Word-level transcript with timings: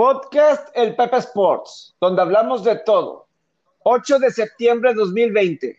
Podcast 0.00 0.70
El 0.72 0.96
Pepe 0.96 1.18
Sports, 1.18 1.94
donde 2.00 2.22
hablamos 2.22 2.64
de 2.64 2.74
todo. 2.76 3.28
8 3.82 4.18
de 4.20 4.30
septiembre 4.30 4.92
de 4.92 4.96
2020. 4.96 5.76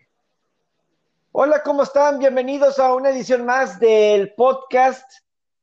Hola, 1.32 1.64
¿cómo 1.64 1.82
están? 1.82 2.20
Bienvenidos 2.20 2.78
a 2.78 2.94
una 2.94 3.10
edición 3.10 3.48
más 3.48 3.80
del 3.80 4.32
podcast, 4.36 5.12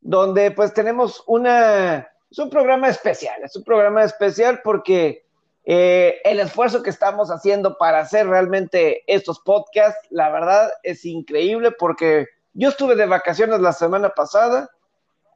donde 0.00 0.50
pues 0.50 0.74
tenemos 0.74 1.22
una, 1.28 2.08
es 2.28 2.38
un 2.40 2.50
programa 2.50 2.88
especial, 2.88 3.40
es 3.44 3.54
un 3.54 3.62
programa 3.62 4.02
especial 4.02 4.60
porque 4.64 5.24
eh, 5.64 6.20
el 6.24 6.40
esfuerzo 6.40 6.82
que 6.82 6.90
estamos 6.90 7.30
haciendo 7.30 7.78
para 7.78 8.00
hacer 8.00 8.26
realmente 8.26 9.04
estos 9.06 9.38
podcasts, 9.38 10.04
la 10.10 10.30
verdad 10.30 10.72
es 10.82 11.04
increíble 11.04 11.70
porque 11.70 12.26
yo 12.54 12.70
estuve 12.70 12.96
de 12.96 13.06
vacaciones 13.06 13.60
la 13.60 13.72
semana 13.72 14.08
pasada 14.08 14.68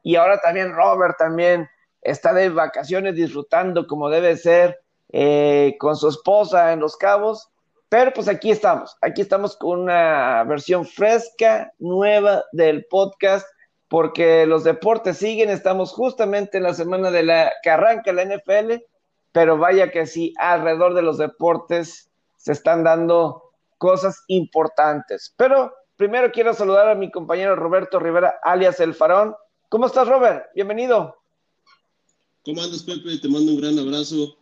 y 0.03 0.17
ahora 0.17 0.41
también 0.41 0.75
Robert 0.75 1.17
también 1.17 1.69
está 2.03 2.33
de 2.33 2.49
vacaciones 2.49 3.15
disfrutando 3.15 3.87
como 3.87 4.09
debe 4.09 4.37
ser 4.37 4.79
eh, 5.09 5.75
con 5.79 5.95
su 5.95 6.09
esposa 6.09 6.73
en 6.73 6.79
Los 6.79 6.97
Cabos. 6.97 7.49
Pero 7.89 8.11
pues 8.11 8.27
aquí 8.27 8.49
estamos, 8.49 8.97
aquí 9.01 9.21
estamos 9.21 9.55
con 9.55 9.81
una 9.81 10.43
versión 10.45 10.85
fresca, 10.85 11.71
nueva 11.77 12.43
del 12.51 12.85
podcast, 12.85 13.47
porque 13.87 14.47
los 14.47 14.63
deportes 14.63 15.17
siguen, 15.17 15.51
estamos 15.51 15.91
justamente 15.91 16.57
en 16.57 16.63
la 16.63 16.73
semana 16.73 17.11
de 17.11 17.21
la 17.21 17.51
que 17.61 17.69
arranca 17.69 18.11
la 18.11 18.25
NFL, 18.25 18.83
pero 19.31 19.59
vaya 19.59 19.91
que 19.91 20.07
sí, 20.07 20.33
alrededor 20.39 20.95
de 20.95 21.03
los 21.03 21.19
deportes 21.19 22.09
se 22.37 22.51
están 22.51 22.83
dando 22.83 23.43
cosas 23.77 24.23
importantes. 24.27 25.33
Pero 25.37 25.71
primero 25.95 26.31
quiero 26.31 26.55
saludar 26.55 26.89
a 26.89 26.95
mi 26.95 27.11
compañero 27.11 27.55
Roberto 27.55 27.99
Rivera, 27.99 28.39
alias 28.41 28.79
El 28.79 28.95
Farón. 28.95 29.35
¿Cómo 29.69 29.85
estás, 29.85 30.07
Robert? 30.07 30.47
Bienvenido. 30.55 31.22
¿Cómo 32.45 32.61
andas, 32.61 32.83
Pepe? 32.83 33.17
Te 33.19 33.29
mando 33.29 33.53
un 33.53 33.61
gran 33.61 33.79
abrazo. 33.79 34.35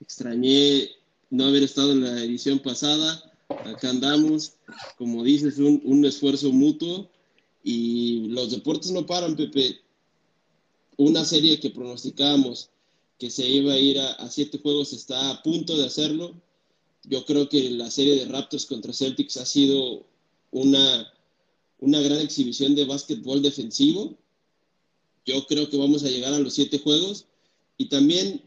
Extrañé 0.00 0.90
no 1.30 1.46
haber 1.46 1.62
estado 1.62 1.92
en 1.92 2.04
la 2.04 2.22
edición 2.22 2.58
pasada. 2.58 3.32
Acá 3.48 3.88
andamos, 3.88 4.52
como 4.98 5.24
dices, 5.24 5.56
un, 5.56 6.04
esfuerzo 6.04 6.52
mutuo. 6.52 7.08
Y 7.64 8.28
los 8.28 8.50
deportes 8.50 8.90
no 8.90 9.06
paran, 9.06 9.36
Pepe. 9.36 9.80
Una 10.98 11.24
serie 11.24 11.58
que 11.58 11.70
pronosticábamos 11.70 12.68
que 13.18 13.30
se 13.30 13.48
iba 13.48 13.72
a 13.72 13.78
ir 13.78 13.98
a, 14.00 14.28
siete 14.28 14.58
juegos 14.58 14.92
está 14.92 15.30
a 15.30 15.42
punto 15.42 15.78
de 15.78 15.86
hacerlo. 15.86 16.34
Yo 17.04 17.24
creo 17.24 17.48
que 17.48 17.70
la 17.70 17.90
serie 17.90 18.16
de 18.16 18.26
Raptors 18.26 18.66
contra 18.66 18.92
Celtics 18.92 19.38
ha 19.38 19.46
sido 19.46 20.04
una, 20.50 21.10
una 21.80 22.00
gran 22.02 22.18
exhibición 22.20 22.74
de 22.74 22.84
básquetbol 22.84 23.40
defensivo. 23.40 24.14
Yo 25.24 25.46
creo 25.46 25.70
que 25.70 25.78
vamos 25.78 26.04
a 26.04 26.10
llegar 26.10 26.34
a 26.34 26.38
los 26.38 26.52
siete 26.52 26.80
juegos 26.80 27.24
y 27.78 27.88
también 27.88 28.42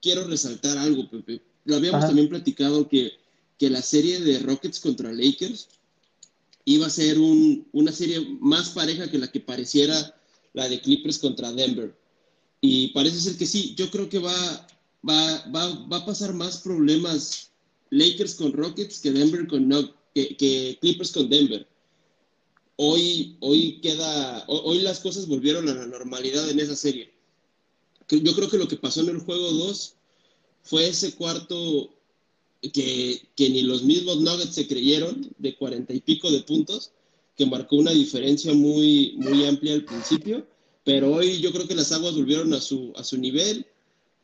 quiero 0.00 0.24
resaltar 0.24 0.78
algo, 0.78 1.08
Pepe. 1.08 1.42
Lo 1.64 1.76
habíamos 1.76 2.06
también 2.06 2.28
platicado 2.28 2.88
que, 2.88 3.12
que, 3.58 3.70
la 3.70 3.82
serie 3.82 4.20
de 4.20 4.38
Rockets 4.38 4.80
contra 4.80 5.12
Lakers 5.12 5.68
iba 6.64 6.86
a 6.86 6.90
ser 6.90 7.18
un, 7.18 7.66
una 7.72 7.92
serie 7.92 8.20
más 8.40 8.70
pareja 8.70 9.10
que 9.10 9.18
la 9.18 9.30
que 9.30 9.40
pareciera 9.40 10.16
la 10.52 10.68
de 10.68 10.80
Clippers 10.80 11.18
contra 11.18 11.52
Denver. 11.52 11.94
Y 12.60 12.88
parece 12.88 13.20
ser 13.20 13.36
que 13.36 13.46
sí, 13.46 13.74
yo 13.76 13.90
creo 13.90 14.08
que 14.08 14.18
va, 14.18 14.66
va, 15.08 15.46
va, 15.54 15.86
va 15.86 15.96
a 15.98 16.06
pasar 16.06 16.32
más 16.34 16.58
problemas 16.58 17.50
Lakers 17.90 18.34
con 18.34 18.52
Rockets 18.52 19.00
que 19.00 19.12
Denver 19.12 19.46
con 19.46 19.68
no, 19.68 19.94
que, 20.14 20.36
que, 20.36 20.78
Clippers 20.80 21.12
con 21.12 21.28
Denver. 21.28 21.66
Hoy, 22.76 23.36
hoy 23.40 23.80
queda, 23.82 24.44
hoy 24.46 24.78
las 24.80 25.00
cosas 25.00 25.26
volvieron 25.26 25.68
a 25.68 25.74
la 25.74 25.86
normalidad 25.86 26.48
en 26.48 26.60
esa 26.60 26.74
serie 26.74 27.19
yo 28.18 28.34
creo 28.34 28.48
que 28.48 28.58
lo 28.58 28.68
que 28.68 28.76
pasó 28.76 29.00
en 29.02 29.10
el 29.10 29.20
juego 29.20 29.50
2 29.52 29.94
fue 30.62 30.88
ese 30.88 31.14
cuarto 31.14 31.90
que, 32.60 33.22
que, 33.36 33.50
ni 33.50 33.62
los 33.62 33.82
mismos 33.82 34.20
Nuggets 34.20 34.54
se 34.54 34.66
creyeron, 34.66 35.32
de 35.38 35.56
cuarenta 35.56 35.94
y 35.94 36.00
pico 36.00 36.30
de 36.30 36.42
puntos, 36.42 36.90
que 37.36 37.46
marcó 37.46 37.76
una 37.76 37.92
diferencia 37.92 38.52
muy, 38.52 39.14
muy 39.16 39.44
amplia 39.46 39.74
al 39.74 39.84
principio, 39.84 40.46
pero 40.84 41.14
hoy 41.14 41.40
yo 41.40 41.52
creo 41.52 41.66
que 41.66 41.74
las 41.74 41.92
aguas 41.92 42.14
volvieron 42.14 42.52
a 42.52 42.60
su, 42.60 42.92
a 42.96 43.04
su 43.04 43.16
nivel, 43.16 43.66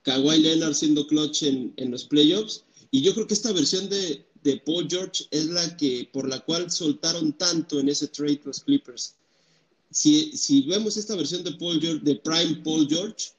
Kawhi 0.02 0.38
Leonard 0.38 0.74
siendo 0.74 1.06
clutch 1.06 1.44
en, 1.44 1.72
en 1.76 1.90
los 1.90 2.04
playoffs, 2.04 2.64
y 2.90 3.00
yo 3.00 3.14
creo 3.14 3.26
que 3.26 3.34
esta 3.34 3.52
versión 3.52 3.88
de, 3.88 4.24
de 4.42 4.58
Paul 4.58 4.86
George 4.88 5.24
es 5.30 5.46
la 5.46 5.76
que, 5.76 6.08
por 6.12 6.28
la 6.28 6.40
cual 6.40 6.70
soltaron 6.70 7.32
tanto 7.32 7.80
en 7.80 7.88
ese 7.88 8.08
trade 8.08 8.40
los 8.44 8.60
Clippers. 8.60 9.14
Si, 9.90 10.36
si 10.36 10.62
vemos 10.62 10.96
esta 10.96 11.16
versión 11.16 11.42
de 11.42 11.52
Paul 11.52 11.80
George, 11.80 12.04
de 12.04 12.16
Prime 12.16 12.56
Paul 12.62 12.86
George, 12.88 13.32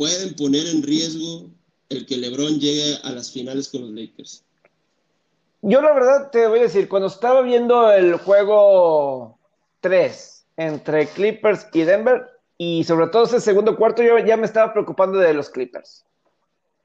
pueden 0.00 0.34
poner 0.34 0.66
en 0.66 0.82
riesgo 0.82 1.50
el 1.90 2.06
que 2.06 2.16
LeBron 2.16 2.58
llegue 2.58 2.96
a 3.04 3.10
las 3.10 3.30
finales 3.30 3.68
con 3.68 3.82
los 3.82 3.90
Lakers? 3.90 4.42
Yo 5.60 5.82
la 5.82 5.92
verdad 5.92 6.30
te 6.30 6.46
voy 6.46 6.60
a 6.60 6.62
decir, 6.62 6.88
cuando 6.88 7.08
estaba 7.08 7.42
viendo 7.42 7.92
el 7.92 8.16
juego 8.16 9.38
3 9.82 10.46
entre 10.56 11.06
Clippers 11.06 11.66
y 11.74 11.82
Denver, 11.82 12.30
y 12.56 12.82
sobre 12.84 13.08
todo 13.08 13.24
ese 13.24 13.42
segundo 13.42 13.76
cuarto, 13.76 14.02
yo 14.02 14.18
ya 14.20 14.38
me 14.38 14.46
estaba 14.46 14.72
preocupando 14.72 15.18
de 15.18 15.34
los 15.34 15.50
Clippers, 15.50 16.06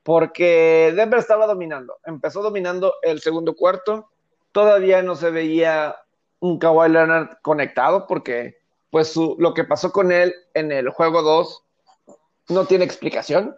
porque 0.03 0.91
Denver 0.93 1.19
estaba 1.19 1.47
dominando, 1.47 1.95
empezó 2.05 2.41
dominando 2.41 2.95
el 3.01 3.21
segundo 3.21 3.55
cuarto, 3.55 4.09
todavía 4.51 5.01
no 5.01 5.15
se 5.15 5.29
veía 5.29 5.95
un 6.41 6.59
Kawhi 6.59 6.89
Leonard 6.89 7.37
conectado, 7.41 8.07
porque 8.07 8.57
pues 8.89 9.15
lo 9.15 9.53
que 9.53 9.63
pasó 9.63 9.93
con 9.93 10.11
él 10.11 10.35
en 10.53 10.73
el 10.73 10.89
juego 10.89 11.21
2 11.21 11.64
no 12.49 12.65
tiene 12.65 12.85
explicación. 12.85 13.55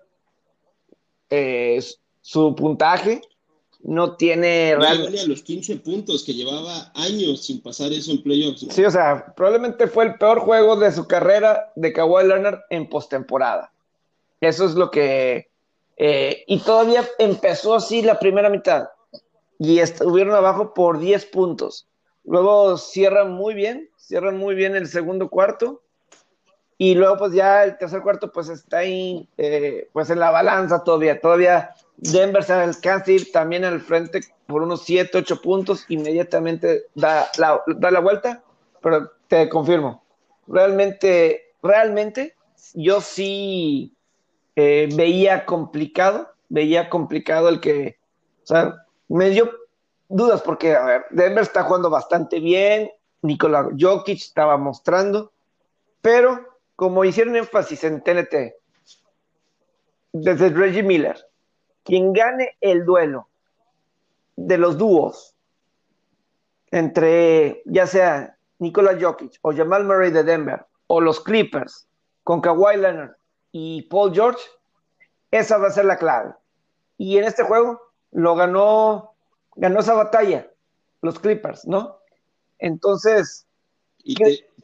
Eh, 1.30 1.84
su 2.22 2.56
puntaje 2.56 3.22
no 3.82 4.16
tiene 4.16 4.76
realmente. 4.78 5.28
los 5.28 5.44
15 5.44 5.78
puntos 5.78 6.24
que 6.24 6.34
llevaba 6.34 6.92
años 6.96 7.46
sin 7.46 7.62
pasar 7.62 7.92
eso 7.92 8.12
en 8.12 8.24
playoffs. 8.24 8.66
Sí, 8.70 8.84
o 8.84 8.92
sea, 8.92 9.34
probablemente 9.36 9.88
fue 9.88 10.06
el 10.06 10.16
peor 10.18 10.40
juego 10.40 10.76
de 10.76 10.92
su 10.92 11.08
carrera 11.08 11.72
de 11.76 11.94
Kawhi 11.94 12.28
Leonard 12.28 12.60
en 12.70 12.90
postemporada. 12.90 13.72
Eso 14.42 14.66
es 14.66 14.74
lo 14.74 14.92
que. 14.92 15.50
Eh, 15.98 16.44
y 16.48 16.60
todavía 16.60 17.08
empezó 17.18 17.76
así 17.76 18.02
la 18.02 18.20
primera 18.20 18.50
mitad 18.50 18.90
y 19.58 19.80
estuvieron 19.80 20.36
abajo 20.36 20.74
por 20.74 21.00
10 21.00 21.26
puntos. 21.28 21.88
Luego 22.24 22.78
cierran 22.78 23.32
muy 23.32 23.54
bien, 23.54 23.90
cierran 23.98 24.38
muy 24.38 24.54
bien 24.54 24.76
el 24.76 24.88
segundo 24.88 25.30
cuarto 25.30 25.82
y 26.78 26.94
luego, 26.94 27.18
pues 27.18 27.34
ya 27.34 27.64
el 27.64 27.78
tercer 27.78 28.02
cuarto, 28.02 28.32
pues 28.32 28.50
está 28.50 28.80
ahí, 28.80 29.28
eh, 29.38 29.90
pues 29.94 30.10
en 30.12 30.20
la 30.20 30.30
balanza 30.30 30.84
todavía. 30.84 31.20
Todavía 31.20 31.74
Denver 31.98 32.44
se 32.44 32.54
alcanza 32.54 33.10
a 33.10 33.14
ir 33.14 33.32
también 33.32 33.66
al 33.66 33.82
frente 33.82 34.22
por 34.46 34.62
unos 34.62 34.84
7, 34.84 35.18
8 35.18 35.42
puntos. 35.42 35.86
Inmediatamente 35.90 36.84
da 36.94 37.30
la, 37.38 37.64
da 37.66 37.90
la 37.90 38.00
vuelta. 38.00 38.44
Pero 38.82 39.12
te 39.28 39.50
confirmo, 39.50 40.04
realmente, 40.48 41.52
realmente, 41.64 42.36
yo 42.76 43.02
sí 43.02 43.96
eh, 44.56 44.88
veía 44.96 45.46
complicado, 45.46 46.30
veía 46.48 46.90
complicado 46.90 47.50
el 47.50 47.60
que, 47.60 47.98
o 48.44 48.48
sea, 48.48 48.86
me 49.08 49.30
dio 49.32 49.52
dudas 50.10 50.44
porque, 50.44 50.76
a 50.76 50.86
ver, 50.86 51.06
Denver 51.10 51.42
está 51.42 51.64
jugando 51.64 51.90
bastante 51.90 52.40
bien, 52.40 52.92
Nikola 53.24 53.70
Jokic 53.78 54.20
estaba 54.20 54.58
mostrando, 54.58 55.32
pero 56.02 56.57
como 56.78 57.04
hicieron 57.04 57.36
énfasis 57.36 57.84
en 57.84 58.02
TNT, 58.02 58.54
desde 60.14 60.50
Reggie 60.50 60.84
Miller, 60.84 61.18
quien 61.84 62.14
gane 62.14 62.52
el 62.62 62.86
duelo 62.86 63.28
de 64.36 64.60
los 64.60 64.78
dúos 64.78 65.36
entre 66.70 67.64
ya 67.66 67.88
sea 67.88 68.38
Nikola 68.60 68.96
Jokic 69.00 69.40
o 69.42 69.56
Jamal 69.56 69.86
Murray 69.86 70.12
de 70.12 70.24
Denver 70.24 70.66
o 70.86 71.02
los 71.02 71.20
Clippers 71.20 71.88
con 72.24 72.42
Kawhi 72.42 72.78
Leonard 72.78 73.16
y 73.52 73.82
Paul 73.84 74.14
George, 74.14 74.42
esa 75.32 75.58
va 75.58 75.70
a 75.70 75.72
ser 75.72 75.86
la 75.86 75.98
clave. 75.98 76.36
Y 77.00 77.18
en 77.18 77.24
este 77.24 77.42
juego 77.42 77.82
lo 78.12 78.36
ganó, 78.36 79.16
ganó 79.56 79.80
esa 79.80 79.96
batalla, 79.96 80.48
los 81.02 81.20
Clippers, 81.20 81.66
¿no? 81.66 81.98
Entonces. 82.60 83.48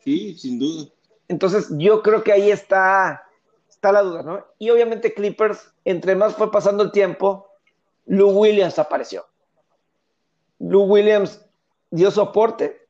sí, 0.04 0.38
sin 0.38 0.60
duda. 0.60 0.92
Entonces, 1.28 1.68
yo 1.72 2.02
creo 2.02 2.24
que 2.24 2.34
ahí 2.34 2.52
está, 2.52 3.28
está 3.70 3.92
la 3.92 4.02
duda, 4.02 4.24
¿no? 4.24 4.46
Y 4.60 4.70
obviamente 4.70 5.14
Clippers, 5.14 5.74
entre 5.86 6.16
más 6.16 6.36
fue 6.36 6.52
pasando 6.52 6.84
el 6.84 6.92
tiempo, 6.92 7.50
Lou 8.06 8.32
Williams 8.32 8.80
apareció. 8.80 9.26
Lou 10.60 10.84
Williams 10.84 11.46
dio 11.90 12.12
soporte 12.12 12.88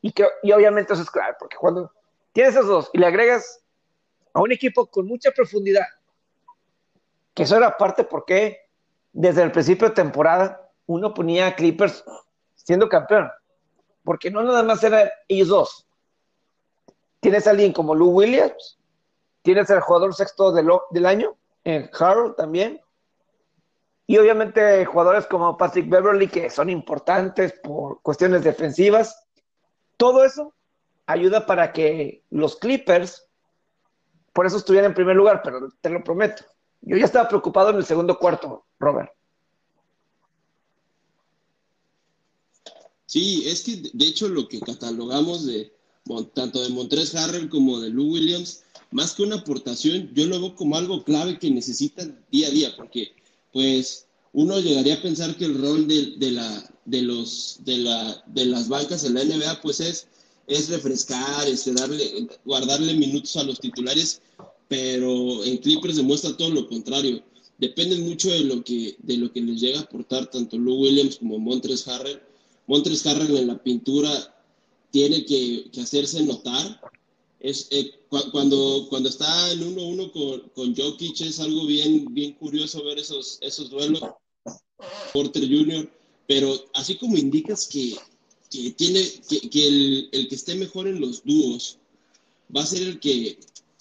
y, 0.00 0.12
que, 0.12 0.26
y 0.42 0.52
obviamente 0.52 0.92
eso 0.92 1.02
es 1.02 1.10
claro, 1.10 1.36
porque 1.38 1.56
cuando 1.56 1.92
tienes 2.32 2.54
esos 2.54 2.66
dos 2.66 2.90
y 2.92 2.98
le 2.98 3.06
agregas 3.06 3.62
a 4.32 4.40
un 4.40 4.52
equipo 4.52 4.86
con 4.86 5.06
mucha 5.06 5.30
profundidad, 5.30 5.86
que 7.34 7.44
eso 7.44 7.56
era 7.56 7.76
parte 7.76 8.04
porque 8.04 8.68
desde 9.12 9.42
el 9.42 9.52
principio 9.52 9.88
de 9.88 9.94
temporada 9.94 10.70
uno 10.86 11.14
ponía 11.14 11.48
a 11.48 11.54
Clippers 11.54 12.04
siendo 12.54 12.88
campeón, 12.88 13.30
porque 14.04 14.30
no 14.30 14.42
nada 14.42 14.62
más 14.62 14.82
eran 14.82 15.08
ellos 15.28 15.48
dos, 15.48 15.86
tienes 17.22 17.46
a 17.46 17.50
alguien 17.50 17.72
como 17.72 17.94
Lou 17.94 18.10
Williams, 18.10 18.78
tienes 19.42 19.70
al 19.70 19.80
jugador 19.80 20.12
sexto 20.12 20.50
del, 20.50 21.06
año, 21.06 21.36
en 21.62 21.88
Harold 21.98 22.34
también. 22.34 22.80
Y 24.08 24.18
obviamente 24.18 24.84
jugadores 24.84 25.26
como 25.26 25.56
Patrick 25.56 25.88
Beverly, 25.88 26.26
que 26.26 26.50
son 26.50 26.68
importantes 26.68 27.54
por 27.62 28.02
cuestiones 28.02 28.42
defensivas. 28.42 29.24
Todo 29.96 30.24
eso 30.24 30.52
ayuda 31.06 31.46
para 31.46 31.72
que 31.72 32.24
los 32.30 32.56
Clippers, 32.56 33.28
por 34.32 34.44
eso 34.44 34.56
estuvieran 34.56 34.90
en 34.90 34.96
primer 34.96 35.14
lugar, 35.14 35.42
pero 35.44 35.68
te 35.80 35.90
lo 35.90 36.02
prometo. 36.02 36.44
Yo 36.80 36.96
ya 36.96 37.04
estaba 37.04 37.28
preocupado 37.28 37.70
en 37.70 37.76
el 37.76 37.84
segundo 37.84 38.18
cuarto, 38.18 38.66
Robert. 38.80 39.12
Sí, 43.06 43.44
es 43.46 43.62
que 43.62 43.76
de 43.96 44.06
hecho 44.06 44.28
lo 44.28 44.48
que 44.48 44.58
catalogamos 44.58 45.46
de 45.46 45.72
tanto 46.34 46.62
de 46.62 46.68
Montres 46.70 47.14
Harrell 47.14 47.48
como 47.48 47.80
de 47.80 47.90
Lou 47.90 48.12
Williams, 48.12 48.62
más 48.90 49.14
que 49.14 49.22
una 49.22 49.36
aportación, 49.36 50.10
yo 50.14 50.26
lo 50.26 50.40
veo 50.40 50.54
como 50.54 50.76
algo 50.76 51.04
clave 51.04 51.38
que 51.38 51.50
necesitan 51.50 52.24
día 52.30 52.48
a 52.48 52.50
día, 52.50 52.76
porque 52.76 53.12
pues 53.52 54.06
uno 54.32 54.58
llegaría 54.60 54.94
a 54.94 55.02
pensar 55.02 55.36
que 55.36 55.44
el 55.44 55.60
rol 55.60 55.86
de, 55.86 56.30
la, 56.30 56.70
de, 56.84 57.02
los, 57.02 57.60
de, 57.64 57.78
la, 57.78 58.22
de 58.26 58.46
las 58.46 58.68
bancas 58.68 59.04
en 59.04 59.14
la 59.14 59.24
NBA 59.24 59.60
pues 59.60 59.80
es, 59.80 60.08
es 60.46 60.68
refrescar, 60.68 61.48
este, 61.48 61.72
darle, 61.72 62.28
guardarle 62.44 62.94
minutos 62.94 63.36
a 63.36 63.44
los 63.44 63.60
titulares, 63.60 64.20
pero 64.68 65.44
en 65.44 65.58
Clippers 65.58 65.96
demuestra 65.96 66.36
todo 66.36 66.50
lo 66.50 66.68
contrario. 66.68 67.22
Depende 67.58 67.96
mucho 67.96 68.30
de 68.30 68.40
lo 68.40 68.64
que, 68.64 68.96
de 68.98 69.16
lo 69.18 69.32
que 69.32 69.40
les 69.40 69.60
llega 69.60 69.78
a 69.78 69.82
aportar 69.82 70.30
tanto 70.30 70.58
Lou 70.58 70.80
Williams 70.80 71.16
como 71.16 71.38
Montres 71.38 71.86
Harrell 71.86 72.20
Montres 72.66 73.06
Harrell 73.06 73.36
en 73.36 73.48
la 73.48 73.62
pintura 73.62 74.31
tiene 74.92 75.24
que, 75.24 75.68
hacerse 75.80 76.22
notar. 76.22 76.80
Es, 77.40 77.66
eh, 77.72 77.90
cuando, 78.30 78.86
cuando 78.88 79.08
está 79.08 79.50
en 79.50 79.74
1-1 79.74 80.12
con, 80.12 80.40
con 80.50 80.76
Jokic 80.76 81.22
es 81.22 81.40
algo 81.40 81.66
bien, 81.66 82.06
bien 82.14 82.34
curioso 82.34 82.84
ver 82.84 83.00
esos, 83.00 83.38
esos 83.40 83.68
duelos. 83.68 84.00
Porter 85.12 85.42
Jr., 85.42 85.90
pero 86.28 86.54
así 86.74 86.96
como 86.96 87.16
indicas 87.16 87.66
que, 87.66 87.96
tiene, 88.76 89.02
que, 89.50 89.66
el, 89.66 90.08
el, 90.12 90.28
que 90.28 90.34
esté 90.34 90.54
mejor 90.54 90.86
en 90.86 91.00
los 91.00 91.24
dúos 91.24 91.78
va 92.54 92.62
a 92.62 92.66
ser 92.66 92.82
el 92.82 93.00
que, 93.00 93.38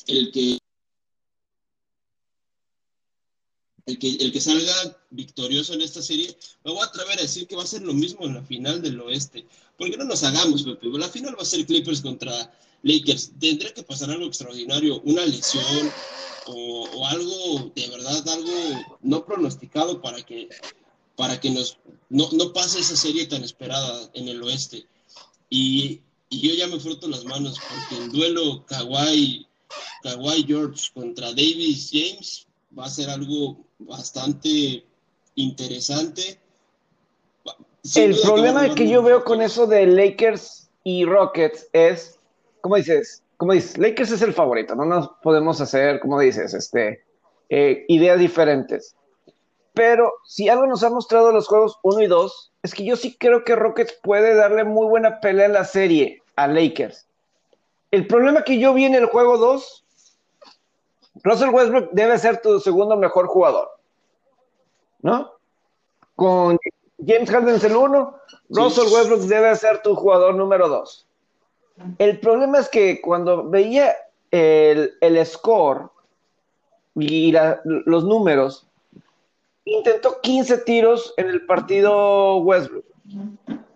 el 0.08 0.32
que 0.32 0.58
el 3.86 4.00
que, 4.00 4.10
el 4.10 4.32
que 4.32 4.42
salga 4.42 4.98
victorioso 5.10 5.74
en 5.74 5.82
esta 5.82 6.02
serie, 6.02 6.36
me 6.64 6.72
voy 6.72 6.82
a 6.82 6.86
atrever 6.86 7.20
a 7.20 7.24
decir 7.24 7.48
que 7.48 7.56
va 7.56 7.64
a 7.64 7.68
ser 7.68 7.82
lo 7.82 7.94
mismo 7.94 8.26
en 8.26 8.36
la 8.36 8.44
final 8.44 8.82
del 8.82 9.00
oeste. 9.02 9.46
Porque 9.78 9.98
no 9.98 10.06
nos 10.06 10.24
hagamos, 10.24 10.64
Pepe. 10.64 10.88
La 10.98 11.10
final 11.10 11.36
va 11.38 11.42
a 11.42 11.46
ser 11.46 11.66
Clippers 11.66 12.02
contra 12.02 12.54
Lakers. 12.84 13.32
Tendrá 13.40 13.74
que 13.74 13.84
pasar 13.84 14.12
algo 14.12 14.26
extraordinario, 14.26 15.02
una 15.02 15.26
lesión 15.26 15.92
o, 16.48 17.06
algo 17.08 17.72
de 17.76 17.88
verdad, 17.88 18.28
algo 18.30 18.98
no 19.02 19.26
pronosticado 19.26 20.02
para 20.02 20.22
que, 20.24 20.50
para 21.16 21.40
que 21.40 21.50
nos, 21.50 21.78
no, 22.10 22.30
no 22.32 22.54
pase 22.54 22.80
esa 22.80 22.96
serie 22.96 23.26
tan 23.26 23.44
esperada 23.44 24.10
en 24.14 24.28
el 24.28 24.42
oeste. 24.44 24.86
Y, 25.50 26.02
y 26.30 26.40
yo 26.42 26.54
ya 26.54 26.68
me 26.68 26.80
froto 26.80 27.08
las 27.08 27.26
manos 27.26 27.58
porque 27.60 28.04
el 28.04 28.12
duelo 28.12 28.66
Kawhi, 28.66 29.48
Kawhi 30.04 30.44
George 30.48 30.90
contra 30.94 31.30
Davis 31.30 31.90
James 31.92 32.48
va 32.78 32.86
a 32.86 32.90
ser 32.90 33.10
algo 33.10 33.58
bastante 33.80 34.84
interesante. 35.36 36.40
el 37.96 38.20
problema 38.22 38.74
que 38.76 38.88
yo 38.88 39.02
veo 39.04 39.24
con 39.24 39.42
eso 39.42 39.68
de 39.68 39.88
Lakers 39.88 40.70
y 40.84 41.06
Rockets 41.06 41.68
es, 41.74 42.20
¿cómo 42.62 42.76
dices? 42.76 43.24
Como 43.38 43.54
dices, 43.54 43.78
Lakers 43.78 44.12
es 44.12 44.22
el 44.22 44.34
favorito, 44.34 44.76
no 44.76 44.86
nos 44.86 45.10
podemos 45.24 45.60
hacer, 45.62 46.00
como 46.00 46.20
dices, 46.20 46.54
este, 46.54 47.04
eh, 47.50 47.86
ideas 47.88 48.20
diferentes. 48.20 48.96
Pero 49.74 50.14
si 50.26 50.50
algo 50.50 50.68
nos 50.68 50.84
ha 50.84 50.90
mostrado 50.90 51.32
los 51.32 51.48
juegos 51.48 51.80
1 51.82 52.02
y 52.04 52.08
2, 52.08 52.52
es 52.64 52.74
que 52.74 52.84
yo 52.84 52.96
sí 52.96 53.16
creo 53.18 53.44
que 53.44 53.56
Rockets 53.56 53.98
puede 54.04 54.36
darle 54.36 54.64
muy 54.64 54.86
buena 54.86 55.20
pelea 55.22 55.46
en 55.46 55.54
la 55.54 55.66
serie 55.66 56.22
a 56.36 56.48
Lakers. 56.48 57.08
El 57.90 58.06
problema 58.06 58.44
que 58.44 58.60
yo 58.60 58.74
vi 58.74 58.86
en 58.86 58.96
el 58.96 59.06
juego 59.06 59.38
2 59.38 59.81
Russell 61.24 61.50
Westbrook 61.50 61.92
debe 61.92 62.18
ser 62.18 62.42
tu 62.42 62.60
segundo 62.60 62.96
mejor 62.98 63.28
jugador, 63.28 63.70
¿no? 65.02 65.32
Con 66.16 66.58
James 67.06 67.30
Harden 67.30 67.56
es 67.56 67.64
el 67.64 67.76
uno, 67.76 68.16
Russell 68.50 68.92
Westbrook 68.94 69.22
debe 69.22 69.56
ser 69.56 69.82
tu 69.82 69.96
jugador 69.96 70.36
número 70.36 70.68
dos. 70.68 71.08
El 71.98 72.20
problema 72.20 72.60
es 72.60 72.70
que 72.70 73.02
cuando 73.02 73.50
veía 73.50 73.96
el, 74.30 75.26
score 75.26 75.90
y 76.96 77.34
los 77.64 78.04
números, 78.04 78.68
intentó 79.66 80.20
15 80.22 80.60
tiros 80.60 81.14
en 81.18 81.28
el 81.28 81.46
partido 81.46 82.38
Westbrook. 82.38 82.86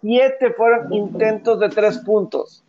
Siete 0.02 0.54
fueron 0.54 0.94
intentos 0.94 1.60
de 1.60 1.70
tres 1.70 1.98
puntos. 2.00 2.64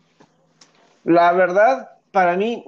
La 1.03 1.31
verdad, 1.33 1.91
para 2.11 2.35
mí, 2.35 2.63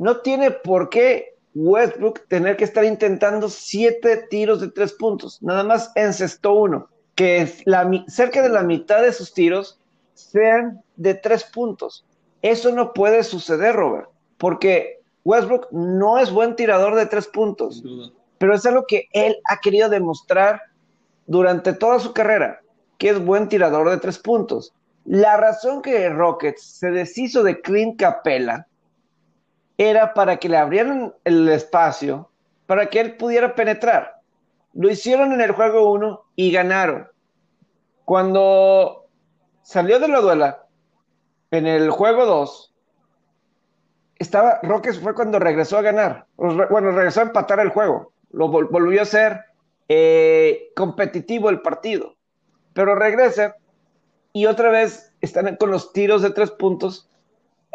no 0.00 0.22
tiene 0.22 0.50
por 0.50 0.88
qué 0.88 1.34
Westbrook 1.54 2.26
tener 2.26 2.56
que 2.56 2.64
estar 2.64 2.84
intentando 2.84 3.50
siete 3.50 4.26
tiros 4.30 4.62
de 4.62 4.70
tres 4.70 4.94
puntos. 4.94 5.42
Nada 5.42 5.62
más 5.62 5.92
encestó 5.94 6.54
uno. 6.54 6.88
Que 7.14 7.46
cerca 8.08 8.40
de 8.40 8.48
la 8.48 8.62
mitad 8.62 9.02
de 9.02 9.12
sus 9.12 9.34
tiros 9.34 9.78
sean 10.14 10.82
de 10.96 11.12
tres 11.12 11.44
puntos. 11.44 12.06
Eso 12.40 12.74
no 12.74 12.94
puede 12.94 13.22
suceder, 13.24 13.74
Robert, 13.74 14.08
porque 14.38 15.00
Westbrook 15.24 15.68
no 15.70 16.18
es 16.18 16.32
buen 16.32 16.56
tirador 16.56 16.94
de 16.94 17.04
tres 17.04 17.26
puntos, 17.26 17.82
pero 18.38 18.54
es 18.54 18.64
algo 18.64 18.86
que 18.86 19.06
él 19.12 19.36
ha 19.50 19.58
querido 19.58 19.90
demostrar 19.90 20.62
durante 21.26 21.74
toda 21.74 21.98
su 21.98 22.14
carrera, 22.14 22.62
que 22.96 23.10
es 23.10 23.22
buen 23.22 23.50
tirador 23.50 23.90
de 23.90 23.98
tres 23.98 24.18
puntos. 24.18 24.72
La 25.04 25.36
razón 25.36 25.82
que 25.82 26.08
Rockets 26.08 26.62
se 26.62 26.90
deshizo 26.90 27.42
de 27.42 27.60
Clint 27.60 28.00
Capella 28.00 28.66
era 29.80 30.12
para 30.12 30.36
que 30.36 30.50
le 30.50 30.58
abrieran 30.58 31.14
el 31.24 31.48
espacio 31.48 32.28
para 32.66 32.90
que 32.90 33.00
él 33.00 33.16
pudiera 33.16 33.54
penetrar. 33.54 34.20
Lo 34.74 34.90
hicieron 34.90 35.32
en 35.32 35.40
el 35.40 35.52
juego 35.52 35.90
1 35.90 36.22
y 36.36 36.52
ganaron. 36.52 37.08
Cuando 38.04 39.06
salió 39.62 39.98
de 39.98 40.08
la 40.08 40.20
duela, 40.20 40.66
en 41.50 41.66
el 41.66 41.88
juego 41.88 42.26
2, 42.26 42.74
estaba, 44.16 44.60
Rockets 44.62 45.00
fue 45.00 45.14
cuando 45.14 45.38
regresó 45.38 45.78
a 45.78 45.82
ganar. 45.82 46.26
Bueno, 46.36 46.90
regresó 46.92 47.20
a 47.20 47.24
empatar 47.24 47.58
el 47.60 47.70
juego. 47.70 48.12
Lo 48.32 48.48
volvió 48.48 49.00
a 49.00 49.06
ser 49.06 49.46
eh, 49.88 50.72
competitivo 50.76 51.48
el 51.48 51.62
partido. 51.62 52.16
Pero 52.74 52.94
regresa 52.96 53.56
y 54.34 54.44
otra 54.44 54.68
vez 54.70 55.14
están 55.22 55.56
con 55.56 55.70
los 55.70 55.94
tiros 55.94 56.20
de 56.20 56.30
tres 56.30 56.50
puntos 56.50 57.09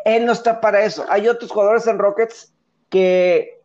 él 0.06 0.26
no 0.26 0.32
está 0.32 0.62
para 0.62 0.86
eso. 0.86 1.04
Hay 1.10 1.28
otros 1.28 1.52
jugadores 1.52 1.86
en 1.88 2.00
Rockets 2.00 2.54
que 2.90 3.60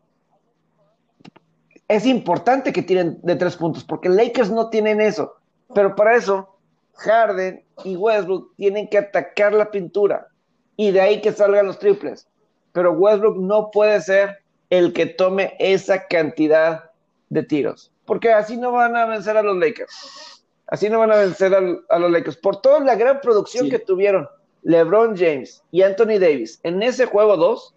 es 1.87 2.07
importante 2.07 2.73
que 2.73 2.83
tiren 2.83 3.21
de 3.23 3.37
tres 3.37 3.57
puntos, 3.57 3.85
porque 3.85 4.09
Lakers 4.09 4.51
no 4.51 4.71
tienen 4.71 5.01
eso. 5.01 5.37
Pero 5.75 5.95
para 5.95 6.17
eso, 6.17 6.59
Harden 6.95 7.65
y 7.85 7.97
Westbrook 7.97 8.57
tienen 8.57 8.89
que 8.89 8.99
atacar 8.99 9.53
la 9.53 9.71
pintura 9.71 10.29
y 10.77 10.91
de 10.91 11.01
ahí 11.01 11.21
que 11.21 11.33
salgan 11.33 11.67
los 11.67 11.79
triples. 11.79 12.27
Pero 12.73 12.93
Westbrook 12.93 13.37
no 13.37 13.71
puede 13.71 14.01
ser 14.01 14.39
el 14.71 14.93
que 14.93 15.07
tome 15.07 15.55
esa 15.59 16.07
cantidad 16.07 16.91
de 17.29 17.43
tiros, 17.43 17.93
porque 18.07 18.33
así 18.33 18.57
no 18.57 18.73
van 18.73 18.97
a 18.97 19.05
vencer 19.05 19.37
a 19.37 19.43
los 19.43 19.57
Lakers. 19.57 20.41
Así 20.69 20.89
no 20.89 21.01
van 21.01 21.11
a 21.11 21.17
vencer 21.17 21.53
a, 21.55 21.99
los 21.99 22.11
Lakers. 22.11 22.37
Por 22.37 22.61
toda 22.61 22.81
la 22.81 22.95
gran 22.95 23.21
producción 23.21 23.69
que 23.69 23.81
tuvieron 23.81 24.29
LeBron 24.63 25.17
James 25.17 25.63
y 25.71 25.83
Anthony 25.83 26.19
Davis 26.19 26.61
en 26.63 26.83
ese 26.83 27.07
juego 27.07 27.37
2, 27.37 27.75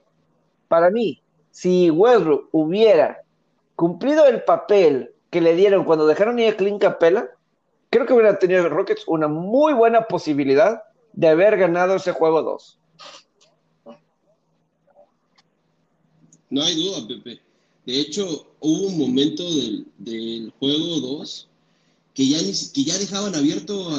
para 0.67 0.89
mí, 0.89 1.21
si 1.51 1.89
Westbrook 1.89 2.49
hubiera 2.51 3.21
cumplido 3.75 4.25
el 4.27 4.43
papel 4.43 5.11
que 5.29 5.41
le 5.41 5.55
dieron 5.55 5.85
cuando 5.85 6.07
dejaron 6.07 6.39
ir 6.39 6.53
a 6.53 6.57
Clint 6.57 6.81
Capella, 6.81 7.29
creo 7.89 8.05
que 8.05 8.13
hubiera 8.13 8.39
tenido 8.39 8.67
Rockets 8.69 9.03
una 9.07 9.27
muy 9.27 9.73
buena 9.73 10.07
posibilidad 10.07 10.83
de 11.13 11.27
haber 11.27 11.57
ganado 11.57 11.95
ese 11.95 12.11
juego 12.11 12.41
2. 12.41 12.79
No 16.49 16.61
hay 16.63 16.75
duda, 16.75 17.07
Pepe. 17.07 17.41
De 17.85 17.99
hecho, 17.99 18.47
hubo 18.59 18.87
un 18.87 18.97
momento 18.97 19.43
del, 19.97 20.53
juego 20.59 20.99
2 21.17 21.49
que 22.13 22.27
ya, 22.27 22.37
que 22.73 22.83
ya 22.83 22.97
dejaban 22.97 23.35
abierto 23.35 23.89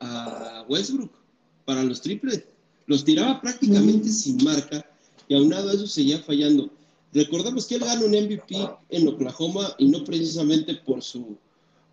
a 0.00 0.64
Westbrook 0.68 1.23
para 1.64 1.82
los 1.82 2.00
triples. 2.00 2.44
Los 2.86 3.04
tiraba 3.04 3.40
prácticamente 3.40 4.10
sin 4.10 4.42
marca 4.44 4.84
y 5.28 5.34
aunado 5.34 5.70
a 5.70 5.74
eso 5.74 5.86
seguía 5.86 6.18
fallando. 6.18 6.70
Recordamos 7.12 7.66
que 7.66 7.76
él 7.76 7.84
ganó 7.84 8.06
un 8.06 8.12
MVP 8.12 8.68
en 8.90 9.08
Oklahoma 9.08 9.74
y 9.78 9.86
no 9.86 10.04
precisamente 10.04 10.74
por 10.74 11.02
su, 11.02 11.36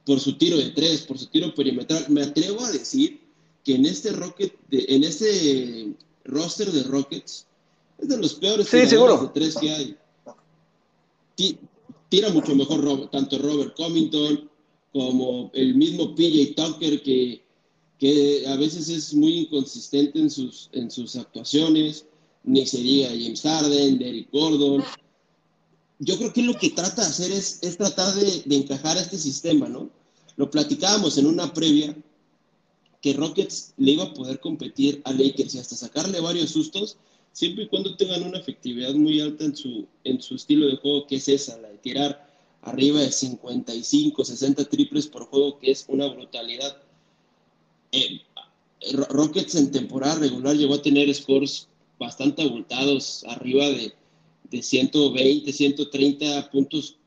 por 0.05 0.19
su 0.19 0.37
tiro 0.37 0.57
de 0.57 0.71
tres, 0.71 1.01
por 1.01 1.17
su 1.17 1.27
tiro 1.27 1.53
perimetral. 1.53 2.05
Me 2.09 2.23
atrevo 2.23 2.63
a 2.65 2.71
decir 2.71 3.21
que 3.63 3.75
en 3.75 3.85
este 3.85 4.11
Rocket, 4.11 4.53
en 4.71 5.03
este 5.03 5.93
roster 6.25 6.71
de 6.71 6.83
Rockets, 6.83 7.45
es 7.99 8.07
de 8.07 8.17
los 8.17 8.33
peores 8.33 8.69
tiradores 8.69 9.21
de 9.21 9.27
tres 9.27 9.55
que 9.57 9.71
hay. 9.71 9.97
tira 12.09 12.29
mucho 12.29 12.55
mejor 12.55 13.09
tanto 13.11 13.37
Robert 13.37 13.75
Covington 13.75 14.49
como 14.91 15.51
el 15.53 15.75
mismo 15.75 16.15
PJ 16.15 16.55
Tucker 16.55 17.01
que, 17.01 17.43
que 18.01 18.47
a 18.47 18.55
veces 18.55 18.89
es 18.89 19.13
muy 19.13 19.41
inconsistente 19.41 20.17
en 20.17 20.31
sus, 20.31 20.71
en 20.71 20.89
sus 20.89 21.15
actuaciones, 21.15 22.07
ni 22.43 22.65
sería 22.65 23.09
James 23.09 23.41
Harden, 23.43 23.99
Derrick 23.99 24.31
Gordon. 24.31 24.83
Yo 25.99 26.17
creo 26.17 26.33
que 26.33 26.41
lo 26.41 26.55
que 26.55 26.71
trata 26.71 27.03
de 27.03 27.09
hacer 27.09 27.31
es, 27.31 27.59
es 27.61 27.77
tratar 27.77 28.15
de, 28.15 28.41
de 28.43 28.55
encajar 28.55 28.97
a 28.97 29.01
este 29.01 29.19
sistema, 29.19 29.69
¿no? 29.69 29.91
Lo 30.35 30.49
platicábamos 30.49 31.19
en 31.19 31.27
una 31.27 31.53
previa, 31.53 31.95
que 33.03 33.13
Rockets 33.13 33.75
le 33.77 33.91
iba 33.91 34.05
a 34.05 34.13
poder 34.15 34.39
competir 34.39 35.03
a 35.05 35.13
Lakers 35.13 35.53
y 35.53 35.59
hasta 35.59 35.75
sacarle 35.75 36.19
varios 36.21 36.49
sustos, 36.49 36.97
siempre 37.33 37.65
y 37.65 37.67
cuando 37.67 37.95
tengan 37.97 38.23
una 38.23 38.39
efectividad 38.39 38.95
muy 38.95 39.21
alta 39.21 39.45
en 39.45 39.55
su, 39.55 39.85
en 40.05 40.19
su 40.19 40.33
estilo 40.33 40.65
de 40.65 40.77
juego, 40.77 41.05
que 41.05 41.17
es 41.17 41.27
esa, 41.27 41.55
la 41.59 41.69
de 41.69 41.77
tirar 41.77 42.27
arriba 42.63 42.99
de 42.99 43.11
55, 43.11 44.25
60 44.25 44.65
triples 44.65 45.05
por 45.05 45.25
juego, 45.25 45.59
que 45.59 45.69
es 45.69 45.85
una 45.87 46.07
brutalidad. 46.07 46.81
Eh, 47.91 48.21
Rockets 49.09 49.55
en 49.55 49.71
temporada 49.71 50.15
regular 50.15 50.55
llegó 50.55 50.75
a 50.75 50.81
tener 50.81 51.13
scores 51.13 51.67
bastante 51.99 52.41
abultados, 52.41 53.23
arriba 53.27 53.65
de, 53.65 53.93
de 54.49 54.63
120, 54.63 55.51
130 55.51 56.49
puntos 56.49 56.97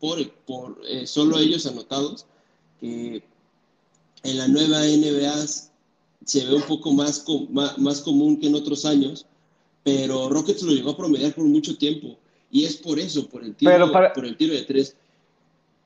por, 0.00 0.30
por 0.46 0.80
eh, 0.88 1.06
solo 1.06 1.38
ellos 1.38 1.66
anotados, 1.66 2.26
que 2.80 3.22
en 4.22 4.38
la 4.38 4.48
nueva 4.48 4.84
NBA 4.84 5.46
se 6.24 6.44
ve 6.44 6.54
un 6.54 6.62
poco 6.62 6.92
más, 6.92 7.24
más, 7.78 8.00
común 8.00 8.38
que 8.38 8.46
en 8.46 8.54
otros 8.54 8.84
años, 8.84 9.26
pero 9.84 10.28
Rockets 10.28 10.62
lo 10.62 10.72
llegó 10.72 10.90
a 10.90 10.96
promediar 10.96 11.34
por 11.34 11.44
mucho 11.44 11.76
tiempo. 11.76 12.18
Y 12.50 12.64
es 12.64 12.76
por 12.76 12.98
eso, 12.98 13.28
por 13.28 13.44
el 13.44 13.54
tiro, 13.54 13.92
por 14.14 14.24
el 14.24 14.36
tiro 14.36 14.54
de 14.54 14.62
tres. 14.62 14.96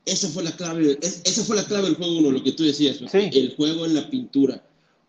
Esa 0.05 0.27
fue 0.27 0.43
la 0.43 0.55
clave, 0.55 0.97
esa 1.01 1.43
fue 1.45 1.55
la 1.55 1.65
clave 1.65 1.85
del 1.85 1.95
juego 1.95 2.17
uno, 2.17 2.31
lo 2.31 2.43
que 2.43 2.51
tú 2.51 2.63
decías, 2.63 2.99
el 3.13 3.55
juego 3.55 3.85
en 3.85 3.95
la 3.95 4.09
pintura. 4.09 4.61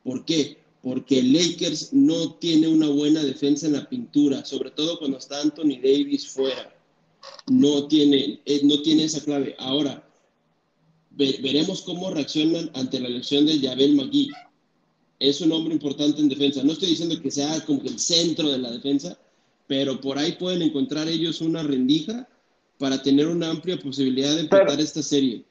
¿Por 0.05 0.25
qué? 0.25 0.59
Porque 0.83 1.23
Lakers 1.23 1.93
no 1.93 2.35
tiene 2.35 2.69
una 2.69 2.89
buena 2.89 3.25
defensa 3.25 3.67
en 3.67 3.73
la 3.73 3.89
pintura, 3.89 4.45
sobre 4.45 4.71
todo 4.71 4.99
cuando 4.99 5.19
está 5.19 5.41
Anthony 5.41 5.81
Davis 5.83 6.29
fuera. 6.29 6.73
No 7.49 7.89
tiene, 7.89 8.41
eh, 8.45 8.61
no 8.63 8.83
tiene 8.83 9.05
esa 9.05 9.21
clave. 9.21 9.57
Ahora, 9.59 10.07
veremos 11.11 11.83
cómo 11.83 12.11
reaccionan 12.11 12.71
ante 12.75 13.01
la 13.01 13.09
elección 13.09 13.47
de 13.47 13.59
Yabel 13.59 13.95
Magui. 13.95 14.31
Es 15.19 15.41
un 15.41 15.53
hombre 15.53 15.75
importante 15.75 16.21
en 16.21 16.29
defensa. 16.29 16.63
No 16.63 16.73
estoy 16.73 16.91
diciendo 16.91 17.21
que 17.21 17.31
sea 17.31 17.65
como 17.65 17.83
que 17.83 17.89
el 17.89 17.99
centro 17.99 18.51
de 18.51 18.59
la 18.59 18.71
defensa, 18.71 19.19
pero 19.67 20.01
por 20.01 20.19
ahí 20.19 20.33
pueden 20.33 20.63
encontrar 20.63 21.09
ellos 21.09 21.41
una 21.41 21.63
rendija 21.63 22.29
para 22.79 23.03
tener 23.03 23.27
una 23.27 23.51
amplia 23.51 23.79
posibilidad 23.79 24.35
de 24.35 24.43
empatar 24.43 24.81
esta 24.81 25.03
serie. 25.03 25.45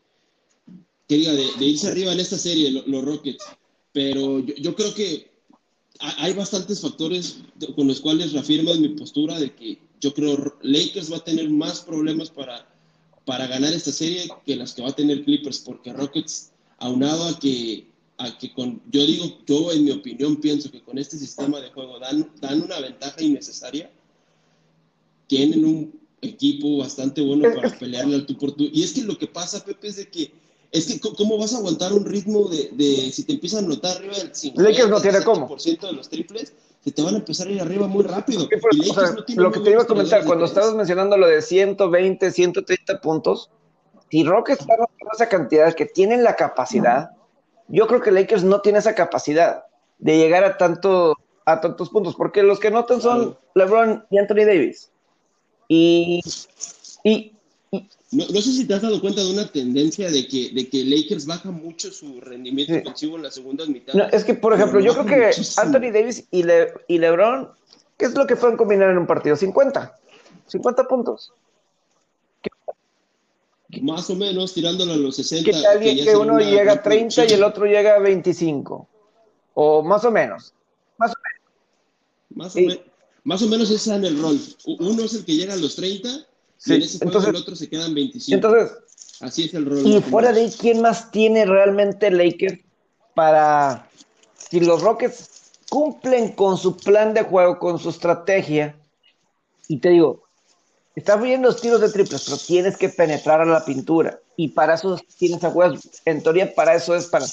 Que 1.08 1.16
diga, 1.16 1.34
de, 1.34 1.66
irse 1.66 1.88
arriba 1.88 2.14
en 2.14 2.20
esta 2.20 2.38
serie, 2.38 2.72
los 2.72 3.06
Rockets. 3.06 3.44
Pero 3.92 4.40
yo, 4.40 4.56
yo, 4.56 4.76
creo 4.76 4.94
que 4.94 5.32
hay 6.00 6.34
bastantes 6.34 6.82
factores 6.82 7.40
con 7.76 7.88
los 7.88 8.02
cuales 8.02 8.34
reafirman 8.34 8.82
mi 8.82 8.90
postura 8.90 9.40
de 9.40 9.54
que 9.54 9.78
yo 10.02 10.14
creo 10.14 10.58
Lakers 10.62 11.12
va 11.12 11.18
a 11.18 11.24
tener 11.24 11.50
más 11.50 11.82
problemas 11.82 12.30
para 12.30 12.68
para 13.26 13.48
ganar 13.48 13.74
esta 13.74 13.92
serie 13.92 14.28
que 14.46 14.56
las 14.56 14.74
que 14.74 14.82
va 14.82 14.90
a 14.90 14.96
tener 14.96 15.24
Clippers, 15.24 15.60
porque 15.60 15.94
Rockets, 15.94 16.52
aunado 16.78 17.30
a 17.30 17.40
que, 17.40 17.88
a 18.18 18.38
que 18.38 18.54
con, 18.54 18.82
yo 18.92 19.06
digo, 19.06 19.38
yo 19.46 19.72
en 19.72 19.86
mi 19.86 19.92
opinión 19.92 20.38
pienso 20.38 20.70
que 20.70 20.82
con 20.82 20.98
este 20.98 21.18
sistema 21.18 21.60
de 21.60 21.72
juego 21.72 22.00
dan, 22.00 22.30
dan 22.42 22.62
una 22.62 22.80
ventaja 22.80 23.22
innecesaria, 23.22 23.92
tienen 25.28 25.64
un 25.64 26.03
equipo 26.26 26.78
bastante 26.78 27.22
bueno 27.22 27.54
para 27.56 27.70
pelearle 27.78 28.16
al 28.16 28.26
tú 28.26 28.38
por 28.38 28.52
tú. 28.54 28.70
Y 28.72 28.84
es 28.84 28.94
que 28.94 29.04
lo 29.04 29.18
que 29.18 29.28
pasa, 29.28 29.64
Pepe, 29.64 29.88
es 29.88 29.98
de 29.98 30.10
que, 30.10 30.32
es 30.72 30.88
que 30.88 31.00
¿cómo 31.00 31.38
vas 31.38 31.54
a 31.54 31.58
aguantar 31.58 31.94
un 31.94 32.06
ritmo 32.06 32.48
de, 32.50 32.70
de 32.74 33.12
si 33.12 33.24
te 33.24 33.34
empiezan 33.34 33.66
a 33.66 33.68
notar 33.68 33.98
arriba 33.98 34.16
del 34.16 34.32
50% 34.32 34.90
no 34.90 35.02
tiene 35.02 35.24
cómo. 35.24 35.56
de 35.56 35.94
los 35.94 36.10
triples? 36.10 36.54
que 36.84 36.92
te 36.92 37.02
van 37.02 37.16
a 37.16 37.18
empezar 37.20 37.48
a 37.48 37.52
ir 37.52 37.62
arriba 37.62 37.88
muy 37.88 38.04
rápido. 38.04 38.42
lo 39.36 39.52
que 39.52 39.60
te 39.62 39.72
iba 39.72 39.84
a 39.84 39.88
comentar, 39.88 40.26
cuando 40.26 40.46
estabas 40.46 40.74
mencionando 40.76 41.16
lo 41.16 41.28
de 41.28 41.42
120, 41.42 42.32
130 42.32 43.00
puntos, 43.00 43.50
si 44.12 44.24
Rockets 44.24 44.62
está 44.62 44.76
esa 45.14 45.30
cantidad 45.30 45.74
que 45.74 45.86
tienen 45.86 46.24
la 46.24 46.36
capacidad, 46.36 47.12
yo 47.68 47.88
creo 47.88 48.02
que 48.02 48.12
Lakers 48.12 48.44
no 48.44 48.62
tiene 48.62 48.80
esa 48.80 48.96
capacidad 48.96 49.64
de 50.00 50.18
llegar 50.18 50.44
a 50.44 50.58
tanto 50.58 51.16
a 51.46 51.60
tantos 51.60 51.90
puntos, 51.90 52.16
porque 52.16 52.44
los 52.44 52.60
que 52.60 52.72
notan 52.72 53.02
son 53.02 53.38
LeBron 53.56 54.06
y 54.10 54.18
Anthony 54.18 54.46
Davis. 54.46 54.93
Y, 55.76 56.22
y, 57.04 57.32
no, 58.12 58.26
sé 58.26 58.42
si 58.44 58.68
te 58.68 58.76
has 58.76 58.84
dado 58.84 59.02
cuenta 59.02 59.24
de 59.24 59.32
una 59.32 59.48
tendencia 59.48 60.12
de 60.12 60.28
que, 60.28 60.52
de 60.54 60.70
que 60.70 60.86
Lakers 60.86 61.26
baja 61.26 61.50
mucho 61.50 61.92
su 61.92 62.22
rendimiento 62.22 62.74
ofensivo 62.74 63.18
en 63.18 63.24
la 63.24 63.32
segunda 63.32 63.66
mitad. 63.66 64.14
es 64.14 64.24
que, 64.24 64.36
por 64.36 64.54
ejemplo, 64.54 64.80
yo 64.80 64.94
creo 64.94 65.06
que 65.06 65.42
Anthony 65.58 65.92
Davis 65.92 66.28
y, 66.30 66.44
y 66.88 66.98
LeBron, 67.00 67.50
¿qué 67.98 68.06
es 68.06 68.14
lo 68.14 68.28
que 68.28 68.36
pueden 68.36 68.56
combinar 68.56 68.92
en 68.92 69.00
un 69.00 69.08
partido? 69.08 69.36
50. 69.36 69.98
50 70.46 70.88
puntos. 70.88 71.34
Más 73.82 74.08
o 74.12 74.16
menos, 74.16 74.54
tirándolo 74.54 74.94
a 74.94 74.98
los 74.98 75.16
60. 75.16 75.50
Que, 75.80 76.04
que, 76.04 76.16
uno 76.16 76.38
llega 76.38 76.74
a 76.74 76.84
30 76.84 77.26
y 77.26 77.34
el 77.34 77.44
otro 77.44 77.66
llega 77.66 77.96
a 77.96 78.00
25. 78.00 78.88
O 79.56 79.82
más 79.82 80.06
o 80.06 80.12
menos. 80.12 80.54
Más 81.00 81.12
o 81.12 81.16
menos. 81.18 81.36
Más 82.30 82.56
o, 82.56 82.93
más 83.24 83.42
o 83.42 83.48
menos 83.48 83.70
ese 83.70 83.96
es 83.96 84.04
el 84.04 84.22
rol. 84.22 84.40
Uno 84.66 85.04
es 85.04 85.14
el 85.14 85.26
que 85.26 85.36
llega 85.36 85.54
a 85.54 85.58
los 85.58 85.76
30 85.76 86.28
Sí, 86.64 86.76
entonces, 87.02 87.30
el 87.30 87.36
otro 87.36 87.56
se 87.58 87.70
quedan 87.70 87.94
25. 87.94 88.36
Entonces, 88.36 88.78
así 89.20 89.46
es 89.46 89.54
el 89.54 89.66
rol. 89.66 89.86
Y 89.86 90.02
fuera 90.02 90.32
de 90.32 90.42
ahí, 90.42 90.54
¿quién 90.58 90.82
más 90.82 91.12
tiene 91.12 91.46
realmente 91.46 92.10
Lakers 92.10 92.60
para 93.14 93.90
si 94.50 94.62
los 94.62 94.82
Rockets 94.82 95.52
cumplen 95.70 96.32
con 96.32 96.58
su 96.58 96.78
plan 96.78 97.14
de 97.14 97.24
juego, 97.24 97.60
con 97.60 97.80
su 97.80 97.90
estrategia? 97.90 98.78
Y 99.68 99.80
te 99.80 99.90
digo, 99.90 100.24
estás 100.96 101.22
viendo 101.22 101.50
los 101.50 101.60
tiros 101.60 101.82
de 101.82 101.90
triples, 101.90 102.24
pero 102.24 102.38
tienes 102.38 102.78
que 102.78 102.88
penetrar 102.88 103.42
a 103.42 103.46
la 103.46 103.66
pintura. 103.66 104.22
Y 104.38 104.48
para 104.48 104.76
eso 104.76 104.98
tienes 105.18 105.44
a 105.44 105.50
Westbrook. 105.50 105.94
En 106.06 106.24
teoría, 106.24 106.56
para 106.56 106.76
eso 106.76 106.96
es 106.96 107.08
para. 107.08 107.26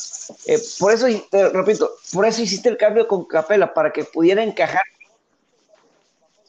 Eh, 0.47 0.59
por 0.81 0.93
eso, 0.93 1.07
te 1.31 1.49
repito, 1.51 1.89
por 2.13 2.27
eso 2.27 2.43
hiciste 2.43 2.69
el 2.69 2.77
cambio 2.77 3.07
con 3.07 3.27
Capela, 3.27 3.73
para 3.73 3.93
que 3.93 4.03
pudiera 4.03 4.43
encajar. 4.43 4.83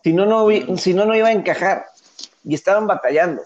Si 0.04 0.14
no, 0.14 0.26
no, 0.26 0.50
iba 1.16 1.28
a 1.28 1.32
encajar 1.32 1.86
y 2.44 2.56
estaban 2.56 2.88
batallando. 2.88 3.44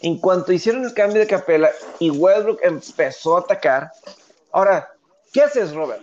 En 0.00 0.18
cuanto 0.18 0.52
hicieron 0.52 0.84
el 0.84 0.94
cambio 0.94 1.20
de 1.20 1.26
capela 1.26 1.70
y 1.98 2.10
Westbrook 2.10 2.60
empezó 2.62 3.36
a 3.36 3.40
atacar, 3.40 3.92
ahora, 4.52 4.88
¿qué 5.32 5.42
haces, 5.42 5.74
Robert? 5.74 6.02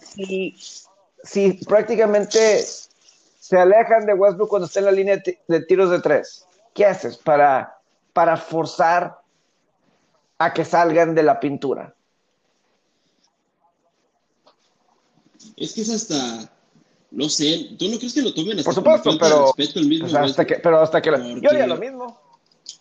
Si, 0.00 0.56
si 1.24 1.52
prácticamente 1.64 2.64
se 3.40 3.58
alejan 3.58 4.06
de 4.06 4.14
Westbrook 4.14 4.48
cuando 4.48 4.66
está 4.66 4.78
en 4.78 4.86
la 4.86 4.92
línea 4.92 5.22
de 5.48 5.60
tiros 5.62 5.90
de 5.90 6.00
tres, 6.00 6.46
¿qué 6.72 6.86
haces 6.86 7.16
para, 7.18 7.78
para 8.12 8.36
forzar 8.36 9.18
a 10.38 10.52
que 10.52 10.64
salgan 10.64 11.14
de 11.14 11.22
la 11.22 11.40
pintura? 11.40 11.94
Es 15.56 15.74
que 15.74 15.82
es 15.82 15.90
hasta, 15.90 16.51
no 17.12 17.28
sé, 17.28 17.76
¿tú 17.78 17.88
no 17.88 17.98
crees 17.98 18.14
que 18.14 18.22
lo 18.22 18.32
tomen 18.32 18.58
hasta 18.58 18.72
Por 18.72 18.74
supuesto, 18.74 19.18
pero, 19.18 19.52
pues 19.54 20.14
hasta 20.14 20.46
que, 20.46 20.56
pero 20.56 20.80
hasta 20.80 21.02
que 21.02 21.10
yo 21.40 21.50
haría 21.50 21.66
lo 21.66 21.76
mismo. 21.76 22.18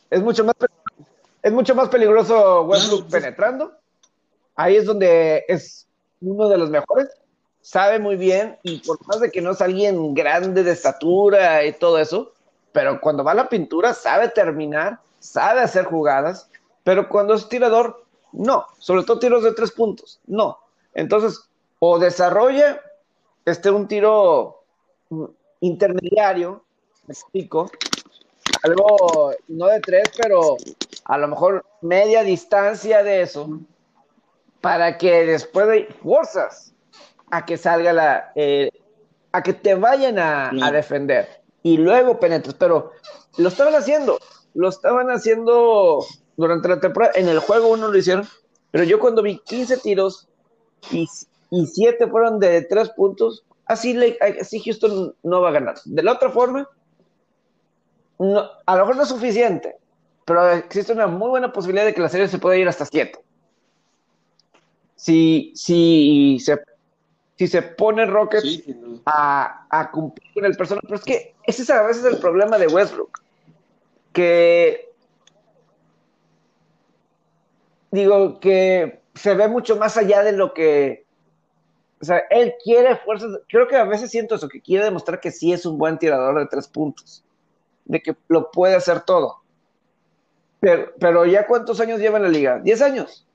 Es 0.10 0.22
mucho 0.22 0.44
más 0.46 0.56
es 1.44 1.52
mucho 1.52 1.76
más 1.76 1.90
peligroso 1.90 2.64
Westbrook 2.64 3.10
pues, 3.10 3.24
penetrando. 3.24 3.74
Ahí 4.56 4.76
es 4.76 4.86
donde 4.86 5.44
es 5.48 5.88
uno 6.22 6.48
de 6.48 6.58
los 6.58 6.70
mejores. 6.70 7.10
Sabe 7.62 8.00
muy 8.00 8.16
bien 8.16 8.58
y 8.64 8.80
por 8.80 9.06
más 9.08 9.20
de 9.20 9.32
que 9.32 9.42
no 9.42 9.52
es 9.52 9.62
alguien 9.62 10.14
grande 10.14 10.64
de 10.64 10.72
estatura 10.72 11.66
y 11.66 11.74
todo 11.74 12.00
eso, 12.00 12.34
pero 12.72 13.02
cuando 13.02 13.24
va 13.24 13.32
a 13.32 13.36
la 13.36 13.50
pintura 13.50 13.94
sabe 13.94 14.30
terminar, 14.30 15.00
sabe 15.20 15.62
hacer 15.62 15.86
jugadas, 15.86 16.50
pero 16.84 17.10
cuando 17.10 17.34
es 17.34 17.50
tirador, 17.50 18.04
no. 18.32 18.66
Sobre 18.80 19.04
todo 19.04 19.20
tiros 19.20 19.44
de 19.44 19.54
tres 19.54 19.72
puntos, 19.72 20.20
no. 20.26 20.58
Entonces, 20.94 21.42
o 21.80 22.00
desarrolla 22.00 22.82
este 23.46 23.70
un 23.70 23.88
tiro 23.88 24.64
intermediario, 25.60 26.64
me 27.08 27.14
explico, 27.14 27.70
algo 28.64 29.34
no 29.48 29.68
de 29.68 29.80
tres, 29.80 30.04
pero 30.18 30.58
a 31.06 31.18
lo 31.18 31.28
mejor 31.28 31.66
media 31.82 32.24
distancia 32.24 33.04
de 33.04 33.22
eso, 33.22 33.60
para 34.62 34.98
que 34.98 35.26
después 35.26 35.68
de 35.68 35.86
fuerzas 36.02 36.74
a 37.32 37.46
que 37.46 37.58
salga 37.58 37.94
la, 37.94 38.32
eh, 38.36 38.70
a 39.32 39.42
que 39.42 39.54
te 39.54 39.76
vayan 39.76 40.20
a, 40.20 40.52
defender. 40.72 41.42
Y 41.64 41.78
luego 41.78 42.20
penetras, 42.20 42.56
pero 42.56 42.92
lo 43.38 43.48
estaban 43.48 43.76
haciendo, 43.76 44.20
lo 44.54 44.70
estaban 44.70 45.10
haciendo 45.10 46.06
durante 46.38 46.68
la 46.68 46.80
temporada, 46.80 47.14
en 47.16 47.28
el 47.28 47.40
juego 47.40 47.70
uno 47.70 47.88
lo 47.88 47.98
hicieron, 47.98 48.28
pero 48.72 48.84
yo 48.84 49.00
cuando 49.00 49.22
vi 49.22 49.40
15 49.40 49.78
tiros 49.78 50.28
y 50.92 51.08
y 51.52 51.68
siete 51.68 52.08
fueron 52.08 52.40
de 52.40 52.62
tres 52.64 52.90
puntos, 52.90 53.44
así, 53.66 53.96
así 54.40 54.60
Houston 54.62 55.14
no 55.22 55.42
va 55.42 55.50
a 55.50 55.54
ganar. 55.54 55.76
De 55.84 56.02
la 56.02 56.14
otra 56.14 56.32
forma, 56.32 56.68
a 58.18 58.76
lo 58.76 58.80
mejor 58.80 58.96
no 58.96 59.04
es 59.04 59.10
suficiente, 59.10 59.76
pero 60.26 60.50
existe 60.50 60.94
una 60.94 61.08
muy 61.08 61.30
buena 61.30 61.52
posibilidad 61.52 61.86
de 61.86 61.94
que 61.94 62.02
la 62.02 62.10
serie 62.10 62.30
se 62.30 62.40
pueda 62.40 62.58
ir 62.58 62.70
hasta 62.70 62.86
7. 62.86 63.20
Si, 64.96 65.52
si, 65.54 66.40
se, 66.40 66.58
si 67.38 67.48
se 67.48 67.62
pone 67.62 68.06
Rockets 68.06 68.64
a, 69.06 69.68
a, 69.70 69.92
cumplir 69.92 70.34
con 70.34 70.46
el 70.46 70.56
personaje, 70.56 70.88
pero 70.88 71.00
es 71.00 71.06
que 71.06 71.36
ese 71.44 71.64
es 71.64 71.70
a 71.70 71.84
veces 71.84 72.06
el 72.06 72.18
problema 72.20 72.58
de 72.58 72.68
Westbrook, 72.68 73.22
que 74.14 74.90
digo 77.92 78.40
que 78.40 79.02
se 79.16 79.34
ve 79.34 79.50
mucho 79.50 79.76
más 79.76 79.98
allá 79.98 80.24
de 80.24 80.32
lo 80.32 80.54
que 80.54 81.11
o 82.02 82.06
sea, 82.06 82.24
él 82.32 82.56
quiere 82.64 82.96
fuerzas, 82.98 83.40
creo 83.48 83.68
que 83.68 83.76
a 83.76 83.84
veces 83.84 84.10
siento 84.10 84.36
eso, 84.36 84.50
que 84.50 84.60
quiere 84.60 84.86
demostrar 84.86 85.20
que 85.20 85.32
sí 85.32 85.54
es 85.54 85.66
un 85.66 85.78
buen 85.78 86.00
tirador 86.00 86.40
de 86.40 86.48
tres 86.48 86.68
puntos, 86.68 87.24
de 87.86 88.02
que 88.02 88.16
lo 88.28 88.50
puede 88.50 88.76
hacer 88.76 89.02
todo. 89.02 89.38
Pero, 90.60 90.92
pero 91.00 91.26
ya 91.26 91.46
cuántos 91.46 91.80
años 91.80 92.00
lleva 92.00 92.18
en 92.18 92.24
la 92.24 92.30
liga? 92.30 92.60
¿Diez 92.60 92.82
años? 92.82 93.28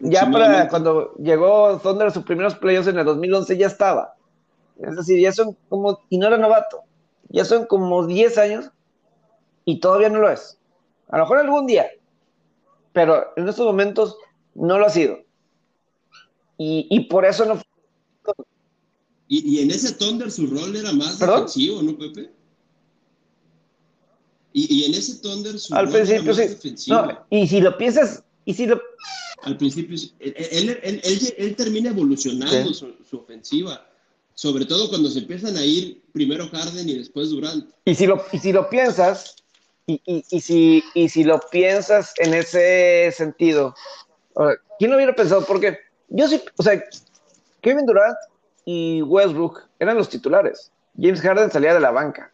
ya 0.00 0.30
para 0.30 0.68
cuando 0.68 1.14
llegó 1.14 1.78
Thunder 1.78 2.08
a 2.08 2.10
sus 2.10 2.24
primeros 2.24 2.54
playoffs 2.54 2.88
en 2.88 2.98
el 2.98 3.04
2011 3.06 3.56
ya 3.56 3.66
estaba. 3.66 4.14
Es 4.78 4.94
decir, 4.94 5.18
ya 5.20 5.32
son 5.32 5.56
como, 5.70 6.00
y 6.10 6.18
no 6.18 6.26
era 6.26 6.36
novato, 6.36 6.82
ya 7.30 7.46
son 7.46 7.64
como 7.64 8.06
10 8.06 8.36
años 8.36 8.70
y 9.64 9.80
todavía 9.80 10.10
no 10.10 10.18
lo 10.18 10.30
es. 10.30 10.58
A 11.08 11.16
lo 11.16 11.24
mejor 11.24 11.38
algún 11.38 11.66
día, 11.66 11.86
pero 12.92 13.32
en 13.36 13.48
estos 13.48 13.64
momentos 13.64 14.18
no 14.56 14.78
lo 14.78 14.86
ha 14.86 14.90
sido. 14.90 15.26
Y, 16.58 17.00
por 17.10 17.24
eso 17.26 17.44
no. 17.44 17.60
Y, 19.28 19.56
y, 19.56 19.60
en 19.60 19.70
ese 19.70 19.92
Thunder 19.94 20.30
su 20.30 20.46
rol 20.46 20.74
era 20.74 20.92
más 20.92 21.18
defensivo, 21.18 21.82
¿no, 21.82 21.98
Pepe? 21.98 22.30
Y, 24.52 24.74
y 24.74 24.84
en 24.84 24.94
ese 24.94 25.16
Thunder 25.16 25.58
su 25.58 25.74
Al 25.74 25.90
principio 25.90 26.32
sí. 26.32 26.42
Defensivo. 26.42 27.26
y 27.28 27.46
si 27.46 27.60
lo 27.60 27.76
piensas, 27.76 28.22
y 28.46 28.54
si 28.54 28.66
lo. 28.66 28.80
Al 29.42 29.58
principio, 29.58 29.98
él, 30.20 30.80
él, 30.82 31.00
él, 31.36 31.56
termina 31.56 31.90
evolucionando 31.90 32.72
su, 32.72 32.94
su, 33.08 33.18
ofensiva, 33.18 33.86
sobre 34.34 34.64
todo 34.64 34.88
cuando 34.88 35.10
se 35.10 35.18
empiezan 35.18 35.56
a 35.56 35.64
ir 35.64 36.02
primero 36.12 36.48
Harden 36.48 36.88
y 36.88 36.94
después 36.94 37.30
Durant. 37.30 37.68
Y 37.84 37.94
si 37.94 38.06
lo, 38.06 38.24
y 38.32 38.38
si 38.38 38.52
lo 38.52 38.70
piensas, 38.70 39.36
y, 39.86 40.00
y, 40.06 40.24
y, 40.30 40.40
si, 40.40 40.82
y 40.94 41.08
si 41.10 41.22
lo 41.22 41.38
piensas 41.50 42.14
en 42.18 42.32
ese 42.34 43.12
sentido, 43.14 43.74
¿quién 44.78 44.90
lo 44.90 44.96
hubiera 44.96 45.14
pensado? 45.14 45.44
Porque 45.44 45.78
yo 46.08 46.28
sí, 46.28 46.42
o 46.56 46.62
sea, 46.62 46.82
Kevin 47.60 47.86
Durant 47.86 48.16
y 48.64 49.02
Westbrook 49.02 49.62
eran 49.78 49.96
los 49.96 50.08
titulares. 50.08 50.72
James 50.98 51.20
Harden 51.20 51.50
salía 51.50 51.74
de 51.74 51.80
la 51.80 51.90
banca 51.90 52.32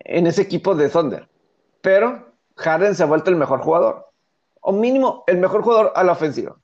en 0.00 0.26
ese 0.26 0.42
equipo 0.42 0.74
de 0.74 0.88
Thunder. 0.88 1.28
Pero 1.80 2.32
Harden 2.56 2.94
se 2.94 3.02
ha 3.02 3.06
vuelto 3.06 3.30
el 3.30 3.36
mejor 3.36 3.60
jugador. 3.60 4.08
O 4.60 4.72
mínimo, 4.72 5.24
el 5.26 5.38
mejor 5.38 5.62
jugador 5.62 5.92
a 5.94 6.04
la 6.04 6.12
ofensiva. 6.12 6.56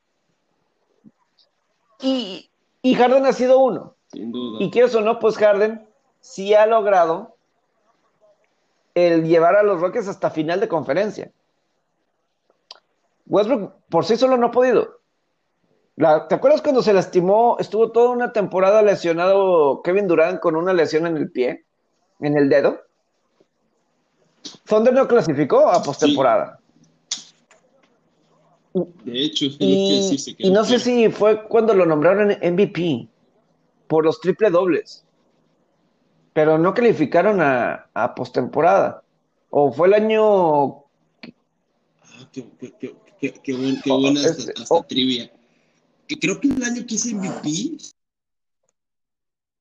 Y, 2.01 2.51
y 2.83 2.95
Harden 2.95 3.27
ha 3.27 3.33
sido 3.33 3.59
uno. 3.59 3.95
Sin 4.13 4.33
duda. 4.33 4.59
Y 4.65 4.71
quieres 4.71 4.95
o 4.95 5.01
no, 5.01 5.19
pues 5.19 5.37
Harden 5.37 5.87
sí 6.21 6.55
ha 6.55 6.67
logrado 6.67 7.37
el 8.95 9.25
llevar 9.25 9.57
a 9.57 9.63
los 9.63 9.81
Rockets 9.81 10.09
hasta 10.09 10.31
final 10.31 10.61
de 10.61 10.69
conferencia. 10.69 11.33
Westbrook 13.31 13.73
por 13.89 14.05
sí 14.05 14.17
solo 14.17 14.37
no 14.37 14.49
ha 14.49 14.51
podido. 14.51 15.01
¿Te 15.97 16.35
acuerdas 16.35 16.63
cuando 16.63 16.83
se 16.83 16.93
lastimó? 16.93 17.57
Estuvo 17.61 17.93
toda 17.93 18.11
una 18.11 18.33
temporada 18.33 18.83
lesionado 18.83 19.83
Kevin 19.83 20.09
Durant 20.09 20.41
con 20.41 20.57
una 20.57 20.73
lesión 20.73 21.07
en 21.07 21.17
el 21.17 21.31
pie, 21.31 21.65
en 22.21 22.37
el 22.37 22.49
dedo. 22.49 22.81
Thunder 24.65 24.93
no 24.93 25.07
clasificó 25.07 25.69
a 25.69 25.83
postemporada. 25.83 26.59
De 28.73 29.25
hecho, 29.25 29.47
y, 29.59 30.17
y 30.39 30.51
no 30.51 30.65
sé 30.65 30.79
si 30.79 31.11
fue 31.11 31.47
cuando 31.47 31.75
lo 31.75 31.85
nombraron 31.87 32.29
MVP 32.29 33.09
por 33.87 34.05
los 34.05 34.21
triple 34.21 34.51
dobles, 34.51 35.05
pero 36.33 36.57
no 36.59 36.73
calificaron 36.73 37.41
a, 37.41 37.89
a 37.93 38.15
postemporada. 38.15 39.03
O 39.51 39.73
fue 39.73 39.89
el 39.89 39.95
año. 39.95 40.85
Ah, 42.03 42.29
qué, 43.21 43.33
Qué, 43.43 43.53
buena 43.53 44.21
hasta, 44.21 44.65
oh. 44.71 44.85
trivia. 44.85 45.31
Que 46.09 46.19
creo 46.19 46.41
que 46.41 46.49
el 46.49 46.63
año 46.63 46.87
que 46.87 46.95
hice 46.95 47.15
MVP, 47.15 47.79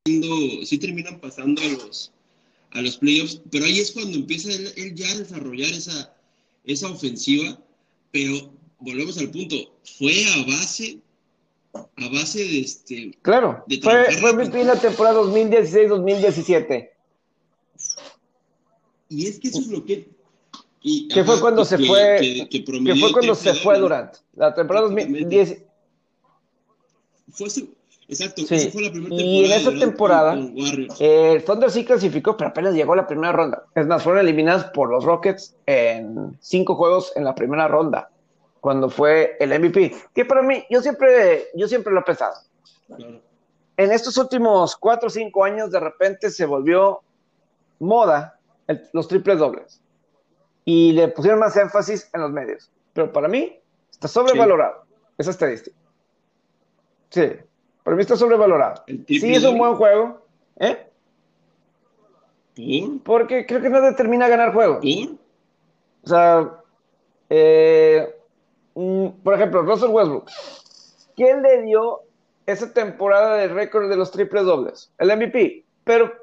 sí 0.06 0.78
terminan 0.80 1.20
pasando 1.20 1.62
a 1.62 1.68
los, 1.68 2.12
a 2.72 2.82
los 2.82 2.98
playoffs, 2.98 3.42
pero 3.52 3.66
ahí 3.66 3.80
es 3.80 3.92
cuando 3.92 4.18
empieza 4.18 4.50
él, 4.52 4.96
ya 4.96 5.10
a 5.12 5.18
desarrollar 5.18 5.70
esa, 5.72 6.16
esa 6.64 6.90
ofensiva, 6.90 7.60
pero 8.12 8.52
volvemos 8.80 9.18
al 9.18 9.30
punto, 9.30 9.56
fue 9.98 10.26
a 10.26 10.46
base 10.46 11.00
a 11.72 12.10
base 12.10 12.40
de 12.40 12.62
este 12.62 13.16
claro 13.22 13.64
fue, 13.84 14.12
fue 14.18 14.34
MVP 14.34 14.62
en 14.62 14.68
la 14.68 14.82
temporada 14.82 15.22
2016-2017 15.22 16.90
y 19.10 19.28
es 19.28 19.40
que 19.40 19.50
eso 19.50 19.60
es 19.60 19.68
lo 19.68 19.86
que 19.86 20.10
que 20.82 21.24
fue 21.24 21.40
cuando 21.42 21.66
se 21.66 21.78
fue 21.78 22.48
que, 22.50 22.64
fue 23.00 23.12
cuando 23.12 23.36
se 23.36 23.54
fue 23.54 23.78
Durant 23.80 24.16
la 24.36 24.54
temporada 24.54 24.88
2010 24.88 25.64
fue 27.32 27.48
exacto 28.08 28.42
esa 28.42 28.72
fue 28.72 28.84
la 28.84 28.92
primera 28.92 29.10
temporada 29.10 29.26
y 29.26 29.46
en 29.46 29.52
esa 29.52 29.72
temporada 29.72 30.34
el 31.00 31.44
Thunder 31.44 31.70
sí 31.70 31.84
clasificó 31.84 32.38
pero 32.38 32.52
apenas 32.52 32.74
llegó 32.74 32.94
a 32.94 32.98
la 32.98 33.08
primera 33.08 33.34
ronda. 33.34 33.66
Es 33.76 33.88
más 33.88 34.02
fueron 34.02 34.22
eliminados 34.22 34.66
por 34.66 34.90
los 34.90 35.04
Rockets 35.04 35.56
en 35.66 36.38
cinco 36.40 36.76
juegos 36.76 37.12
en 37.16 37.26
la 37.26 37.36
primera 37.36 37.68
ronda 37.68 38.10
cuando 38.62 38.90
fue 38.90 39.36
el 39.40 39.50
MVP 39.60 39.94
que 40.16 40.26
para 40.26 40.42
mí 40.42 40.64
yo 40.70 40.82
siempre 40.82 41.48
yo 41.56 41.68
siempre 41.68 41.94
lo 41.94 42.00
he 42.00 42.04
pensado. 42.04 42.36
En 43.76 43.92
estos 43.92 44.18
últimos 44.18 44.78
cuatro 44.78 45.08
o 45.08 45.10
cinco 45.10 45.44
años 45.44 45.72
de 45.72 45.80
repente 45.80 46.30
se 46.30 46.46
volvió 46.46 47.02
moda 47.80 48.40
los 48.94 49.08
triples 49.08 49.40
dobles 49.40 49.82
y 50.70 50.92
le 50.92 51.08
pusieron 51.08 51.40
más 51.40 51.58
énfasis 51.58 52.08
en 52.14 52.22
los 52.22 52.30
medios. 52.30 52.70
Pero 52.94 53.12
para 53.12 53.28
mí 53.28 53.60
está 53.90 54.08
sobrevalorado 54.08 54.84
esa 55.18 55.32
estadística. 55.32 55.76
Sí, 57.10 57.28
para 57.84 57.96
mí 57.96 58.02
está 58.02 58.16
sobrevalorado. 58.16 58.84
Sí, 59.08 59.34
es 59.34 59.44
un 59.46 59.58
buen 59.58 59.74
juego. 59.74 60.22
¿Eh? 60.58 60.86
Porque 63.04 63.48
creo 63.48 63.62
que 63.62 63.70
no 63.70 63.82
determina 63.82 64.28
ganar 64.28 64.54
juegos. 64.54 64.86
O 66.04 66.08
sea, 66.08 66.62
eh, 67.32 68.16
mm, 68.76 69.08
por 69.24 69.34
ejemplo, 69.34 69.64
Russell 69.64 69.90
Westbrook. 69.90 70.30
¿Quién 71.16 71.42
le 71.42 71.64
dio 71.64 72.02
esa 72.46 72.72
temporada 72.72 73.38
de 73.38 73.48
récord 73.48 73.90
de 73.90 73.98
los 73.98 74.12
triples 74.12 74.46
dobles? 74.46 74.92
El 75.00 75.18
MVP. 75.18 75.66
Pero 75.84 76.14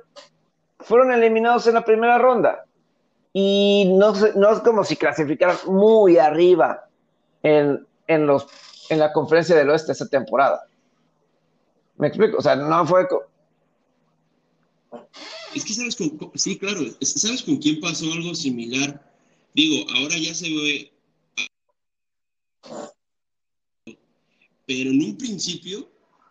fueron 0.78 1.10
eliminados 1.10 1.66
en 1.66 1.74
la 1.74 1.84
primera 1.84 2.16
ronda 2.18 2.65
y 3.38 3.84
no, 3.98 4.14
no 4.34 4.50
es 4.50 4.60
como 4.60 4.82
si 4.82 4.96
clasificaran 4.96 5.58
muy 5.66 6.16
arriba 6.16 6.88
en, 7.42 7.86
en, 8.06 8.26
los, 8.26 8.46
en 8.88 8.98
la 8.98 9.12
conferencia 9.12 9.54
del 9.54 9.68
oeste 9.68 9.92
esa 9.92 10.08
temporada. 10.08 10.66
¿Me 11.98 12.06
explico? 12.06 12.38
O 12.38 12.40
sea, 12.40 12.56
no 12.56 12.86
fue... 12.86 13.06
Es 15.54 15.66
que 15.66 15.74
sabes 15.74 15.96
con, 15.96 16.32
sí, 16.34 16.58
claro, 16.58 16.80
sabes 17.02 17.42
con 17.42 17.58
quién 17.58 17.78
pasó 17.78 18.10
algo 18.10 18.34
similar. 18.34 19.06
Digo, 19.52 19.84
ahora 19.98 20.16
ya 20.16 20.34
se 20.34 20.48
ve, 20.48 20.92
pero 24.66 24.90
en 24.90 25.04
un 25.04 25.18
principio 25.18 25.86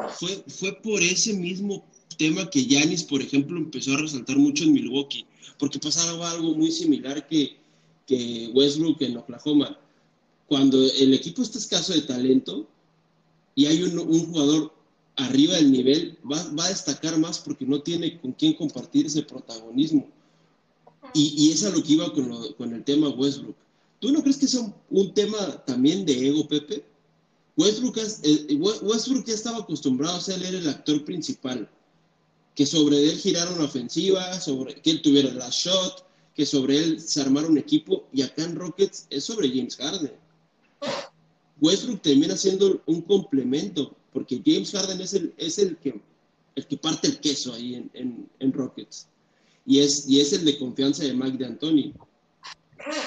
fue, 0.09 0.43
fue 0.47 0.73
por 0.81 0.99
ese 1.03 1.35
mismo 1.35 1.85
tema 2.17 2.49
que 2.49 2.65
Yanis, 2.65 3.03
por 3.03 3.21
ejemplo, 3.21 3.59
empezó 3.59 3.93
a 3.93 3.97
resaltar 3.97 4.37
mucho 4.37 4.63
en 4.63 4.73
Milwaukee 4.73 5.27
porque 5.57 5.79
pasaba 5.79 6.31
algo 6.31 6.53
muy 6.53 6.71
similar 6.71 7.27
que, 7.27 7.57
que 8.05 8.51
Westbrook 8.53 9.01
en 9.01 9.17
Oklahoma. 9.17 9.77
Cuando 10.47 10.83
el 10.83 11.13
equipo 11.13 11.41
está 11.41 11.57
escaso 11.57 11.93
de 11.93 12.01
talento 12.01 12.67
y 13.55 13.65
hay 13.65 13.83
un, 13.83 13.97
jugador 14.27 14.73
arriba 15.15 15.55
del 15.55 15.71
nivel, 15.71 16.17
va, 16.29 16.43
va, 16.51 16.65
a 16.65 16.69
destacar 16.69 17.17
más 17.17 17.39
porque 17.39 17.65
no 17.65 17.81
tiene 17.81 18.19
con 18.19 18.33
quién 18.33 18.53
compartir 18.53 19.05
ese 19.05 19.23
protagonismo. 19.23 20.07
Y, 21.13 21.33
y 21.37 21.51
es 21.51 21.63
lo 21.63 21.81
que 21.81 21.93
iba 21.93 22.11
con, 22.13 22.29
lo, 22.29 22.55
con 22.57 22.73
el 22.73 22.83
tema 22.83 23.09
Westbrook. 23.09 23.55
¿Tú 23.99 24.11
no 24.11 24.21
crees 24.21 24.37
que 24.37 24.45
es 24.45 24.53
un, 24.55 24.73
un 24.89 25.13
tema 25.13 25.63
también 25.65 26.05
de 26.05 26.27
ego, 26.27 26.47
Pepe? 26.47 26.83
Westbrook, 27.57 27.97
eh, 27.97 28.55
Westbrook 28.55 29.25
ya 29.25 29.33
estaba 29.33 29.59
acostumbrado 29.59 30.17
a 30.17 30.21
ser 30.21 30.43
el 30.43 30.67
actor 30.67 31.05
principal 31.05 31.69
que 32.55 32.65
sobre 32.65 33.03
él 33.03 33.17
girara 33.17 33.51
una 33.51 33.65
ofensiva, 33.65 34.31
que 34.81 34.89
él 34.89 35.01
tuviera 35.01 35.31
la 35.33 35.49
shot, 35.49 36.05
que 36.33 36.45
sobre 36.45 36.77
él 36.77 37.01
se 37.01 37.21
armara 37.21 37.47
un 37.47 37.57
equipo, 37.57 38.07
y 38.13 38.21
acá 38.21 38.43
en 38.43 38.55
Rockets 38.55 39.07
es 39.09 39.25
sobre 39.25 39.49
James 39.49 39.75
Harden. 39.75 40.13
Westbrook 41.59 42.01
termina 42.01 42.35
siendo 42.35 42.81
un 42.85 43.01
complemento, 43.01 43.95
porque 44.13 44.41
James 44.45 44.71
Harden 44.71 45.01
es 45.01 45.13
el, 45.13 45.33
es 45.37 45.59
el, 45.59 45.77
que, 45.77 45.99
el 46.55 46.67
que 46.67 46.77
parte 46.77 47.07
el 47.07 47.19
queso 47.19 47.53
ahí 47.53 47.75
en, 47.93 48.53
Rockets. 48.53 49.07
y 49.65 49.79
es, 49.79 50.07
y 50.07 50.21
es 50.21 50.31
el 50.33 50.45
de 50.45 50.57
confianza 50.57 51.03
de 51.03 51.13
Mike 51.13 51.37
de 51.37 51.45
Antoni. 51.45 51.93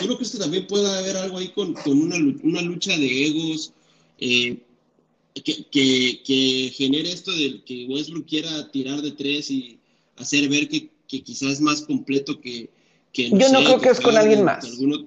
¿Tú 0.01 0.09
no 0.09 0.17
crees 0.17 0.33
que 0.33 0.39
también 0.39 0.67
pueda 0.67 0.99
haber 0.99 1.17
algo 1.17 1.39
ahí 1.39 1.49
con, 1.49 1.75
una, 1.87 2.17
una, 2.43 2.63
lucha 2.63 2.97
de 2.97 3.27
egos 3.27 3.73
eh, 4.19 4.61
que, 5.43 6.23
que, 6.23 6.71
genere 6.75 7.13
esto 7.13 7.31
de 7.33 7.63
que 7.65 7.87
Westbrook 7.89 8.27
quiera 8.27 8.71
tirar 8.71 9.01
de 9.01 9.13
tres 9.13 9.51
y 9.51 9.79
hacer 10.17 10.49
ver 10.49 10.69
que, 10.69 10.91
que 11.07 11.23
quizás 11.23 11.53
es 11.53 11.61
más 11.61 11.83
completo 11.83 12.41
que, 12.41 12.71
yo 13.13 13.49
no 13.51 13.61
creo 13.61 13.81
que 13.81 13.89
es 13.89 14.01
con 14.01 14.17
alguien 14.17 14.45
más. 14.45 14.65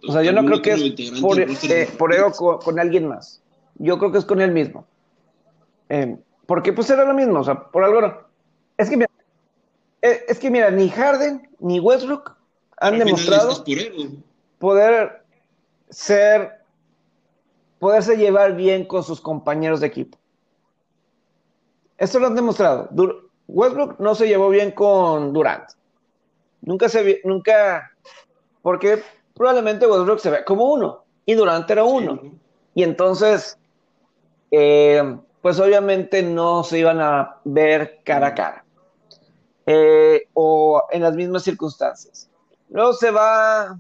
o 0.08 0.12
sea, 0.12 0.24
yo 0.24 0.32
no 0.32 0.44
creo 0.46 0.62
que 0.62 0.72
es 0.74 1.22
por, 1.22 1.40
eh, 1.40 1.90
por 1.98 2.14
ego 2.14 2.32
con, 2.32 2.80
alguien 2.80 3.08
más. 3.08 3.42
Yo 3.76 3.98
creo 3.98 4.12
que 4.12 4.18
es 4.18 4.26
con 4.26 4.42
él 4.42 4.52
mismo. 4.52 4.86
Eh, 5.90 6.18
porque 6.46 6.74
pues 6.74 6.90
era 6.90 7.06
lo 7.06 7.14
mismo, 7.14 7.40
o 7.40 7.44
sea, 7.44 7.70
por 7.70 7.84
algo 7.84 8.02
no. 8.02 8.18
Es 8.78 8.90
que, 8.90 8.98
mira, 8.98 9.10
eh, 10.02 10.26
es 10.28 10.40
que 10.40 10.50
mira, 10.50 10.72
ni 10.72 10.90
Harden 10.90 11.50
ni 11.60 11.80
Westbrook 11.80 12.36
han 12.78 12.98
demostrado 12.98 13.64
poder 14.58 15.24
ser, 15.90 16.64
poderse 17.80 18.18
llevar 18.18 18.56
bien 18.56 18.86
con 18.86 19.04
sus 19.04 19.22
compañeros 19.22 19.80
de 19.80 19.88
equipo. 19.88 20.18
Esto 22.02 22.18
lo 22.18 22.26
han 22.26 22.36
demostrado. 22.36 22.90
Westbrook 23.48 24.00
no 24.00 24.16
se 24.16 24.28
llevó 24.28 24.50
bien 24.50 24.72
con 24.72 25.34
Durant. 25.34 25.70
Nunca 26.62 26.90
se 26.90 27.22
nunca, 27.24 27.92
porque 28.64 29.04
probablemente 29.36 29.86
Westbrook 29.86 30.20
se 30.20 30.32
ve 30.32 30.44
como 30.44 30.74
uno 30.74 31.04
y 31.28 31.36
Durant 31.36 31.70
era 31.70 31.84
uno. 31.84 32.20
Y 32.74 32.82
entonces, 32.82 33.56
eh, 34.50 35.16
pues 35.44 35.60
obviamente 35.60 36.24
no 36.24 36.64
se 36.64 36.80
iban 36.80 37.00
a 37.00 37.38
ver 37.44 38.00
cara 38.04 38.28
a 38.28 38.34
cara. 38.34 38.66
Eh, 39.68 40.28
o 40.34 40.82
en 40.90 41.04
las 41.04 41.14
mismas 41.14 41.44
circunstancias. 41.44 42.28
Luego 42.70 42.94
se 42.94 43.12
va. 43.12 43.78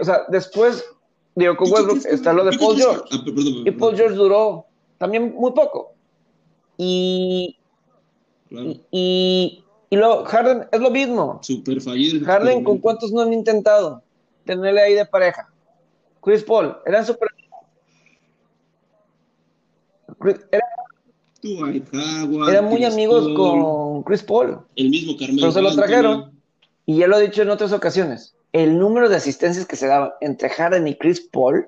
O 0.00 0.04
sea, 0.04 0.24
después, 0.28 0.88
digo, 1.34 1.56
con 1.56 1.72
Westbrook 1.72 2.06
está 2.06 2.32
lo 2.32 2.44
de 2.44 2.56
Paul 2.56 2.76
George. 2.76 3.02
Ah, 3.10 3.24
y 3.64 3.70
Paul 3.72 3.96
George 3.96 4.14
duró 4.14 4.66
también 4.98 5.34
muy 5.34 5.52
poco. 5.52 5.92
Y, 6.76 7.56
y, 8.90 9.64
y, 9.90 9.96
luego 9.96 10.24
Harden 10.24 10.66
es 10.70 10.80
lo 10.80 10.90
mismo. 10.90 11.38
Super 11.42 11.80
fallido. 11.80 12.24
Harden, 12.24 12.64
¿con 12.64 12.78
cuántos 12.78 13.12
no 13.12 13.22
han 13.22 13.32
intentado 13.32 14.02
tenerle 14.44 14.80
ahí 14.80 14.94
de 14.94 15.06
pareja? 15.06 15.50
Chris 16.20 16.42
Paul, 16.42 16.76
eran 16.84 17.06
super. 17.06 17.28
Eran 22.48 22.64
muy 22.64 22.84
amigos 22.84 23.28
con 23.36 24.02
Chris 24.02 24.22
Paul. 24.22 24.58
El 24.74 24.90
mismo 24.90 25.16
Carmelo. 25.16 25.40
Pero 25.40 25.52
se 25.52 25.62
lo 25.62 25.74
trajeron. 25.74 26.32
Y 26.84 26.98
ya 26.98 27.06
lo 27.06 27.18
he 27.18 27.22
dicho 27.22 27.42
en 27.42 27.50
otras 27.50 27.72
ocasiones. 27.72 28.34
El 28.52 28.78
número 28.78 29.08
de 29.08 29.16
asistencias 29.16 29.66
que 29.66 29.76
se 29.76 29.86
daban 29.86 30.10
entre 30.20 30.48
Harden 30.48 30.88
y 30.88 30.96
Chris 30.96 31.20
Paul 31.20 31.66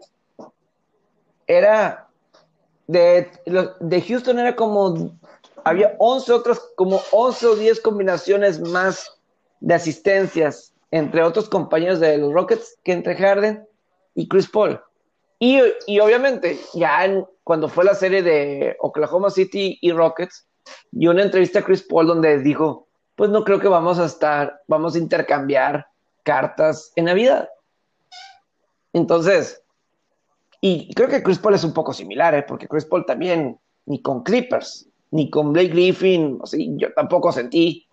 era. 1.46 2.07
De, 2.88 3.30
de 3.80 4.02
Houston 4.02 4.40
era 4.40 4.56
como. 4.56 5.16
Había 5.64 5.94
11 5.98 6.32
otras, 6.32 6.60
como 6.76 7.00
11 7.12 7.46
o 7.46 7.54
10 7.54 7.80
combinaciones 7.80 8.60
más 8.60 9.18
de 9.60 9.74
asistencias 9.74 10.72
entre 10.90 11.22
otros 11.22 11.48
compañeros 11.48 12.00
de 12.00 12.18
los 12.18 12.32
Rockets 12.32 12.78
que 12.82 12.92
entre 12.92 13.16
Harden 13.16 13.66
y 14.14 14.28
Chris 14.28 14.48
Paul. 14.48 14.80
Y, 15.38 15.60
y 15.86 16.00
obviamente, 16.00 16.58
ya 16.74 17.06
cuando 17.44 17.68
fue 17.68 17.84
la 17.84 17.94
serie 17.94 18.22
de 18.22 18.76
Oklahoma 18.80 19.30
City 19.30 19.78
y 19.80 19.92
Rockets, 19.92 20.46
y 20.92 21.06
una 21.06 21.22
entrevista 21.22 21.60
a 21.60 21.64
Chris 21.64 21.82
Paul 21.82 22.06
donde 22.06 22.38
dijo, 22.38 22.88
pues 23.16 23.30
no 23.30 23.44
creo 23.44 23.60
que 23.60 23.68
vamos 23.68 23.98
a 23.98 24.06
estar, 24.06 24.60
vamos 24.66 24.94
a 24.94 24.98
intercambiar 24.98 25.86
cartas 26.22 26.92
en 26.96 27.06
Navidad. 27.06 27.48
Entonces, 28.92 29.62
y 30.60 30.92
creo 30.94 31.08
que 31.08 31.22
Chris 31.22 31.38
Paul 31.38 31.54
es 31.54 31.64
un 31.64 31.72
poco 31.72 31.92
similar, 31.92 32.34
¿eh? 32.34 32.44
porque 32.46 32.68
Chris 32.68 32.84
Paul 32.84 33.06
también, 33.06 33.58
ni 33.86 34.02
con 34.02 34.22
Clippers, 34.22 34.88
ni 35.10 35.30
con 35.30 35.52
Blake 35.52 35.68
Griffin, 35.68 36.40
yo 36.76 36.92
tampoco 36.94 37.32
sentí 37.32 37.86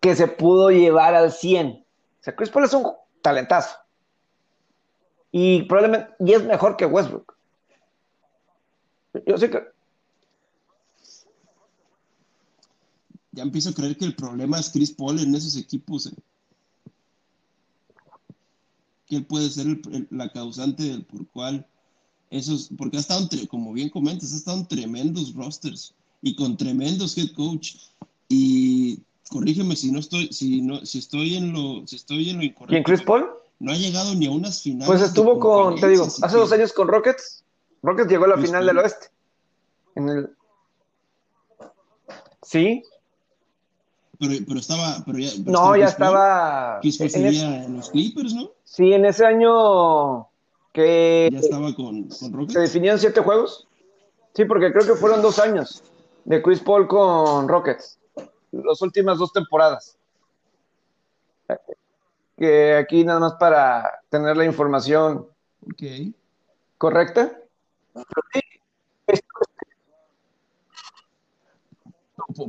que 0.00 0.16
se 0.16 0.26
pudo 0.26 0.70
llevar 0.70 1.14
al 1.14 1.30
100. 1.30 1.68
O 1.68 2.22
sea, 2.22 2.34
Chris 2.34 2.50
Paul 2.50 2.64
es 2.64 2.72
un 2.72 2.86
talentazo. 3.22 3.76
Y 5.30 5.62
probablemente, 5.64 6.12
y 6.18 6.32
es 6.32 6.42
mejor 6.42 6.76
que 6.76 6.86
Westbrook. 6.86 7.36
Yo 9.26 9.38
sé 9.38 9.50
que. 9.50 9.62
Ya 13.32 13.42
empiezo 13.44 13.70
a 13.70 13.74
creer 13.74 13.96
que 13.96 14.04
el 14.04 14.16
problema 14.16 14.58
es 14.58 14.70
Chris 14.70 14.90
Paul 14.90 15.20
en 15.20 15.34
esos 15.34 15.56
equipos. 15.56 16.06
Eh. 16.06 16.16
Que 19.10 19.20
puede 19.20 19.50
ser 19.50 19.66
la 20.10 20.30
causante 20.30 21.00
por 21.10 21.26
cual 21.28 21.66
esos. 22.30 22.70
Porque 22.78 22.96
ha 22.96 23.00
estado, 23.00 23.28
como 23.50 23.74
bien 23.74 23.90
comentas, 23.90 24.32
ha 24.32 24.36
estado 24.36 24.58
en 24.58 24.68
tremendos 24.68 25.34
rosters 25.34 25.94
y 26.22 26.34
con 26.36 26.56
tremendos 26.56 27.18
head 27.18 27.32
coach. 27.36 27.74
Y 28.28 29.00
corrígeme 29.28 29.76
si 29.76 29.90
no 29.90 29.98
estoy, 29.98 30.32
si 30.32 30.62
no, 30.62 30.86
si 30.86 30.98
estoy 30.98 31.34
en 31.34 31.52
lo, 31.52 31.86
si 31.86 31.96
estoy 31.96 32.30
en 32.30 32.38
lo 32.38 32.44
incorrecto. 32.44 32.70
¿Quién 32.70 32.84
Chris 32.84 33.02
Paul? 33.02 33.28
No 33.58 33.72
ha 33.72 33.76
llegado 33.76 34.14
ni 34.14 34.26
a 34.26 34.30
unas 34.30 34.62
finales. 34.62 34.86
Pues 34.86 35.02
estuvo 35.02 35.38
con, 35.38 35.78
te 35.78 35.88
digo, 35.88 36.04
hace 36.04 36.36
dos 36.36 36.52
años 36.52 36.72
con 36.72 36.88
Rockets 36.88 37.44
Rockets 37.82 38.10
llegó 38.10 38.24
a 38.26 38.28
la 38.28 38.38
final 38.38 38.66
del 38.66 38.78
oeste. 38.78 39.08
En 39.94 40.08
el... 40.08 40.30
Sí. 42.42 42.82
Pero, 44.20 44.34
pero 44.46 44.60
estaba. 44.60 45.02
Pero 45.06 45.18
ya, 45.18 45.30
no, 45.46 45.74
ya 45.76 45.86
estaba. 45.86 46.80
sería 46.82 47.64
en, 47.64 47.78
los 47.78 47.88
Clippers, 47.88 48.34
¿no? 48.34 48.50
Sí, 48.64 48.92
en 48.92 49.06
ese 49.06 49.24
año 49.24 50.28
que. 50.72 51.30
Ya 51.32 51.38
estaba 51.38 51.74
con, 51.74 52.08
con 52.08 52.32
Rockets. 52.32 52.52
Se 52.52 52.60
definían 52.60 52.98
siete 52.98 53.22
juegos. 53.22 53.66
Sí, 54.34 54.44
porque 54.44 54.72
creo 54.72 54.86
que 54.86 54.94
fueron 54.94 55.22
dos 55.22 55.38
años 55.38 55.82
de 56.24 56.42
Chris 56.42 56.60
Paul 56.60 56.86
con 56.86 57.48
Rockets. 57.48 57.98
Las 58.52 58.82
últimas 58.82 59.18
dos 59.18 59.32
temporadas. 59.32 59.96
Que 62.36 62.74
aquí 62.76 63.04
nada 63.04 63.20
más 63.20 63.34
para 63.34 64.02
tener 64.10 64.36
la 64.36 64.44
información 64.44 65.26
correcta. 66.78 67.40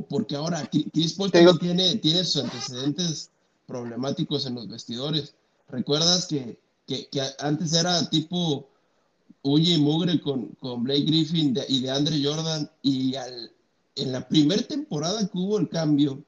Porque 0.08 0.36
ahora 0.36 0.68
Chris 0.92 1.14
Paul 1.14 1.30
también 1.30 1.58
tiene, 1.58 1.96
tiene 1.96 2.24
sus 2.24 2.44
antecedentes 2.44 3.30
problemáticos 3.66 4.46
en 4.46 4.54
los 4.54 4.68
vestidores. 4.68 5.34
¿Recuerdas 5.68 6.26
que, 6.26 6.58
antes 7.38 7.72
era 7.72 8.08
tipo 8.10 8.68
huye 9.42 9.74
y 9.74 9.80
mugre 9.80 10.20
con, 10.20 10.48
con 10.60 10.84
Blake 10.84 11.04
Griffin 11.04 11.56
y 11.68 11.80
de 11.80 11.90
Andre 11.90 12.22
Jordan? 12.22 12.70
Y 12.82 13.14
en 13.96 14.12
la 14.12 14.28
primera 14.28 14.62
temporada 14.62 15.26
que 15.26 15.38
hubo 15.38 15.58
el 15.58 15.68
cambio 15.68 16.22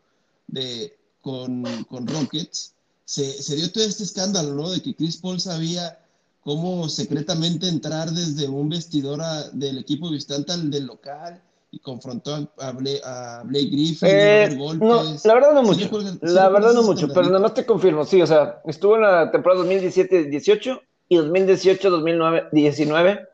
de, 0.46 0.96
con, 1.20 1.64
Rockets, 2.06 2.74
se, 3.04 3.42
se, 3.42 3.56
dio 3.56 3.70
todo 3.70 3.84
este 3.84 4.04
escándalo, 4.04 4.54
¿no? 4.54 4.70
De 4.70 4.80
que 4.80 4.94
Chris 4.94 5.18
Paul 5.18 5.40
sabía 5.40 5.98
cómo 6.42 6.88
secretamente 6.88 7.68
entrar 7.68 8.10
desde 8.10 8.48
un 8.48 8.68
vestidor 8.68 9.22
del 9.52 9.78
equipo 9.78 10.10
visitante 10.10 10.52
al 10.52 10.70
del 10.70 10.86
local 10.86 11.42
y 11.74 11.80
confrontó 11.80 12.48
a, 12.58 12.72
Blake 12.72 13.68
Griffin. 13.70 14.08
Eh, 14.08 14.56
no, 14.56 15.02
la 15.24 15.34
verdad 15.34 15.52
no 15.52 15.64
mucho. 15.64 15.90
la 16.20 16.48
verdad 16.48 16.72
no 16.72 16.84
mucho, 16.84 17.08
pero 17.08 17.26
nada 17.26 17.40
más 17.40 17.54
te 17.54 17.66
confirmo, 17.66 18.04
sí, 18.04 18.22
o 18.22 18.26
sea, 18.26 18.60
estuvo 18.66 18.94
en 18.94 19.02
la 19.02 19.32
temporada 19.32 19.64
2017-18 19.64 20.80
y 21.08 21.18
2018-2019 21.18 23.28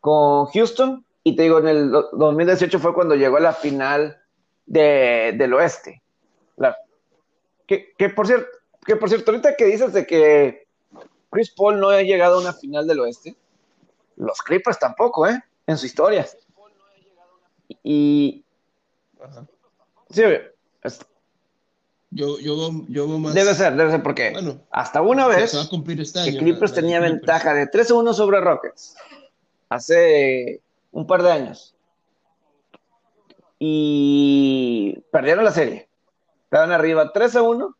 con 0.00 0.46
Houston 0.46 1.04
y 1.24 1.34
te 1.34 1.42
digo, 1.42 1.58
en 1.58 1.68
el 1.68 1.90
2018 1.90 2.78
fue 2.78 2.94
cuando 2.94 3.16
llegó 3.16 3.38
a 3.38 3.40
la 3.40 3.52
final 3.52 4.18
del 4.66 5.52
oeste. 5.54 6.00
Que, 7.66 7.92
que, 7.96 8.08
por 8.08 8.26
cierto, 8.26 8.48
que 8.84 8.96
por 8.96 9.08
cierto, 9.08 9.30
ahorita 9.30 9.54
que 9.54 9.66
dices 9.66 9.92
de 9.92 10.04
que 10.04 10.66
Chris 11.30 11.50
Paul 11.50 11.78
no 11.78 11.90
ha 11.90 12.02
llegado 12.02 12.38
a 12.38 12.40
una 12.40 12.52
final 12.52 12.84
del 12.86 12.98
oeste. 12.98 13.36
Los 14.16 14.42
Clippers 14.42 14.76
tampoco, 14.76 15.28
¿eh? 15.28 15.40
En 15.68 15.78
su 15.78 15.86
historia. 15.86 16.26
Y. 17.82 18.44
Sí, 20.10 20.22
yo, 22.10 22.40
yo, 22.40 22.70
yo 22.88 23.06
más. 23.06 23.34
Debe 23.34 23.54
ser, 23.54 23.76
debe 23.76 23.92
ser, 23.92 24.02
porque 24.02 24.30
bueno, 24.32 24.60
hasta 24.70 25.00
una 25.00 25.28
vez. 25.28 25.56
Va 25.56 25.62
a 25.62 25.68
cumplir 25.68 26.00
este 26.00 26.18
año, 26.20 26.38
Clippers 26.38 26.74
tenía 26.74 26.98
ventaja 26.98 27.54
de 27.54 27.68
3 27.68 27.90
a 27.90 27.94
1 27.94 28.14
sobre 28.14 28.40
Rockets. 28.40 28.96
Hace 29.68 30.60
un 30.90 31.06
par 31.06 31.22
de 31.22 31.30
años. 31.30 31.76
Y 33.60 35.04
perdieron 35.12 35.44
la 35.44 35.52
serie. 35.52 35.88
Estaban 36.44 36.72
arriba 36.72 37.12
3 37.12 37.36
a 37.36 37.42
1 37.42 37.76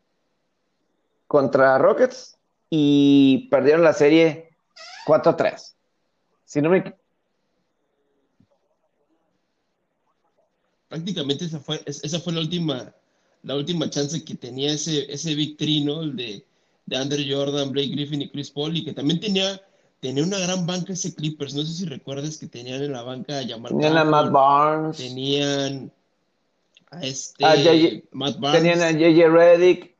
contra 1.27 1.77
Rockets 1.77 2.37
y 2.69 3.49
perdieron 3.49 3.83
la 3.83 3.93
serie 3.93 4.51
4-3. 5.05 5.73
Si 6.45 6.61
no 6.61 6.69
me... 6.69 6.95
Prácticamente 10.91 11.45
esa 11.45 11.59
fue, 11.59 11.81
esa 11.87 12.19
fue 12.19 12.33
la 12.33 12.41
última 12.41 12.93
la 13.43 13.55
última 13.55 13.89
chance 13.89 14.23
que 14.23 14.35
tenía 14.35 14.73
ese, 14.73 15.11
ese 15.11 15.35
Big 15.35 15.55
El 15.59 16.15
de, 16.15 16.45
de 16.85 16.95
Andrew 16.95 17.25
Jordan, 17.27 17.71
Blake 17.71 17.89
Griffin 17.89 18.21
y 18.21 18.29
Chris 18.29 18.51
Paul, 18.51 18.77
y 18.77 18.85
que 18.85 18.93
también 18.93 19.19
tenía, 19.19 19.61
tenía 19.99 20.23
una 20.23 20.39
gran 20.39 20.65
banca 20.65 20.93
ese 20.93 21.13
Clippers. 21.15 21.55
No 21.55 21.63
sé 21.63 21.73
si 21.73 21.85
recuerdas 21.85 22.37
que 22.37 22.47
tenían 22.47 22.83
en 22.83 22.91
la 22.91 23.03
banca 23.03 23.39
a 23.39 23.47
Jamal 23.47 23.71
Tenían 23.71 23.97
a 23.97 24.03
Matt 24.03 24.31
Barnes. 24.31 24.97
Tenían 24.97 25.91
a 26.91 27.01
este 27.01 28.03
Matt 28.11 28.39
Barnes. 28.39 28.61
Tenían 28.61 28.81
a 28.81 28.91
JJ 28.91 29.29
Reddick. 29.29 29.90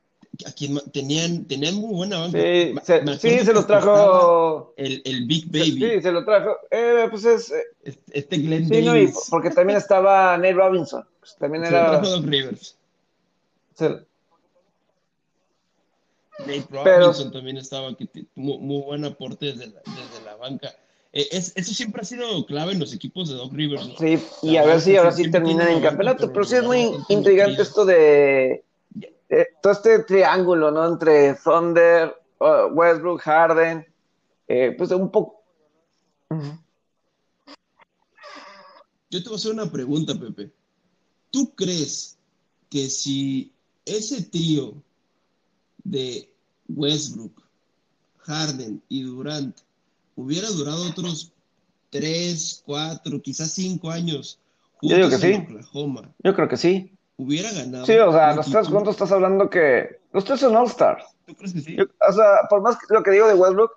Tenían, 0.92 1.44
tenían 1.44 1.74
muy 1.76 1.94
buena 1.94 2.20
banca. 2.20 2.38
Sí, 2.38 2.74
se, 2.82 3.18
sí, 3.18 3.44
se 3.44 3.52
los 3.52 3.66
trajo. 3.66 4.72
El, 4.76 5.02
el, 5.04 5.26
Big 5.26 5.50
Baby. 5.50 5.94
Sí, 5.94 6.02
se 6.02 6.12
lo 6.12 6.24
trajo. 6.24 6.56
Eh, 6.70 7.06
pues 7.10 7.24
es. 7.24 7.50
Eh, 7.50 7.94
este 8.12 8.38
Glenn 8.38 8.68
sí, 8.68 8.82
No, 8.82 8.94
porque 9.30 9.50
también 9.50 9.78
estaba 9.78 10.36
Nate 10.36 10.54
Robinson. 10.54 11.04
Pues 11.20 11.36
también 11.36 11.64
era. 11.64 11.84
Lo 11.84 12.00
trajo 12.00 12.10
Doc 12.10 12.24
Rivers. 12.26 12.76
Se, 13.74 13.88
Nate 16.40 16.66
Robinson 16.70 17.32
también 17.32 17.58
estaba, 17.58 17.94
que 17.96 18.08
muy, 18.34 18.58
muy, 18.58 18.82
buen 18.82 19.04
aporte 19.04 19.46
desde 19.46 19.66
la, 19.66 19.80
desde 19.84 20.24
la 20.24 20.36
banca. 20.36 20.74
Eh, 21.12 21.28
es, 21.30 21.52
eso 21.56 21.74
siempre 21.74 22.00
ha 22.00 22.04
sido 22.04 22.46
clave 22.46 22.72
en 22.72 22.80
los 22.80 22.94
equipos 22.94 23.28
de 23.28 23.34
Doc 23.34 23.52
Rivers. 23.52 23.86
¿no? 23.86 23.96
Sí, 23.98 24.18
y 24.42 24.56
a 24.56 24.64
ver 24.64 24.80
si 24.80 24.96
ahora 24.96 25.12
sí 25.12 25.30
terminan 25.30 25.68
en 25.68 25.82
campeonato, 25.82 26.32
pero 26.32 26.44
sí 26.44 26.56
es 26.56 26.64
muy 26.64 26.90
intrigante 27.08 27.62
esto 27.62 27.84
de 27.84 28.64
todo 29.62 29.72
este 29.72 30.00
triángulo, 30.00 30.70
¿no? 30.70 30.86
Entre 30.86 31.34
Thunder, 31.36 32.14
uh, 32.40 32.66
Westbrook, 32.72 33.20
Harden, 33.22 33.86
eh, 34.48 34.74
pues 34.76 34.90
un 34.90 35.10
poco. 35.10 35.40
Yo 39.08 39.22
te 39.22 39.28
voy 39.28 39.34
a 39.34 39.36
hacer 39.36 39.52
una 39.52 39.70
pregunta, 39.70 40.14
Pepe. 40.18 40.52
¿Tú 41.30 41.54
crees 41.54 42.18
que 42.68 42.90
si 42.90 43.52
ese 43.84 44.22
trío 44.22 44.74
de 45.84 46.28
Westbrook, 46.68 47.42
Harden 48.18 48.82
y 48.88 49.02
Durant 49.02 49.58
hubiera 50.16 50.48
durado 50.48 50.88
otros 50.88 51.32
tres, 51.90 52.62
cuatro, 52.64 53.20
quizás 53.20 53.52
cinco 53.52 53.90
años 53.90 54.38
Yo 54.80 54.96
digo 54.96 55.08
que 55.08 55.18
sí. 55.18 55.34
Oklahoma, 55.34 56.12
Yo 56.24 56.34
creo 56.34 56.48
que 56.48 56.56
sí. 56.56 56.92
Hubiera 57.22 57.52
ganado. 57.52 57.86
Sí, 57.86 57.96
o 57.96 58.12
sea, 58.12 58.34
los 58.34 58.50
tres 58.50 58.68
juntos 58.68 58.94
estás 58.94 59.12
hablando 59.12 59.48
que 59.48 60.00
los 60.12 60.24
tres 60.24 60.40
son 60.40 60.56
All-Stars. 60.56 61.04
¿Tú 61.26 61.34
crees 61.34 61.52
que 61.52 61.60
sí? 61.60 61.76
o 61.80 62.12
sea, 62.12 62.48
por 62.48 62.62
más 62.62 62.76
que 62.76 62.92
lo 62.92 63.02
que 63.02 63.12
digo 63.12 63.28
de 63.28 63.34
Westbrook, 63.34 63.72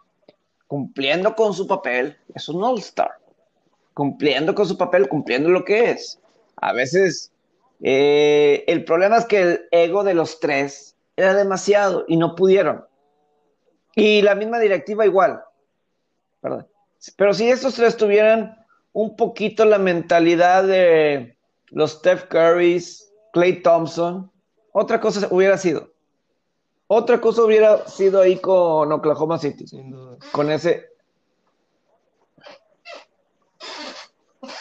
cumpliendo 0.68 1.36
con 1.36 1.54
su 1.54 1.68
papel, 1.68 2.18
es 2.34 2.50
un 2.50 2.64
All-Star. 2.64 3.12
Cumpliendo 3.94 4.56
con 4.56 4.68
su 4.68 4.78
papel, 4.78 5.08
cumpliendo 5.08 5.50
lo 5.50 5.64
que 5.64 5.92
es. 5.92 6.20
A 6.58 6.74
veces, 6.74 7.32
eh, 7.82 8.64
el 8.68 8.84
problema 8.84 9.18
es 9.18 9.26
que 9.26 9.42
el 9.42 9.68
ego 9.72 10.04
de 10.04 10.14
los 10.16 10.40
tres 10.40 10.96
era 11.16 11.34
demasiado 11.34 12.06
y 12.08 12.18
no 12.18 12.36
pudieron. 12.36 12.86
Y 13.96 14.22
la 14.22 14.36
misma 14.36 14.60
directiva 14.60 15.06
igual. 15.06 15.42
Pero 17.16 17.34
si 17.34 17.50
estos 17.50 17.76
tres 17.76 17.96
tuvieran 17.96 18.58
un 18.92 19.16
poquito 19.16 19.66
la 19.66 19.78
mentalidad 19.78 20.64
de 20.64 21.38
los 21.70 21.94
Steph 21.94 22.26
Currys, 22.30 23.12
Clay 23.36 23.62
Thompson, 23.62 24.32
otra 24.72 25.02
cosa 25.02 25.28
hubiera 25.30 25.58
sido. 25.58 25.92
Otra 26.88 27.20
cosa 27.20 27.44
hubiera 27.44 27.86
sido 27.86 28.22
ahí 28.22 28.38
con 28.38 28.90
Oklahoma 28.90 29.38
City. 29.38 29.66
Con 30.32 30.50
ese. 30.50 30.86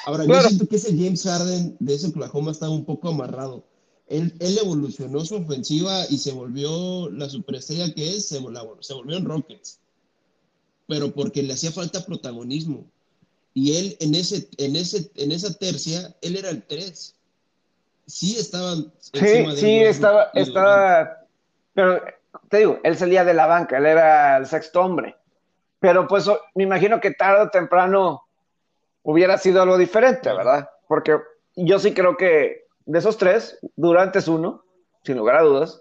Ahora, 0.06 0.24
yo 0.24 0.42
siento 0.42 0.66
que 0.66 0.74
ese 0.74 0.88
James 0.88 1.22
Harden 1.22 1.76
de 1.78 1.94
ese 1.94 2.08
Oklahoma 2.08 2.50
estaba 2.50 2.72
un 2.72 2.84
poco 2.84 3.10
amarrado. 3.10 3.64
Él, 4.08 4.34
él, 4.40 4.58
evolucionó 4.58 5.24
su 5.24 5.36
ofensiva 5.36 6.06
y 6.10 6.18
se 6.18 6.32
volvió 6.32 7.08
la 7.10 7.28
superestrella 7.28 7.94
que 7.94 8.16
es, 8.16 8.26
se, 8.26 8.40
se 8.80 8.94
volvió 8.94 9.16
en 9.16 9.24
Rockets. 9.24 9.78
Pero 10.88 11.14
porque 11.14 11.44
le 11.44 11.52
hacía 11.52 11.70
falta 11.70 12.04
protagonismo. 12.04 12.84
Y 13.54 13.76
él 13.76 13.96
en, 14.00 14.16
ese, 14.16 14.48
en, 14.56 14.74
ese, 14.74 15.12
en 15.14 15.30
esa 15.30 15.54
tercia, 15.54 16.16
él 16.22 16.34
era 16.34 16.50
el 16.50 16.66
3. 16.66 17.14
Sí 18.06 18.36
estaba. 18.38 18.74
Sí, 18.98 19.56
sí, 19.56 19.82
estaba, 19.82 20.30
estaba. 20.34 21.18
Pero 21.72 22.02
te 22.48 22.58
digo, 22.58 22.78
él 22.82 22.96
salía 22.96 23.24
de 23.24 23.34
la 23.34 23.46
banca, 23.46 23.78
él 23.78 23.86
era 23.86 24.36
el 24.36 24.46
sexto 24.46 24.82
hombre. 24.82 25.16
Pero 25.80 26.06
pues 26.06 26.28
me 26.54 26.64
imagino 26.64 27.00
que 27.00 27.10
tarde 27.10 27.42
o 27.42 27.50
temprano 27.50 28.22
hubiera 29.02 29.38
sido 29.38 29.62
algo 29.62 29.78
diferente, 29.78 30.32
¿verdad? 30.32 30.68
Porque 30.88 31.18
yo 31.56 31.78
sí 31.78 31.94
creo 31.94 32.16
que 32.16 32.66
de 32.86 32.98
esos 32.98 33.16
tres, 33.16 33.58
Durant 33.76 34.14
es 34.16 34.28
uno, 34.28 34.64
sin 35.02 35.16
lugar 35.16 35.36
a 35.36 35.42
dudas. 35.42 35.80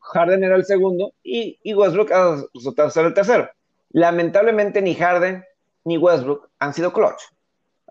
Harden 0.00 0.44
era 0.44 0.56
el 0.56 0.64
segundo 0.64 1.12
y, 1.22 1.58
Westbrook 1.74 2.10
era 2.10 2.36
su 2.54 2.74
tercero, 2.74 3.08
el 3.08 3.14
tercero. 3.14 3.48
Lamentablemente 3.90 4.82
ni 4.82 4.94
Harden 4.94 5.44
ni 5.84 5.98
Westbrook 5.98 6.48
han 6.58 6.74
sido 6.74 6.92
clutch. 6.92 7.22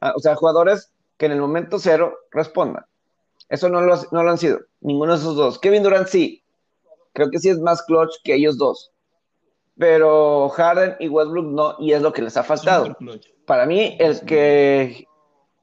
Ah, 0.02 0.14
o 0.16 0.20
sea, 0.20 0.36
jugadores 0.36 0.92
que 1.18 1.26
en 1.26 1.34
el 1.34 1.42
momento 1.42 1.80
cero 1.80 2.18
respondan. 2.32 2.86
Eso 3.50 3.70
no 3.70 3.82
lo, 3.82 3.96
no 4.12 4.24
lo 4.24 4.30
han 4.30 4.38
sido, 4.38 4.60
ninguno 4.82 5.14
de 5.14 5.20
esos 5.20 5.36
dos. 5.36 5.60
Kevin 5.60 5.84
Durant 5.84 6.08
sí, 6.08 6.44
creo 7.14 7.30
que 7.30 7.40
sí 7.40 7.50
es 7.50 7.60
más 7.60 7.84
clutch 7.84 8.14
que 8.24 8.36
ellos 8.36 8.58
dos. 8.58 8.92
Pero 9.78 10.50
Harden 10.50 10.96
y 11.00 11.08
Westbrook 11.08 11.46
no, 11.46 11.76
y 11.80 11.94
es 11.94 12.02
lo 12.02 12.14
que 12.14 12.22
les 12.22 12.38
ha 12.38 12.44
faltado. 12.44 12.96
Para 13.46 13.66
mí, 13.66 13.96
el 14.00 14.20
que 14.22 15.08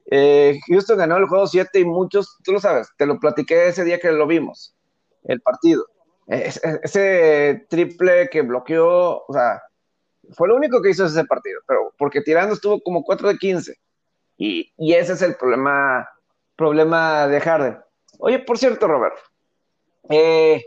eh, 0.09 0.59
Houston 0.67 0.97
ganó 0.97 1.17
el 1.17 1.27
juego 1.27 1.47
7 1.47 1.79
y 1.79 1.85
muchos, 1.85 2.37
tú 2.43 2.53
lo 2.53 2.59
sabes, 2.59 2.89
te 2.97 3.05
lo 3.05 3.19
platiqué 3.19 3.67
ese 3.67 3.83
día 3.83 3.99
que 3.99 4.11
lo 4.11 4.25
vimos, 4.25 4.75
el 5.23 5.41
partido. 5.41 5.85
ese 6.27 7.65
triple 7.69 8.29
que 8.29 8.41
bloqueó, 8.41 9.23
o 9.27 9.33
sea, 9.33 9.61
fue 10.31 10.47
lo 10.47 10.55
único 10.55 10.81
que 10.81 10.89
hizo 10.89 11.05
ese 11.05 11.25
partido, 11.25 11.61
pero 11.67 11.93
porque 11.97 12.21
tirando 12.21 12.53
estuvo 12.53 12.81
como 12.81 13.03
4 13.03 13.29
de 13.29 13.37
15. 13.37 13.75
Y, 14.37 14.71
ese 14.77 15.13
es 15.13 15.21
el 15.21 15.35
problema, 15.35 16.07
problema 16.57 17.27
de 17.27 17.39
Harden. 17.39 17.79
Oye, 18.19 18.39
por 18.39 18.57
cierto, 18.57 18.87
Robert, 18.87 19.15
eh, 20.09 20.65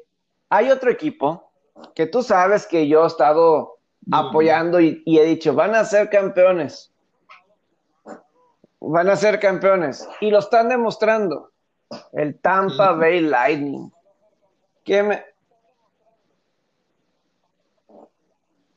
hay 0.48 0.70
otro 0.70 0.90
equipo 0.90 1.53
que 1.94 2.07
tú 2.07 2.22
sabes 2.22 2.66
que 2.66 2.88
yo 2.88 3.05
he 3.05 3.07
estado 3.07 3.79
apoyando 4.11 4.81
y 4.81 5.03
he 5.07 5.24
dicho, 5.24 5.55
van 5.55 5.74
a 5.74 5.85
ser 5.85 6.09
campeones 6.09 6.90
van 8.81 9.09
a 9.09 9.16
ser 9.16 9.38
campeones. 9.38 10.09
Y 10.20 10.31
lo 10.31 10.38
están 10.38 10.68
demostrando. 10.68 11.50
El 12.12 12.38
Tampa 12.40 12.92
Bay 12.92 13.20
Lightning. 13.20 13.92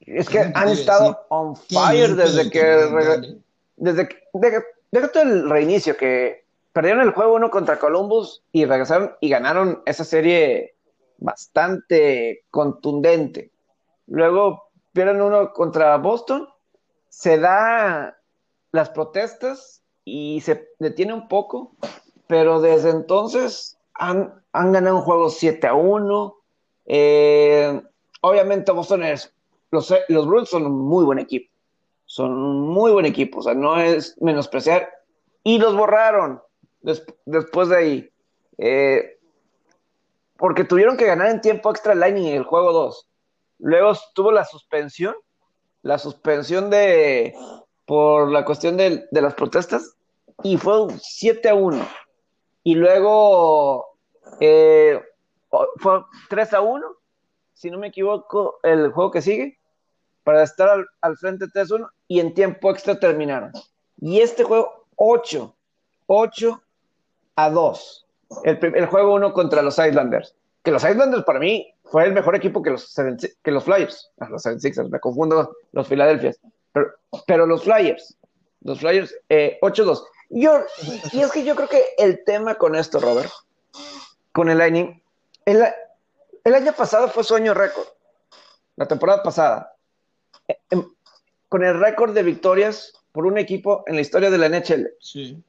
Es 0.02 0.30
que 0.30 0.40
han 0.40 0.70
estado 0.70 1.26
on 1.30 1.56
fire 1.56 2.16
desde 2.16 2.50
que... 2.50 3.40
Desde 3.78 4.08
que... 4.08 4.18
Desde 4.92 5.22
el 5.22 5.50
reinicio, 5.50 5.98
que 5.98 6.43
perdieron 6.74 7.04
el 7.04 7.14
juego 7.14 7.36
uno 7.36 7.52
contra 7.52 7.80
Columbus 7.80 8.44
y 8.52 8.66
regresaron 8.66 9.16
y 9.22 9.30
ganaron 9.30 9.84
esa 9.86 10.04
serie 10.04 10.76
bastante 11.20 12.44
contundente. 12.50 13.52
Luego 14.08 14.72
pierden 14.92 15.22
uno 15.22 15.54
contra 15.54 15.96
Boston, 15.98 16.50
se 17.10 17.38
da 17.38 18.18
las 18.72 18.90
protestas 18.90 19.84
y 20.04 20.42
se 20.42 20.68
detiene 20.80 21.14
un 21.14 21.28
poco, 21.28 21.76
pero 22.28 22.60
desde 22.60 22.90
entonces 22.90 23.78
han, 23.94 24.42
ganado 24.52 24.98
un 24.98 25.04
juego 25.04 25.30
7 25.30 25.68
a 25.68 25.76
1. 25.76 26.36
Eh, 26.88 27.82
obviamente 28.22 28.72
Boston 28.72 29.04
es, 29.04 29.32
los, 29.70 29.94
los 30.10 30.28
Bruins 30.28 30.50
son 30.50 30.66
un 30.66 30.80
muy 30.80 31.06
buen 31.06 31.20
equipo, 31.20 31.52
son 32.06 32.32
un 32.32 32.62
muy 32.68 32.92
buen 32.92 33.06
equipo, 33.06 33.40
o 33.40 33.44
sea, 33.44 33.54
no 33.54 33.80
es 33.80 34.20
menospreciar, 34.22 34.90
y 35.44 35.60
los 35.60 35.76
borraron 35.76 36.42
después 37.26 37.70
de 37.70 37.78
ahí, 37.78 38.10
eh, 38.58 39.18
porque 40.38 40.64
tuvieron 40.64 40.98
que 40.98 41.06
ganar 41.06 41.30
en 41.30 41.42
tiempo 41.42 41.72
extra 41.72 41.96
Lightning 41.96 42.28
en 42.28 42.38
el 42.38 42.44
juego 42.44 42.74
2. 42.74 43.10
Luego 43.60 43.94
tuvo 44.14 44.32
la 44.32 44.46
suspensión, 44.46 45.16
la 45.82 45.98
suspensión 45.98 46.70
de 46.70 47.36
por 47.86 48.32
la 48.32 48.46
cuestión 48.46 48.78
de, 48.78 49.08
las 49.12 49.34
protestas 49.34 49.96
y 50.44 50.58
fue 50.58 50.88
7 51.02 51.50
a 51.50 51.56
1. 51.56 51.88
Y 52.64 52.76
luego 52.76 53.98
eh, 54.40 55.02
fue 55.78 56.04
3 56.30 56.54
a 56.54 56.62
1, 56.62 56.86
si 57.54 57.72
no 57.72 57.78
me 57.78 57.88
equivoco, 57.88 58.60
el 58.64 58.92
juego 58.92 59.12
que 59.12 59.22
sigue, 59.22 59.60
para 60.24 60.44
estar 60.44 60.86
al, 61.02 61.18
frente 61.18 61.48
3 61.48 61.72
a 61.72 61.76
1 61.76 61.90
y 62.08 62.20
en 62.20 62.34
tiempo 62.34 62.72
extra 62.72 63.00
terminaron. 63.00 63.52
Y 64.00 64.20
este 64.20 64.44
juego 64.44 64.88
8, 64.96 65.56
8 66.08 66.62
a 67.36 67.50
2. 67.50 68.06
El, 68.44 68.86
juego 68.88 69.16
1 69.16 69.34
contra 69.34 69.62
los 69.62 69.78
Islanders. 69.78 70.36
Que 70.64 70.72
los 70.72 70.84
Islanders 70.84 71.24
para 71.24 71.40
mí 71.40 71.74
fue 71.86 72.06
el 72.06 72.14
mejor 72.14 72.36
equipo 72.36 72.62
que 72.62 72.72
los, 72.72 72.96
que 73.44 73.52
los 73.52 73.64
Flyers. 73.64 74.12
Ah, 74.20 74.30
los 74.30 74.46
76ers, 74.46 74.90
me 74.90 75.00
confundo 75.00 75.56
los 75.72 75.88
Philadelphia. 75.88 76.34
Pero, 76.72 76.92
pero 77.28 77.46
los 77.46 77.64
Flyers, 77.64 78.18
los 78.62 78.80
Flyers, 78.80 79.14
eh, 79.30 79.60
8-2. 79.62 80.04
Yo, 80.30 80.62
y 81.12 81.22
es 81.22 81.32
que 81.32 81.44
yo 81.44 81.56
creo 81.56 81.68
que 81.68 81.84
el 81.98 82.24
tema 82.24 82.56
con 82.56 82.76
esto, 82.76 83.00
Robert, 83.00 83.30
con 84.32 84.50
el 84.50 84.58
Lightning, 84.58 85.02
El, 85.46 85.64
el 86.44 86.56
año 86.56 86.74
pasado 86.74 87.08
fue 87.10 87.24
sueño 87.24 87.54
récord. 87.54 87.86
La 88.76 88.88
temporada 88.88 89.22
pasada. 89.22 89.76
Eh, 90.48 90.58
em, 90.72 90.84
con 91.50 91.64
el 91.64 91.80
récord 91.80 92.14
de 92.14 92.24
victorias 92.24 92.94
por 93.12 93.28
un 93.28 93.38
equipo 93.38 93.84
en 93.86 93.96
la 93.96 94.02
historia 94.02 94.32
de 94.32 94.38
la 94.38 94.50
NHL. 94.50 94.90
Sí. 95.00 95.44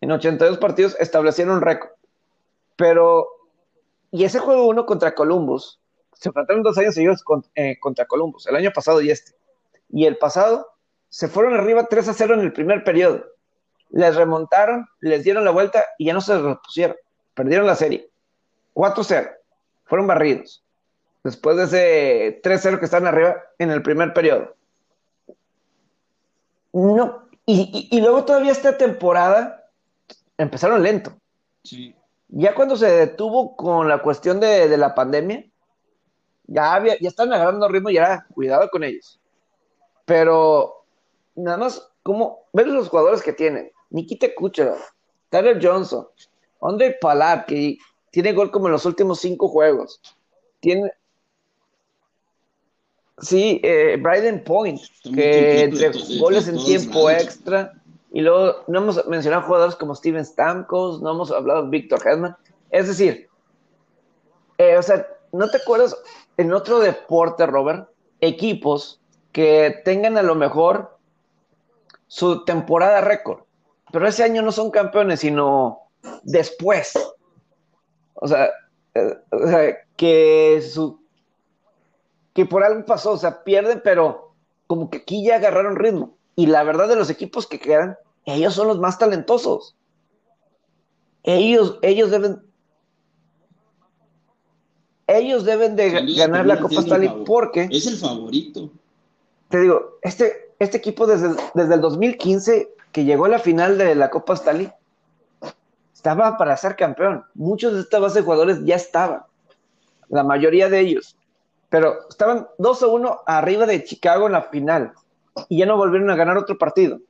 En 0.00 0.10
82 0.10 0.58
partidos 0.58 0.96
establecieron 0.98 1.60
récord. 1.60 1.90
Pero, 2.76 3.28
y 4.10 4.24
ese 4.24 4.38
juego 4.38 4.66
uno 4.66 4.86
contra 4.86 5.14
Columbus, 5.14 5.80
se 6.12 6.28
enfrentaron 6.28 6.62
dos 6.62 6.76
años 6.78 6.94
seguidos 6.94 7.22
eh, 7.54 7.78
contra 7.80 8.06
Columbus, 8.06 8.46
el 8.46 8.56
año 8.56 8.70
pasado 8.72 9.00
y 9.00 9.10
este. 9.10 9.32
Y 9.90 10.06
el 10.06 10.16
pasado 10.16 10.66
se 11.08 11.28
fueron 11.28 11.54
arriba 11.54 11.86
3 11.86 12.08
a 12.08 12.14
0 12.14 12.34
en 12.34 12.40
el 12.40 12.52
primer 12.52 12.84
periodo. 12.84 13.24
Les 13.90 14.14
remontaron, 14.14 14.86
les 15.00 15.24
dieron 15.24 15.44
la 15.44 15.50
vuelta 15.50 15.84
y 15.98 16.06
ya 16.06 16.14
no 16.14 16.20
se 16.20 16.38
repusieron. 16.38 16.96
Perdieron 17.34 17.66
la 17.66 17.74
serie. 17.74 18.08
4-0. 18.74 19.30
Fueron 19.84 20.06
barridos. 20.06 20.64
Después 21.24 21.56
de 21.56 21.64
ese 21.64 22.40
3-0 22.42 22.78
que 22.78 22.84
están 22.84 23.06
arriba 23.06 23.36
en 23.58 23.70
el 23.70 23.82
primer 23.82 24.14
periodo. 24.14 24.54
No, 26.72 27.28
y, 27.46 28.00
luego 28.00 28.24
todavía 28.24 28.52
esta 28.52 28.78
temporada 28.78 29.59
empezaron 30.40 30.82
lento. 30.82 31.12
Sí. 31.62 31.94
Ya 32.28 32.54
cuando 32.54 32.76
se 32.76 32.86
detuvo 32.86 33.56
con 33.56 33.88
la 33.88 34.02
cuestión 34.02 34.40
de, 34.40 34.76
la 34.76 34.94
pandemia, 34.94 35.44
ya, 36.44 36.74
había, 36.74 36.98
ya 36.98 37.08
están 37.08 37.32
agarrando 37.32 37.68
ritmo 37.68 37.90
y 37.90 37.94
ya, 37.94 38.26
cuidado 38.34 38.68
con 38.70 38.84
ellos. 38.84 39.20
Pero 40.04 40.84
nada 41.34 41.56
más, 41.56 41.90
como 42.02 42.46
ver 42.52 42.68
los 42.68 42.88
jugadores 42.88 43.22
que 43.22 43.32
tienen. 43.32 43.70
Nikita 43.90 44.28
Kucherov, 44.34 44.78
Tyler 45.28 45.58
Johnson, 45.60 46.06
Andre 46.62 46.96
Palat, 47.00 47.46
que 47.46 47.76
tiene 48.10 48.32
gol 48.32 48.50
como 48.50 48.66
en 48.66 48.72
los 48.72 48.86
últimos 48.86 49.20
cinco 49.20 49.48
juegos. 49.48 50.00
Tiene, 50.60 50.92
Sí, 53.20 53.60
eh, 53.62 53.98
Bryden 54.00 54.42
Point, 54.44 54.80
que 55.14 55.62
entre 55.64 55.90
goles 56.18 56.48
en 56.48 56.56
tiempo 56.64 57.10
extra. 57.10 57.74
Y 58.12 58.22
luego 58.22 58.64
no 58.66 58.80
hemos 58.80 59.06
mencionado 59.06 59.42
jugadores 59.42 59.76
como 59.76 59.94
Steven 59.94 60.24
Stamkos, 60.24 61.00
no 61.00 61.12
hemos 61.12 61.30
hablado 61.30 61.64
de 61.64 61.70
Victor 61.70 62.00
Hedman. 62.04 62.36
Es 62.70 62.88
decir, 62.88 63.28
eh, 64.58 64.76
o 64.76 64.82
sea, 64.82 65.06
¿no 65.32 65.48
te 65.48 65.58
acuerdas 65.58 65.96
en 66.36 66.52
otro 66.52 66.80
deporte, 66.80 67.46
Robert? 67.46 67.88
Equipos 68.20 69.00
que 69.32 69.80
tengan 69.84 70.18
a 70.18 70.22
lo 70.22 70.34
mejor 70.34 70.98
su 72.08 72.44
temporada 72.44 73.00
récord, 73.00 73.44
pero 73.92 74.08
ese 74.08 74.24
año 74.24 74.42
no 74.42 74.50
son 74.50 74.70
campeones, 74.70 75.20
sino 75.20 75.82
después. 76.22 76.92
O 78.14 78.26
sea, 78.26 78.50
eh, 78.94 79.16
o 79.30 79.46
sea 79.46 79.76
que 79.96 80.60
su 80.62 81.00
que 82.34 82.46
por 82.46 82.62
algo 82.62 82.84
pasó, 82.84 83.12
o 83.12 83.16
sea, 83.16 83.42
pierden, 83.42 83.80
pero 83.82 84.34
como 84.66 84.90
que 84.90 84.98
aquí 84.98 85.24
ya 85.24 85.36
agarraron 85.36 85.76
ritmo. 85.76 86.16
Y 86.36 86.46
la 86.46 86.62
verdad 86.62 86.88
de 86.88 86.96
los 86.96 87.10
equipos 87.10 87.46
que 87.46 87.58
quedan, 87.58 87.96
ellos 88.24 88.54
son 88.54 88.68
los 88.68 88.78
más 88.78 88.98
talentosos. 88.98 89.76
Ellos, 91.22 91.78
ellos 91.82 92.10
deben, 92.10 92.42
ellos 95.06 95.44
deben 95.44 95.76
de 95.76 95.90
ganar 96.14 96.46
la 96.46 96.60
Copa 96.60 96.80
Stanley 96.80 97.24
porque 97.26 97.68
es 97.70 97.86
el 97.86 97.96
favorito. 97.96 98.70
Te 99.48 99.60
digo, 99.60 99.98
este, 100.02 100.54
este 100.58 100.78
equipo 100.78 101.06
desde, 101.06 101.34
desde 101.54 101.74
el 101.74 101.80
2015 101.80 102.74
que 102.92 103.04
llegó 103.04 103.26
a 103.26 103.30
la 103.30 103.38
final 103.38 103.76
de 103.76 103.94
la 103.94 104.08
Copa 104.08 104.34
Stanley 104.34 104.72
estaba 105.92 106.38
para 106.38 106.56
ser 106.56 106.76
campeón. 106.76 107.24
Muchos 107.34 107.74
de 107.74 107.80
esta 107.80 107.98
base 107.98 108.20
de 108.20 108.24
jugadores 108.24 108.64
ya 108.64 108.76
estaban, 108.76 109.22
la 110.08 110.24
mayoría 110.24 110.70
de 110.70 110.80
ellos 110.80 111.16
pero 111.70 112.08
estaban 112.10 112.48
2 112.58 112.82
a 112.82 112.86
1 112.88 113.20
arriba 113.24 113.64
de 113.64 113.84
Chicago 113.84 114.26
en 114.26 114.32
la 114.32 114.42
final 114.42 114.92
y 115.48 115.58
ya 115.58 115.66
no 115.66 115.76
volvieron 115.76 116.10
a 116.10 116.16
ganar 116.16 116.36
otro 116.36 116.58
partido. 116.58 117.00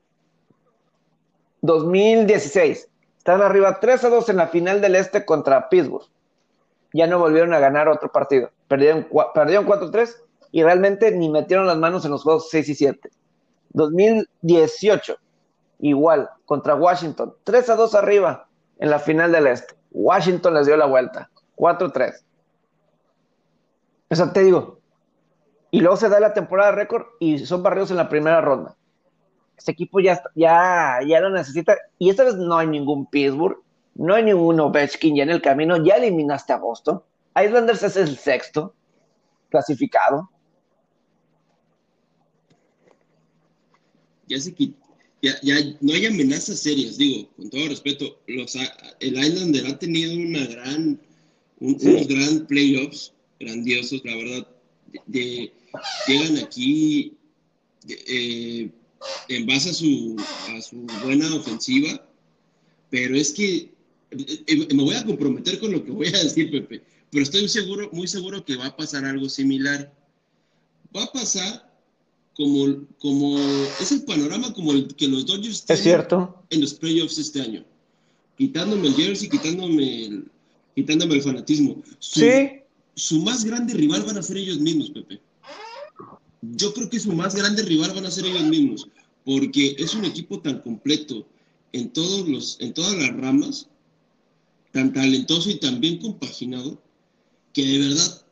2016, 1.63 2.89
estaban 3.19 3.43
arriba 3.43 3.81
3 3.81 4.05
a 4.05 4.09
2 4.09 4.29
en 4.31 4.37
la 4.37 4.49
final 4.49 4.81
del 4.81 4.97
Este 4.97 5.25
contra 5.25 5.69
Pittsburgh. 5.69 6.07
Ya 6.93 7.07
no 7.07 7.19
volvieron 7.19 7.55
a 7.55 7.61
ganar 7.61 7.89
otro 7.89 8.11
partido. 8.11 8.51
Perdieron, 8.67 9.07
perdieron 9.35 9.67
4-3 9.67 10.17
y 10.53 10.63
realmente 10.63 11.13
ni 11.13 11.29
metieron 11.29 11.67
las 11.67 11.77
manos 11.77 12.05
en 12.05 12.11
los 12.11 12.23
juegos 12.23 12.49
6 12.51 12.69
y 12.69 12.75
7. 12.75 13.11
2018, 13.73 15.17
igual, 15.81 16.29
contra 16.45 16.75
Washington, 16.75 17.35
3 17.45 17.71
a 17.71 17.77
2 17.77 17.95
arriba 17.95 18.49
en 18.79 18.91
la 18.91 18.99
final 18.99 19.33
del 19.33 19.47
Este. 19.47 19.75
Washington 19.93 20.55
les 20.55 20.67
dio 20.67 20.77
la 20.77 20.87
vuelta, 20.87 21.31
4-3. 21.57 22.15
O 24.11 24.15
sea, 24.17 24.33
te 24.33 24.43
digo. 24.43 24.80
Y 25.71 25.81
luego 25.81 25.97
se 25.97 26.09
da 26.09 26.21
la 26.21 26.35
temporada 26.35 26.73
récord 26.73 27.07
y 27.21 27.39
son 27.39 27.63
barridos 27.63 27.91
en 27.91 27.97
la 27.97 28.09
primera 28.09 28.41
ronda. 28.41 28.77
Este 29.57 29.73
equipo 29.73 30.01
ya, 30.01 30.23
ya, 30.35 31.01
ya 31.07 31.21
lo 31.21 31.31
necesita. 31.31 31.77
Y 31.99 32.11
esta 32.11 32.25
vez 32.25 32.35
no 32.37 32.57
hay 32.57 32.67
ningún 32.67 33.07
Pittsburgh, 33.07 33.59
no 33.95 34.15
hay 34.15 34.25
ningún 34.25 34.59
Ovechkin 34.59 35.17
ya 35.17 35.23
en 35.23 35.31
el 35.31 35.43
camino. 35.43 35.83
Ya 35.85 35.95
eliminaste 35.95 36.53
a 36.53 36.57
Boston. 36.57 37.03
Islanders 37.37 37.83
es 37.83 37.97
el 37.97 38.17
sexto 38.17 38.75
clasificado. 39.51 40.31
Ya 44.27 44.41
sé 44.41 44.55
que 44.55 44.73
ya, 45.23 45.33
ya 45.43 45.57
no 45.81 45.93
hay 45.93 46.07
amenazas 46.07 46.61
serias, 46.61 46.97
digo, 46.97 47.29
con 47.37 47.51
todo 47.51 47.69
respeto. 47.69 48.19
Los, 48.27 48.55
el 48.55 49.19
Islander 49.19 49.67
ha 49.67 49.79
tenido 49.79 50.15
una 50.15 50.47
gran, 50.47 51.01
unos 51.59 52.09
gran 52.09 52.47
playoffs 52.47 53.13
grandiosos, 53.39 54.01
la 54.05 54.17
verdad. 54.17 54.47
De, 55.07 55.53
llegan 56.07 56.39
aquí 56.39 57.17
eh, 57.89 58.71
en 59.29 59.47
base 59.47 59.71
a 59.71 59.75
su, 59.75 60.17
a 60.49 60.61
su 60.61 60.77
buena 61.03 61.35
ofensiva, 61.35 62.07
pero 62.91 63.17
es 63.17 63.33
que 63.33 63.73
eh, 64.11 64.75
me 64.75 64.83
voy 64.83 64.95
a 64.95 65.05
comprometer 65.05 65.59
con 65.61 65.73
lo 65.73 65.85
que 65.85 65.91
voy 65.91 66.09
a 66.09 66.23
decir, 66.23 66.51
Pepe, 66.51 66.83
pero 67.11 67.23
estoy 67.23 67.49
seguro, 67.49 67.89
muy 67.93 68.07
seguro 68.07 68.45
que 68.45 68.57
va 68.57 68.67
a 68.67 68.77
pasar 68.77 69.05
algo 69.05 69.29
similar. 69.29 69.93
Va 70.95 71.05
a 71.05 71.13
pasar 71.13 71.73
como, 72.35 72.85
como 72.99 73.39
es 73.81 73.93
el 73.93 74.05
panorama 74.05 74.53
como 74.53 74.73
el 74.73 74.89
que 74.95 75.09
los 75.09 75.27
Dodgers 75.27 75.65
tienen 75.65 75.83
cierto. 75.83 76.45
en 76.51 76.61
los 76.61 76.75
playoffs 76.75 77.19
este 77.19 77.41
año. 77.41 77.65
Quitándome 78.37 78.89
el 78.89 78.95
jersey, 78.95 79.29
quitándome 79.29 80.07
el, 80.07 80.31
quitándome 80.75 81.15
el 81.15 81.23
fanatismo. 81.23 81.83
sí 81.99 82.60
su 82.95 83.21
más 83.23 83.45
grande 83.45 83.75
rival 83.75 84.03
van 84.03 84.19
a 84.19 84.23
ser 84.23 84.37
ellos 84.37 84.59
mismos, 84.59 84.91
Pepe. 84.91 85.21
Yo 86.43 86.73
creo 86.73 86.89
que 86.89 87.01
su 87.01 87.13
más 87.13 87.35
grande 87.35 87.63
rival 87.63 87.93
van 87.95 88.07
a 88.07 88.11
ser 88.11 88.25
ellos 88.25 88.45
mismos, 88.45 88.89
porque 89.25 89.77
es 89.79 89.95
un 89.95 90.05
equipo 90.05 90.41
tan 90.41 90.61
completo 90.61 91.27
en, 91.73 91.91
todos 91.91 92.29
los, 92.29 92.57
en 92.61 92.73
todas 92.73 92.95
las 92.95 93.17
ramas, 93.17 93.69
tan 94.73 94.93
talentoso 94.93 95.51
y 95.51 95.57
tan 95.57 95.81
bien 95.81 95.99
compaginado, 95.99 96.81
que 97.53 97.65
de 97.65 97.79
verdad 97.79 98.27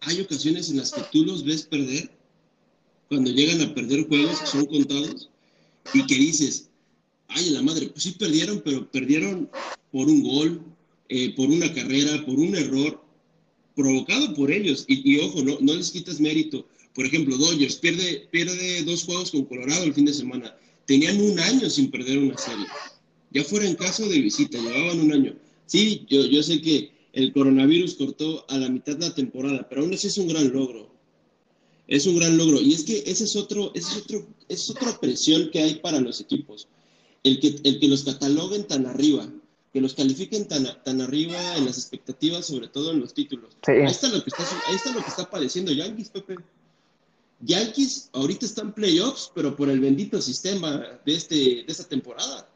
hay 0.00 0.20
ocasiones 0.20 0.70
en 0.70 0.78
las 0.78 0.92
que 0.92 1.02
tú 1.12 1.24
los 1.24 1.44
ves 1.44 1.62
perder, 1.62 2.10
cuando 3.08 3.30
llegan 3.30 3.60
a 3.60 3.74
perder 3.74 4.08
juegos 4.08 4.38
son 4.44 4.66
contados, 4.66 5.30
y 5.92 6.04
que 6.06 6.14
dices, 6.14 6.68
ay, 7.28 7.50
la 7.50 7.62
madre, 7.62 7.88
pues 7.88 8.04
sí 8.04 8.12
perdieron, 8.12 8.62
pero 8.64 8.90
perdieron 8.90 9.50
por 9.92 10.08
un 10.08 10.22
gol, 10.22 10.62
eh, 11.08 11.34
por 11.34 11.48
una 11.48 11.72
carrera, 11.72 12.24
por 12.24 12.38
un 12.38 12.56
error, 12.56 13.03
provocado 13.74 14.34
por 14.34 14.50
ellos. 14.50 14.84
Y, 14.88 15.18
ojo, 15.18 15.42
no, 15.42 15.58
no 15.60 15.74
les 15.74 15.90
quitas 15.90 16.20
mérito. 16.20 16.66
Por 16.94 17.06
ejemplo, 17.06 17.36
Dodgers 17.36 17.76
pierde, 17.76 18.28
pierde 18.30 18.82
dos 18.84 19.04
juegos 19.04 19.30
con 19.30 19.44
Colorado 19.44 19.84
el 19.84 19.94
fin 19.94 20.04
de 20.04 20.14
semana. 20.14 20.56
Tenían 20.86 21.20
un 21.20 21.38
año 21.40 21.68
sin 21.68 21.90
perder 21.90 22.18
una 22.18 22.38
serie. 22.38 22.66
Ya 23.32 23.42
fuera 23.42 23.66
en 23.66 23.74
caso 23.74 24.08
de 24.08 24.20
visita, 24.20 24.58
llevaban 24.58 25.00
un 25.00 25.12
año. 25.12 25.34
Sí, 25.66 26.06
yo, 26.08 26.24
yo 26.26 26.42
sé 26.42 26.60
que 26.60 26.92
el 27.12 27.32
coronavirus 27.32 27.94
cortó 27.94 28.44
a 28.48 28.58
la 28.58 28.68
mitad 28.68 28.96
de 28.96 29.08
la 29.08 29.14
temporada, 29.14 29.66
pero 29.68 29.82
aún 29.82 29.94
así 29.94 30.06
es 30.06 30.18
un 30.18 30.28
gran 30.28 30.52
logro. 30.52 30.92
Es 31.88 32.06
un 32.06 32.16
gran 32.16 32.36
logro. 32.36 32.60
Y 32.60 32.72
es 32.74 32.84
que 32.84 33.02
ese 33.06 33.24
es 33.24 33.34
otro, 33.34 33.72
ese 33.74 33.90
es 33.90 33.96
otro, 33.98 34.26
es 34.48 34.70
otra 34.70 35.00
presión 35.00 35.50
que 35.50 35.60
hay 35.60 35.74
para 35.76 36.00
los 36.00 36.20
equipos. 36.20 36.68
El 37.24 37.40
que, 37.40 37.56
el 37.64 37.80
que 37.80 37.88
los 37.88 38.04
cataloguen 38.04 38.66
tan 38.66 38.86
arriba, 38.86 39.32
que 39.74 39.80
los 39.80 39.92
califiquen 39.92 40.46
tan, 40.46 40.68
tan 40.84 41.00
arriba 41.00 41.56
en 41.56 41.64
las 41.66 41.78
expectativas, 41.78 42.46
sobre 42.46 42.68
todo 42.68 42.92
en 42.92 43.00
los 43.00 43.12
títulos. 43.12 43.56
Ahí, 43.66 43.82
está 43.82 44.06
lo 44.06 44.22
que 44.22 44.30
está, 44.30 44.44
ahí 44.68 44.76
está 44.76 44.92
lo 44.92 45.00
que 45.00 45.08
está 45.08 45.28
padeciendo 45.28 45.72
Yankees, 45.72 46.10
Pepe. 46.10 46.36
Yankees 47.40 48.08
ahorita 48.12 48.46
están 48.46 48.72
playoffs, 48.72 49.32
pero 49.34 49.56
por 49.56 49.68
el 49.68 49.80
bendito 49.80 50.22
sistema 50.22 50.80
de, 51.04 51.14
este, 51.16 51.34
de 51.34 51.64
esta 51.66 51.82
temporada. 51.88 52.46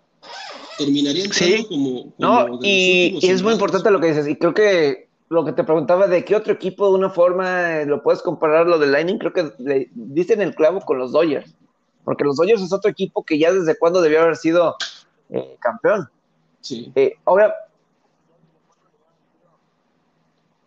Terminarían 0.79 1.33
sí. 1.33 1.67
como, 1.69 2.15
No, 2.19 2.61
y, 2.63 3.19
es 3.21 3.43
muy 3.43 3.55
importante 3.55 3.91
lo 3.91 3.99
que 3.99 4.11
dices, 4.11 4.29
y 4.29 4.37
creo 4.37 4.55
que 4.55 5.09
lo 5.29 5.45
que 5.45 5.53
te 5.53 5.65
preguntaba 5.65 6.07
de 6.07 6.25
qué 6.25 6.37
otro 6.37 6.53
equipo 6.53 6.89
de 6.89 6.99
una 6.99 7.11
forma 7.11 7.81
eh, 7.81 7.87
lo 7.87 8.01
puedes 8.01 8.23
comparar 8.23 8.69
lo 8.69 8.79
del 8.79 8.93
Lightning, 8.93 9.19
creo 9.19 9.33
que 9.33 9.51
le 9.59 9.91
dicen 9.93 10.41
el 10.41 10.55
clavo 10.55 10.83
con 10.83 10.99
los 10.99 11.11
Dodgers, 11.11 11.53
porque 12.05 12.23
los 12.23 12.37
Dodgers 12.37 12.63
es 12.63 12.73
otro 12.73 12.89
equipo 12.89 13.25
que 13.25 13.41
ya 13.41 13.53
desde 13.53 13.77
cuando 13.77 14.01
debió 14.01 14.23
haber 14.23 14.37
sido 14.37 14.77
eh, 15.31 15.57
campeón. 15.59 16.09
Sí. 16.69 16.93
Eh, 16.95 17.15
ahora, 17.25 17.55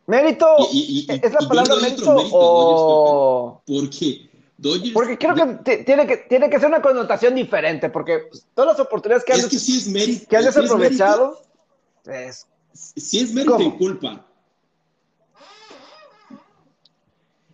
¿Mérito? 0.08 0.46
¿Es 0.74 1.32
la 1.32 1.48
palabra 1.48 1.76
mérito, 1.76 2.16
o...? 2.34 3.62
Porque 3.66 4.30
Dodgers... 4.58 4.94
Porque 4.94 5.18
creo 5.18 5.36
que 5.36 5.84
tiene, 5.86 6.08
que 6.08 6.18
tiene 6.18 6.50
que 6.50 6.60
ser 6.60 6.68
una 6.68 6.82
connotación 6.82 7.36
diferente, 7.36 7.90
porque 7.90 8.30
todas 8.54 8.78
las 8.78 8.86
oportunidades 8.86 9.24
que 9.24 9.34
han, 9.34 9.48
que 9.48 9.60
sí 9.60 9.78
es 9.78 9.88
mérito, 9.88 10.28
que 10.28 10.38
han 10.38 10.46
desaprovechado... 10.46 11.42
Es, 12.06 12.48
si 12.74 13.20
es 13.20 13.32
mérito 13.32 13.62
y 13.62 13.72
culpa. 13.78 14.26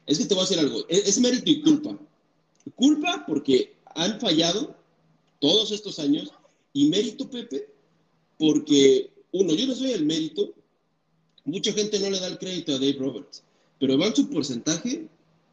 Es 0.06 0.18
que 0.18 0.26
te 0.26 0.34
voy 0.34 0.46
a 0.46 0.48
decir 0.48 0.60
algo. 0.60 0.80
Es, 0.88 1.20
mérito 1.20 1.50
y 1.52 1.62
culpa. 1.62 1.98
Culpa 2.76 3.26
porque 3.28 3.76
han 3.94 4.20
fallado 4.20 4.74
todos 5.40 5.72
estos 5.72 6.00
años 6.00 6.32
y 6.72 6.90
mérito, 6.90 7.30
Pepe, 7.30 7.68
porque, 8.38 9.12
uno, 9.32 9.54
yo 9.54 9.68
no 9.68 9.76
soy 9.76 9.92
el 9.92 10.06
mérito, 10.06 10.54
mucha 11.46 11.72
gente 11.74 12.00
no 12.00 12.10
le 12.10 12.20
da 12.20 12.28
el 12.28 12.38
crédito 12.38 12.74
a 12.74 12.80
Dave 12.80 12.98
Roberts, 13.00 13.44
pero 13.80 13.98
va 13.98 14.08
en 14.08 14.16
su 14.16 14.30
porcentaje 14.30 15.08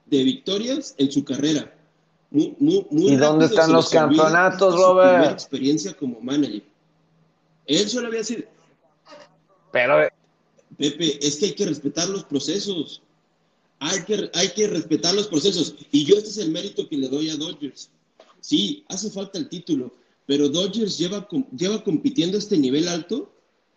de 0.06 0.22
victorias 0.22 0.94
en 0.98 1.10
su 1.10 1.24
carrera. 1.24 1.72
Muy, 2.30 2.56
muy, 2.58 3.12
¿Y 3.12 3.16
dónde 3.16 3.46
están 3.46 3.72
los 3.72 3.90
campeonatos, 3.90 4.74
Robert? 4.74 5.32
experiencia 5.32 5.92
como 5.96 6.20
manager. 6.20 6.64
Él 7.66 7.88
solo 7.88 8.08
había 8.08 8.24
sido. 8.24 8.42
Pero. 9.70 10.02
Eh, 10.02 10.10
Pepe, 10.76 11.24
es 11.24 11.36
que 11.36 11.46
hay 11.46 11.54
que 11.54 11.66
respetar 11.66 12.08
los 12.08 12.24
procesos. 12.24 13.02
Hay 13.78 14.02
que, 14.04 14.30
hay 14.34 14.48
que 14.48 14.66
respetar 14.66 15.14
los 15.14 15.28
procesos. 15.28 15.76
Y 15.92 16.04
yo, 16.04 16.16
este 16.16 16.30
es 16.30 16.38
el 16.38 16.50
mérito 16.50 16.88
que 16.88 16.96
le 16.96 17.08
doy 17.08 17.30
a 17.30 17.36
Dodgers. 17.36 17.90
Sí, 18.40 18.84
hace 18.88 19.10
falta 19.10 19.38
el 19.38 19.48
título, 19.48 19.94
pero 20.26 20.48
Dodgers 20.48 20.98
lleva, 20.98 21.28
lleva 21.56 21.82
compitiendo 21.82 22.36
a 22.36 22.40
este 22.40 22.56
nivel 22.56 22.88
alto. 22.88 23.30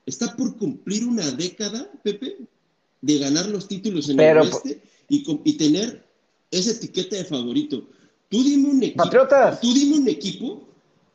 Está 0.06 0.36
por 0.36 0.58
cumplir 0.58 1.06
una 1.06 1.30
década, 1.32 1.92
Pepe, 2.04 2.38
de 3.02 3.18
ganar 3.18 3.48
los 3.48 3.68
títulos 3.68 4.10
en 4.10 4.20
el 4.20 4.38
oeste 4.38 4.82
y, 5.10 5.26
y 5.44 5.54
tener 5.58 6.06
esa 6.52 6.72
etiqueta 6.72 7.18
de 7.18 7.26
favorito. 7.26 7.84
Tú 8.30 8.44
dime 8.44 8.70
un 8.70 8.84
equipo. 8.84 9.04
Patriotas. 9.04 9.60
Tú 9.62 9.74
dime 9.74 9.98
un 9.98 10.08
equipo 10.08 10.68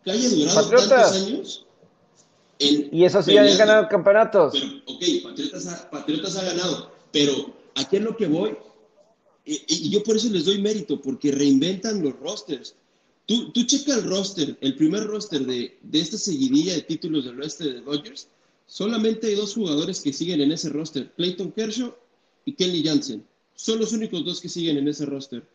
que 0.05 0.11
haya 0.11 0.29
durado 0.29 0.69
tantos 0.69 1.13
años. 1.13 1.67
y 2.59 3.05
eso 3.05 3.23
sí, 3.23 3.37
han 3.37 3.57
ganado 3.57 3.89
campeonatos. 3.89 4.53
Pero, 4.53 4.67
ok, 4.87 5.03
Patriotas 5.23 5.67
ha, 5.67 5.91
Patriotas 5.91 6.37
ha 6.37 6.45
ganado. 6.45 6.93
Pero 7.11 7.55
aquí 7.75 7.97
es 7.97 8.03
lo 8.03 8.17
que 8.17 8.27
voy. 8.27 8.57
Y, 9.45 9.61
y, 9.67 9.91
yo 9.91 10.03
por 10.03 10.17
eso 10.17 10.29
les 10.29 10.45
doy 10.45 10.61
mérito, 10.61 11.01
porque 11.01 11.33
reinventan 11.33 12.03
los 12.03 12.19
rosters. 12.21 12.77
Tú, 13.27 13.53
tú 13.53 13.65
checa 13.65 13.95
el 13.95 14.05
roster, 14.05 14.57
el 14.61 14.75
primer 14.77 15.05
roster 15.07 15.47
de, 15.47 15.79
de 15.81 16.01
esta 16.01 16.19
seguidilla 16.19 16.75
de 16.75 16.83
títulos 16.83 17.25
del 17.25 17.41
oeste 17.41 17.65
de 17.65 17.81
Dodgers. 17.81 18.29
Solamente 18.67 19.29
hay 19.29 19.35
dos 19.35 19.55
jugadores 19.55 20.01
que 20.01 20.13
siguen 20.13 20.41
en 20.41 20.53
ese 20.53 20.71
roster: 20.71 21.13
Clayton 21.17 21.53
Kershaw 21.53 21.95
y 22.45 22.53
Kelly 22.55 22.83
Jansen. 22.85 23.25
Son 23.55 23.79
los 23.79 23.93
únicos 23.93 24.25
dos 24.25 24.41
que 24.41 24.49
siguen 24.49 24.79
en 24.79 24.89
ese 24.89 25.07
roster. 25.07 25.47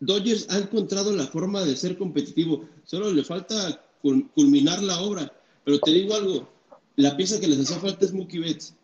Dodgers 0.00 0.46
ha 0.50 0.58
encontrado 0.58 1.12
la 1.12 1.26
forma 1.26 1.64
de 1.64 1.76
ser 1.76 1.96
competitivo. 1.96 2.68
Solo 2.84 3.12
le 3.12 3.24
falta 3.24 3.82
culminar 4.34 4.82
la 4.82 5.00
obra. 5.00 5.32
Pero 5.64 5.78
te 5.80 5.90
digo 5.90 6.14
algo: 6.14 6.48
la 6.96 7.16
pieza 7.16 7.40
que 7.40 7.48
les 7.48 7.58
hace 7.60 7.80
falta 7.80 8.04
es 8.04 8.12
Mookie 8.12 8.38
Betts. 8.38 8.74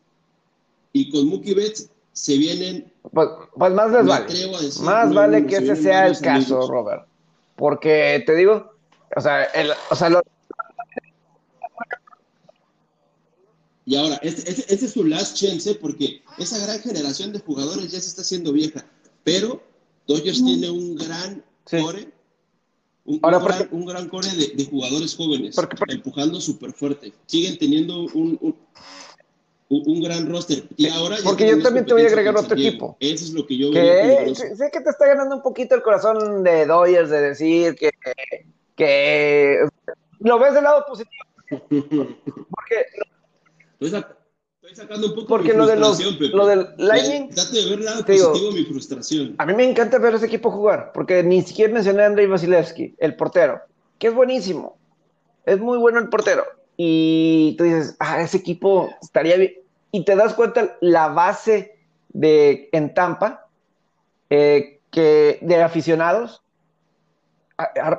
Y 0.93 1.11
con 1.11 1.29
Mookie 1.29 1.55
Betts 1.55 1.89
se 2.13 2.37
vienen. 2.37 2.93
Pues, 3.13 3.29
pues 3.55 3.73
más 3.73 3.93
les 3.93 4.07
vale. 4.07 4.35
más 4.83 5.15
vale 5.15 5.47
que 5.47 5.57
ese 5.57 5.77
sea 5.77 6.09
el 6.09 6.19
caso, 6.19 6.67
Robert. 6.67 7.10
Porque 7.61 8.23
te 8.25 8.35
digo, 8.35 8.73
o 9.15 9.21
sea, 9.21 9.45
el, 9.45 9.71
o 9.91 9.95
sea 9.95 10.09
Y 13.85 13.97
ahora, 13.97 14.19
este, 14.23 14.51
este, 14.51 14.73
este, 14.73 14.87
es 14.87 14.93
su 14.93 15.05
last 15.05 15.37
chance 15.37 15.75
porque 15.75 16.23
esa 16.39 16.59
gran 16.59 16.81
generación 16.81 17.35
de 17.35 17.41
jugadores 17.41 17.93
ya 17.93 18.01
se 18.01 18.09
está 18.09 18.23
haciendo 18.23 18.51
vieja. 18.53 18.87
Pero 19.25 19.63
Dodgers 20.07 20.43
tiene 20.43 20.71
un 20.71 20.97
gran 20.97 21.45
core, 21.65 22.11
un, 23.05 23.21
gran, 23.85 24.09
core 24.09 24.29
de, 24.31 24.65
jugadores 24.65 25.15
jóvenes, 25.15 25.55
empujando 25.89 26.41
súper 26.41 26.73
fuerte. 26.73 27.13
Siguen 27.27 27.59
teniendo 27.59 28.05
un, 28.15 28.39
un, 28.41 28.57
gran 29.71 30.29
roster. 30.31 30.65
Y 30.77 30.89
ahora 30.89 31.17
Porque 31.23 31.49
yo 31.49 31.63
también 31.63 31.87
te 31.87 31.93
voy 31.93 32.03
a 32.03 32.07
agregar 32.07 32.37
otro 32.37 32.57
equipo. 32.57 32.97
Eso 33.01 33.25
es 33.25 33.33
lo 33.33 33.47
que 33.47 33.57
yo 33.57 33.71
que, 33.71 34.35
Sé 34.35 34.71
que 34.73 34.81
te 34.81 34.91
está 34.91 35.07
ganando 35.07 35.37
un 35.37 35.43
poquito 35.43 35.75
el 35.75 35.83
corazón 35.83 36.43
de 36.43 36.67
Dodgers 36.67 37.11
de 37.11 37.21
decir 37.21 37.77
que, 37.77 37.91
que 38.75 39.61
lo 40.19 40.39
ves 40.39 40.55
del 40.55 40.65
lado 40.65 40.85
positivo. 40.87 41.25
Porque 41.69 42.87
Estoy, 43.81 44.03
sacando 44.75 45.09
un 45.09 45.15
poco 45.15 45.27
Porque 45.27 45.55
lo, 45.55 45.67
de 45.67 45.77
los, 45.77 45.99
lo 46.33 46.47
del 46.47 46.69
Lightning. 46.77 47.31
Date 47.31 47.57
de 47.57 47.71
ver 47.71 47.79
el 47.79 47.85
lado 47.85 48.05
positivo 48.05 48.53
mi 48.53 48.65
frustración. 48.65 49.35
A 49.39 49.47
mí 49.47 49.55
me 49.55 49.69
encanta 49.69 49.99
ver 49.99 50.15
a 50.15 50.17
ese 50.17 50.27
equipo 50.27 50.51
jugar, 50.51 50.93
porque 50.93 51.23
ni 51.23 51.43
siquiera 51.43 51.73
mencioné 51.73 52.03
a 52.03 52.07
Andrei 52.07 52.27
Vasilevsky, 52.27 52.95
el 52.99 53.17
portero, 53.17 53.61
que 53.99 54.09
es 54.09 54.15
buenísimo. 54.15 54.79
Es 55.45 55.59
muy 55.59 55.79
bueno 55.79 55.99
el 55.99 56.09
portero. 56.09 56.45
Y 56.83 57.57
tú 57.59 57.65
dices, 57.65 57.95
ah, 58.01 58.23
ese 58.23 58.39
equipo 58.39 58.89
estaría 59.03 59.37
bien. 59.37 59.53
Y 59.91 60.07
te 60.07 60.17
das 60.17 60.33
cuenta 60.33 60.79
la 60.81 61.09
base 61.09 61.79
de 62.09 62.71
en 62.73 62.95
Tampa, 62.95 63.49
eh, 64.31 64.81
que 64.91 65.39
de 65.43 65.63
aficionados, 65.63 66.43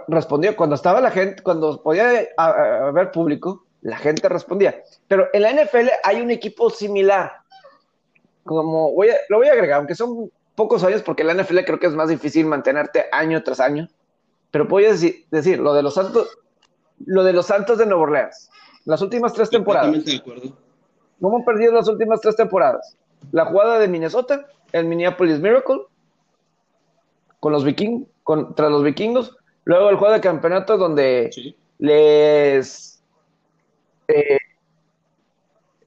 respondió 0.07 0.55
cuando 0.55 0.73
estaba 0.73 0.99
la 0.99 1.11
gente, 1.11 1.43
cuando 1.43 1.83
podía 1.83 2.27
haber 2.37 3.11
público, 3.11 3.67
la 3.81 3.97
gente 3.97 4.27
respondía. 4.27 4.81
Pero 5.07 5.27
en 5.31 5.43
la 5.43 5.51
NFL 5.51 5.89
hay 6.03 6.19
un 6.19 6.31
equipo 6.31 6.71
similar. 6.71 7.33
Como 8.43 8.93
voy 8.93 9.09
lo 9.29 9.37
voy 9.37 9.47
a 9.49 9.51
agregar, 9.51 9.77
aunque 9.77 9.93
son 9.93 10.31
pocos 10.55 10.83
años, 10.83 11.03
porque 11.03 11.21
en 11.21 11.27
la 11.27 11.43
NFL 11.43 11.59
creo 11.67 11.79
que 11.79 11.85
es 11.85 11.93
más 11.93 12.09
difícil 12.09 12.47
mantenerte 12.47 13.05
año 13.11 13.43
tras 13.43 13.59
año. 13.59 13.87
Pero 14.49 14.67
a 14.75 14.81
decir, 14.81 15.27
decir 15.29 15.59
lo 15.59 15.75
de 15.75 15.83
los 15.83 15.93
Santos, 15.93 16.35
lo 17.05 17.23
de 17.23 17.33
los 17.33 17.45
Santos 17.45 17.77
de 17.77 17.85
Nueva 17.85 18.01
Orleans, 18.01 18.50
las 18.85 19.01
últimas 19.01 19.33
tres 19.33 19.49
temporadas. 19.49 20.05
De 20.05 20.15
acuerdo. 20.15 20.57
¿Cómo 21.19 21.37
han 21.37 21.45
perdido 21.45 21.73
las 21.73 21.87
últimas 21.87 22.19
tres 22.21 22.35
temporadas? 22.35 22.97
La 23.31 23.45
jugada 23.45 23.77
de 23.77 23.87
Minnesota, 23.87 24.47
el 24.71 24.85
Minneapolis 24.85 25.39
Miracle, 25.39 25.81
con 27.39 27.51
los 27.51 27.63
vikingos, 27.63 28.07
contra 28.23 28.69
los 28.69 28.83
vikingos, 28.83 29.37
luego 29.65 29.89
el 29.89 29.97
juego 29.97 30.13
de 30.13 30.21
campeonato 30.21 30.77
donde 30.77 31.55
les 31.77 32.91
eh, 34.07 34.37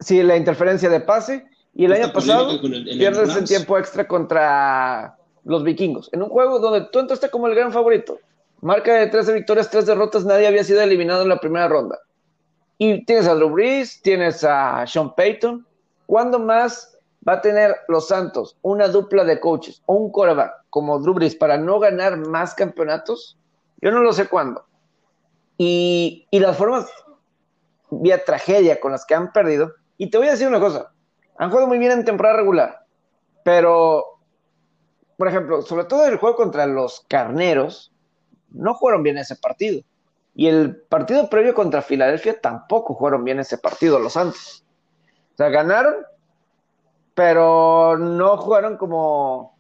sí, 0.01 0.23
la 0.23 0.37
interferencia 0.37 0.89
de 0.89 1.01
pase. 1.01 1.47
Y 1.75 1.87
el 1.87 1.93
año 1.93 2.13
pasado 2.13 2.61
pierdes 2.61 3.37
en 3.37 3.45
tiempo 3.45 3.77
extra 3.77 4.07
contra 4.07 5.17
los 5.45 5.65
vikingos. 5.65 6.09
En 6.13 6.23
un 6.23 6.29
juego 6.29 6.61
donde 6.61 6.89
tú 6.93 7.01
entraste 7.01 7.31
como 7.31 7.49
el 7.49 7.55
gran 7.55 7.73
favorito. 7.73 8.21
Marca 8.61 8.95
de 8.95 9.09
13 9.09 9.33
victorias, 9.33 9.69
3 9.71 9.85
derrotas, 9.85 10.25
nadie 10.25 10.47
había 10.47 10.63
sido 10.63 10.81
eliminado 10.81 11.23
en 11.23 11.29
la 11.29 11.41
primera 11.41 11.69
ronda. 11.69 11.99
Y 12.79 13.05
tienes 13.05 13.27
a 13.27 13.35
Drew 13.35 13.51
Brees, 13.51 14.03
tienes 14.03 14.45
a 14.45 14.87
Sean 14.87 15.15
Payton. 15.15 15.67
¿Cuándo 16.07 16.39
más 16.39 16.99
va 17.27 17.35
a 17.35 17.41
tener 17.41 17.77
los 17.89 18.09
Santos 18.09 18.57
una 18.63 18.89
dupla 18.89 19.25
de 19.25 19.41
coaches 19.41 19.83
o 19.87 19.95
un 19.95 20.11
coreback 20.11 20.53
como 20.71 20.99
Drew 20.99 21.15
Brees 21.15 21.37
para 21.37 21.57
no 21.57 21.79
ganar 21.79 22.17
más 22.17 22.55
campeonatos? 22.55 23.39
Yo 23.81 23.91
no 23.91 24.01
lo 24.01 24.13
sé 24.13 24.27
cuándo. 24.27 24.65
Y, 25.57 26.27
y 26.31 26.41
las 26.41 26.57
formas 26.57 26.91
vía 27.91 28.25
tragedia 28.25 28.81
con 28.81 28.93
las 28.93 29.05
que 29.05 29.15
han 29.15 29.33
perdido. 29.33 29.73
Y 29.97 30.11
te 30.11 30.19
voy 30.19 30.29
a 30.29 30.33
decir 30.33 30.49
una 30.49 30.61
cosa, 30.61 30.93
han 31.39 31.51
jugado 31.51 31.69
muy 31.69 31.79
bien 31.79 31.93
en 31.93 32.05
temporada 32.05 32.37
regular, 32.37 32.87
pero, 33.45 34.19
por 35.17 35.29
ejemplo, 35.29 35.63
sobre 35.63 35.85
todo 35.85 36.07
el 36.07 36.17
juego 36.17 36.37
contra 36.37 36.67
los 36.67 37.05
Carneros, 37.09 37.93
no 38.51 38.75
jugaron 38.75 39.03
bien 39.03 39.19
ese 39.19 39.37
partido. 39.37 39.83
Y 40.35 40.49
el 40.49 40.77
partido 40.77 41.31
previo 41.31 41.55
contra 41.55 41.83
Filadelfia 41.83 42.41
tampoco 42.41 42.95
jugaron 42.95 43.25
bien 43.25 43.39
ese 43.39 43.59
partido 43.59 43.99
los 43.99 44.15
Santos. 44.15 44.65
O 45.35 45.37
sea, 45.37 45.49
ganaron, 45.49 45.95
pero 47.15 47.97
no 47.99 48.37
jugaron 48.37 48.77
como 48.77 49.57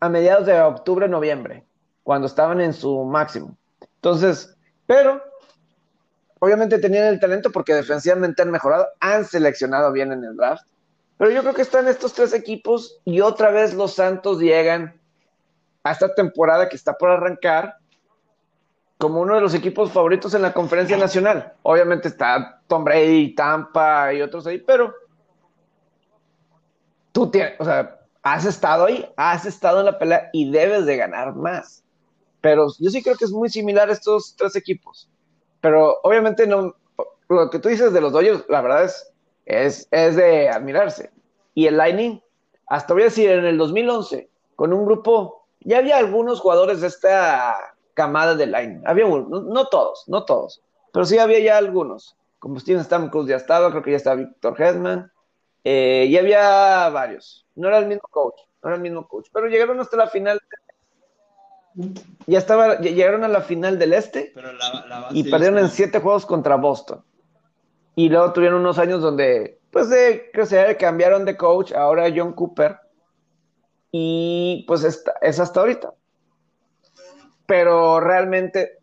a 0.00 0.08
mediados 0.08 0.46
de 0.46 0.58
octubre, 0.60 1.08
noviembre, 1.08 1.64
cuando 2.02 2.26
estaban 2.26 2.60
en 2.60 2.72
su 2.72 3.04
máximo. 3.04 3.56
Entonces, 3.96 4.56
pero 4.86 5.22
obviamente 6.38 6.78
tenían 6.78 7.06
el 7.06 7.20
talento 7.20 7.52
porque 7.52 7.74
defensivamente 7.74 8.40
han 8.40 8.50
mejorado, 8.50 8.88
han 9.00 9.26
seleccionado 9.26 9.92
bien 9.92 10.12
en 10.12 10.24
el 10.24 10.36
draft. 10.36 10.66
Pero 11.18 11.30
yo 11.30 11.42
creo 11.42 11.52
que 11.52 11.62
están 11.62 11.86
estos 11.86 12.14
tres 12.14 12.32
equipos 12.32 12.98
y 13.04 13.20
otra 13.20 13.50
vez 13.50 13.74
los 13.74 13.94
Santos 13.94 14.40
llegan 14.40 14.98
a 15.84 15.92
esta 15.92 16.14
temporada 16.14 16.70
que 16.70 16.76
está 16.76 16.94
por 16.94 17.10
arrancar 17.10 17.76
como 19.00 19.22
uno 19.22 19.34
de 19.34 19.40
los 19.40 19.54
equipos 19.54 19.90
favoritos 19.90 20.34
en 20.34 20.42
la 20.42 20.52
conferencia 20.52 20.94
nacional. 20.98 21.54
Obviamente 21.62 22.08
está 22.08 22.60
Tom 22.66 22.84
Brady, 22.84 23.34
Tampa 23.34 24.12
y 24.12 24.20
otros 24.20 24.46
ahí, 24.46 24.58
pero 24.58 24.94
tú 27.10 27.30
tienes, 27.30 27.58
o 27.58 27.64
sea, 27.64 27.98
has 28.22 28.44
estado 28.44 28.84
ahí, 28.84 29.10
has 29.16 29.46
estado 29.46 29.80
en 29.80 29.86
la 29.86 29.98
pelea 29.98 30.28
y 30.34 30.50
debes 30.50 30.84
de 30.84 30.98
ganar 30.98 31.34
más. 31.34 31.82
Pero 32.42 32.66
yo 32.78 32.90
sí 32.90 33.02
creo 33.02 33.16
que 33.16 33.24
es 33.24 33.32
muy 33.32 33.48
similar 33.48 33.88
a 33.88 33.94
estos 33.94 34.36
tres 34.36 34.54
equipos. 34.54 35.08
Pero 35.62 35.96
obviamente 36.02 36.46
no, 36.46 36.76
lo 37.30 37.48
que 37.48 37.58
tú 37.58 37.70
dices 37.70 37.94
de 37.94 38.02
los 38.02 38.12
Dodgers, 38.12 38.44
la 38.50 38.60
verdad 38.60 38.84
es, 38.84 39.10
es, 39.46 39.88
es 39.92 40.14
de 40.16 40.50
admirarse. 40.50 41.10
Y 41.54 41.68
el 41.68 41.78
Lightning, 41.78 42.20
hasta 42.66 42.92
voy 42.92 43.04
a 43.04 43.06
decir, 43.06 43.30
en 43.30 43.46
el 43.46 43.56
2011, 43.56 44.28
con 44.56 44.74
un 44.74 44.84
grupo, 44.84 45.46
ya 45.60 45.78
había 45.78 45.96
algunos 45.96 46.38
jugadores 46.40 46.82
de 46.82 46.88
esta 46.88 47.56
camada 48.00 48.34
de 48.34 48.46
line. 48.46 48.80
Había 48.86 49.04
unos, 49.04 49.44
no, 49.44 49.66
todos, 49.66 50.04
no 50.06 50.24
todos, 50.24 50.62
pero 50.90 51.04
sí 51.04 51.18
había 51.18 51.38
ya 51.38 51.58
algunos. 51.58 52.16
Como 52.38 52.58
Steven 52.58 52.82
Stamkos 52.82 53.26
ya 53.26 53.36
estaba, 53.36 53.70
creo 53.70 53.82
que 53.82 53.90
ya 53.90 53.98
estaba 53.98 54.16
Víctor 54.16 54.58
Hedman, 54.58 55.12
eh, 55.64 56.06
y 56.08 56.16
había 56.16 56.88
varios. 56.88 57.46
No 57.56 57.68
era 57.68 57.76
el 57.76 57.86
mismo 57.86 58.08
coach, 58.10 58.40
no 58.62 58.70
era 58.70 58.76
el 58.76 58.82
mismo 58.82 59.06
coach, 59.06 59.26
pero 59.30 59.48
llegaron 59.48 59.78
hasta 59.80 59.98
la 59.98 60.06
final. 60.06 60.40
Ya 62.26 62.38
estaba, 62.38 62.78
llegaron 62.78 63.22
a 63.22 63.28
la 63.28 63.42
final 63.42 63.78
del 63.78 63.92
este 63.92 64.32
y 65.10 65.30
perdieron 65.30 65.58
en 65.58 65.68
siete 65.68 66.00
juegos 66.00 66.24
contra 66.24 66.56
Boston. 66.56 67.04
Y 67.96 68.08
luego 68.08 68.32
tuvieron 68.32 68.60
unos 68.60 68.78
años 68.78 69.02
donde, 69.02 69.60
pues, 69.70 69.90
de, 69.90 70.30
que 70.32 70.46
se 70.46 70.74
cambiaron 70.78 71.26
de 71.26 71.36
coach, 71.36 71.72
ahora 71.72 72.10
John 72.14 72.32
Cooper. 72.32 72.78
Y 73.92 74.64
pues 74.66 74.84
es 74.84 75.40
hasta 75.40 75.60
ahorita. 75.60 75.92
Pero 77.50 77.98
realmente 77.98 78.78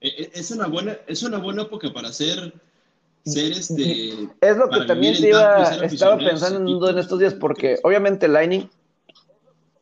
e, 0.00 0.06
e, 0.06 0.30
es 0.32 0.52
una 0.52 0.68
buena, 0.68 0.96
es 1.08 1.24
una 1.24 1.38
buena 1.38 1.62
época 1.62 1.92
para 1.92 2.10
hacer 2.10 2.54
seres 3.24 3.74
de. 3.74 4.28
Es 4.40 4.56
lo 4.56 4.70
que 4.70 4.82
también 4.82 5.20
te 5.20 5.30
iba, 5.30 5.74
estaba 5.84 6.18
pensando 6.18 6.88
en 6.88 6.98
estos 6.98 7.18
días, 7.18 7.34
porque 7.34 7.80
obviamente 7.82 8.28
Lightning 8.28 8.70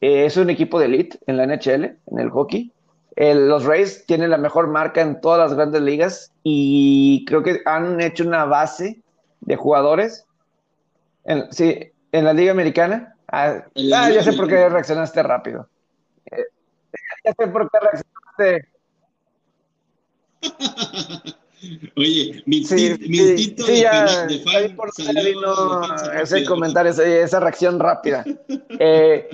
eh, 0.01 0.25
es 0.25 0.39
un 0.39 0.49
equipo 0.49 0.81
de 0.81 0.87
elite 0.87 1.19
en 1.27 1.37
la 1.37 1.47
NHL, 1.47 1.85
en 1.85 2.19
el 2.19 2.31
hockey. 2.31 2.73
los 3.17 3.67
Rays 3.67 4.07
tienen 4.07 4.31
la 4.31 4.39
mejor 4.39 4.69
marca 4.69 5.03
en 5.03 5.21
todas 5.21 5.39
las 5.39 5.55
grandes 5.55 5.83
ligas 5.83 6.33
y 6.43 7.27
creo 7.27 7.43
que 7.43 7.61
han 7.67 8.01
hecho 8.01 8.25
una 8.25 8.47
base 8.47 9.03
de 9.43 9.57
jugadores. 9.57 10.25
En, 11.25 11.53
sí, 11.53 11.93
en 12.13 12.25
la 12.25 12.33
Liga 12.33 12.53
Americana. 12.53 13.17
Ah, 13.33 13.65
ah 13.95 14.11
ya 14.11 14.23
sé 14.23 14.35
por 14.35 14.47
qué 14.47 14.69
reaccionaste 14.69 15.23
rápido. 15.23 15.67
Eh, 16.31 16.45
ya 17.25 17.33
sé 17.33 17.47
por 17.49 17.71
qué 17.71 17.79
reaccionaste. 17.81 18.69
Oye, 21.97 22.43
mi, 22.47 22.65
sí, 22.65 22.89
instinto 22.89 23.67
de, 23.67 23.81
ya, 23.81 24.27
de 24.27 24.41
fan 24.41 24.77
por 24.77 24.93
salió 24.93 25.83
ese 26.21 26.45
comentario, 26.45 26.91
esa 26.91 27.41
reacción 27.41 27.81
rápida. 27.81 28.25
Eh, 28.79 29.29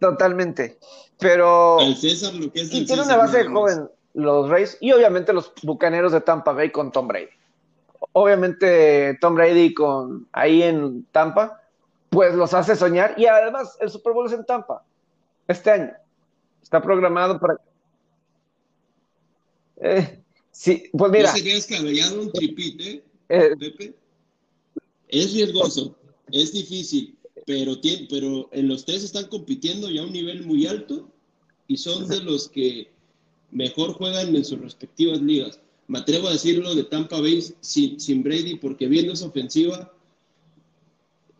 totalmente. 0.00 0.78
Pero. 1.18 1.80
El 1.80 1.96
César, 1.96 2.34
lo 2.34 2.50
que 2.50 2.62
es 2.62 2.72
y 2.72 2.86
tiene 2.86 3.02
una 3.02 3.16
base 3.16 3.38
de 3.38 3.48
joven, 3.48 3.90
los 4.14 4.48
Rays, 4.48 4.78
y 4.80 4.92
obviamente 4.92 5.32
los 5.32 5.52
bucaneros 5.62 6.12
de 6.12 6.20
Tampa 6.20 6.52
Bay 6.52 6.70
con 6.70 6.90
Tom 6.92 7.08
Brady. 7.08 7.28
Obviamente, 8.12 9.18
Tom 9.20 9.34
Brady 9.34 9.74
con 9.74 10.28
ahí 10.32 10.62
en 10.62 11.04
Tampa, 11.12 11.61
pues 12.12 12.34
los 12.34 12.52
hace 12.52 12.76
soñar. 12.76 13.14
Y 13.16 13.24
además, 13.24 13.76
el 13.80 13.90
Super 13.90 14.12
Bowl 14.12 14.26
es 14.26 14.34
en 14.34 14.44
Tampa 14.44 14.84
este 15.48 15.70
año. 15.70 15.92
Está 16.62 16.80
programado 16.80 17.40
para 17.40 17.56
eh, 19.80 20.20
sí, 20.52 20.84
pues 20.92 21.10
mira. 21.10 21.30
No 21.30 21.36
sería 21.36 21.54
descabellado 21.54 22.22
un 22.22 22.30
tripite, 22.30 23.02
eh, 23.28 23.56
Pepe. 23.58 23.94
Es 25.08 25.32
riesgoso, 25.32 25.96
es 26.30 26.52
difícil, 26.52 27.16
pero, 27.46 27.80
tiene, 27.80 28.06
pero 28.08 28.48
en 28.52 28.68
los 28.68 28.84
tres 28.84 29.02
están 29.02 29.26
compitiendo 29.26 29.90
ya 29.90 30.02
a 30.02 30.04
un 30.04 30.12
nivel 30.12 30.44
muy 30.46 30.66
alto 30.66 31.10
y 31.66 31.76
son 31.76 32.08
de 32.08 32.22
los 32.22 32.48
que 32.48 32.90
mejor 33.50 33.94
juegan 33.94 34.36
en 34.36 34.44
sus 34.44 34.60
respectivas 34.60 35.20
ligas. 35.20 35.60
Me 35.88 35.98
atrevo 35.98 36.28
a 36.28 36.32
decirlo 36.32 36.74
de 36.74 36.84
Tampa 36.84 37.20
Bay 37.20 37.42
sin, 37.60 37.98
sin 37.98 38.22
Brady, 38.22 38.56
porque 38.56 38.86
viendo 38.86 39.14
esa 39.14 39.26
ofensiva, 39.26 39.92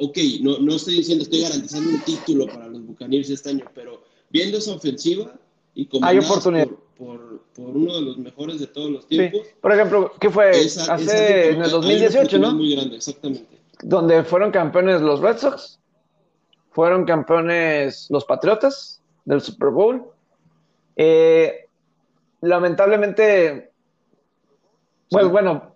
ok, 0.03 0.18
no, 0.40 0.59
no 0.59 0.74
estoy 0.74 0.96
diciendo, 0.96 1.22
estoy 1.22 1.42
garantizando 1.42 1.90
un 1.90 2.00
título 2.00 2.46
para 2.46 2.66
los 2.66 2.84
Buccaneers 2.84 3.30
este 3.30 3.50
año, 3.50 3.64
pero 3.72 4.03
viendo 4.30 4.59
esa 4.59 4.72
ofensiva 4.72 5.32
y 5.74 5.86
como 5.86 6.05
hay 6.05 6.18
oportunidad 6.18 6.66
por, 6.98 7.40
por, 7.55 7.68
uno 7.68 7.94
de 7.94 8.03
los 8.03 8.18
mejores 8.18 8.59
de 8.59 8.66
todos 8.66 8.90
los 8.90 9.07
tiempos. 9.07 9.42
Por 9.61 9.72
ejemplo, 9.72 10.12
¿qué 10.20 10.28
fue? 10.28 10.50
Hace 10.50 11.50
en 11.50 11.62
el 11.62 11.70
2018, 11.70 12.38
¿no? 12.38 12.55
Muy 12.55 12.74
grande, 12.74 12.96
exactamente. 12.96 13.46
Donde 13.82 14.24
fueron 14.24 14.50
campeones 14.50 15.00
los 15.00 15.20
Red 15.20 15.38
Sox, 15.38 15.78
fueron 16.70 17.05
campeones 17.05 18.09
los 18.11 18.24
Patriotas 18.24 19.00
del 19.24 19.40
Super 19.40 19.70
Bowl. 19.70 20.05
Eh, 20.96 21.66
lamentablemente, 22.40 23.70
bueno, 25.11 25.30
bueno, 25.30 25.72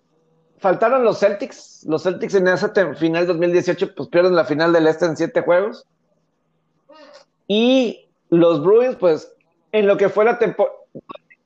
faltaron 0.57 1.03
los 1.03 1.19
Celtics. 1.19 1.85
Los 1.87 2.03
Celtics 2.03 2.35
en 2.35 2.47
esa 2.47 2.71
final 2.95 3.27
2018, 3.27 3.95
pues 3.95 4.09
pierden 4.09 4.35
la 4.35 4.45
final 4.45 4.73
del 4.73 4.87
Este 4.87 5.05
en 5.05 5.17
siete 5.17 5.41
juegos. 5.41 5.85
Y 7.47 8.07
los 8.29 8.63
Bruins, 8.63 8.97
pues, 8.97 9.33
en 9.71 9.87
lo 9.87 9.97
que 9.97 10.09
fue 10.09 10.25
la 10.25 10.37
temporada 10.37 10.75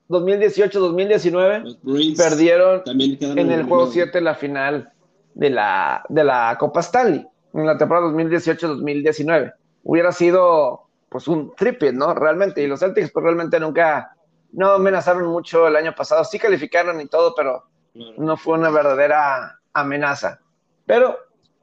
2018-2019 0.09 2.17
perdieron 2.17 2.81
en 2.85 3.51
el 3.51 3.63
juego 3.63 3.87
7 3.87 4.19
la 4.19 4.35
final 4.35 4.91
de 5.33 5.49
la, 5.49 6.03
de 6.09 6.25
la 6.25 6.57
Copa 6.59 6.81
Stanley 6.81 7.25
en 7.53 7.65
la 7.65 7.77
temporada 7.77 8.07
2018-2019. 8.07 9.53
Hubiera 9.83 10.11
sido 10.11 10.87
pues 11.09 11.27
un 11.27 11.53
triple, 11.55 11.93
¿no? 11.93 12.13
Realmente. 12.13 12.61
Y 12.61 12.67
los 12.67 12.81
Celtics 12.81 13.11
pues 13.11 13.23
realmente 13.23 13.59
nunca, 13.59 14.15
no 14.51 14.71
amenazaron 14.71 15.25
mucho 15.27 15.67
el 15.67 15.75
año 15.75 15.95
pasado. 15.95 16.23
Sí 16.23 16.37
calificaron 16.37 16.99
y 16.99 17.07
todo, 17.07 17.33
pero 17.35 17.63
no 17.93 18.37
fue 18.37 18.57
una 18.57 18.69
verdadera 18.69 19.59
amenaza. 19.73 20.39
Pero 20.85 21.17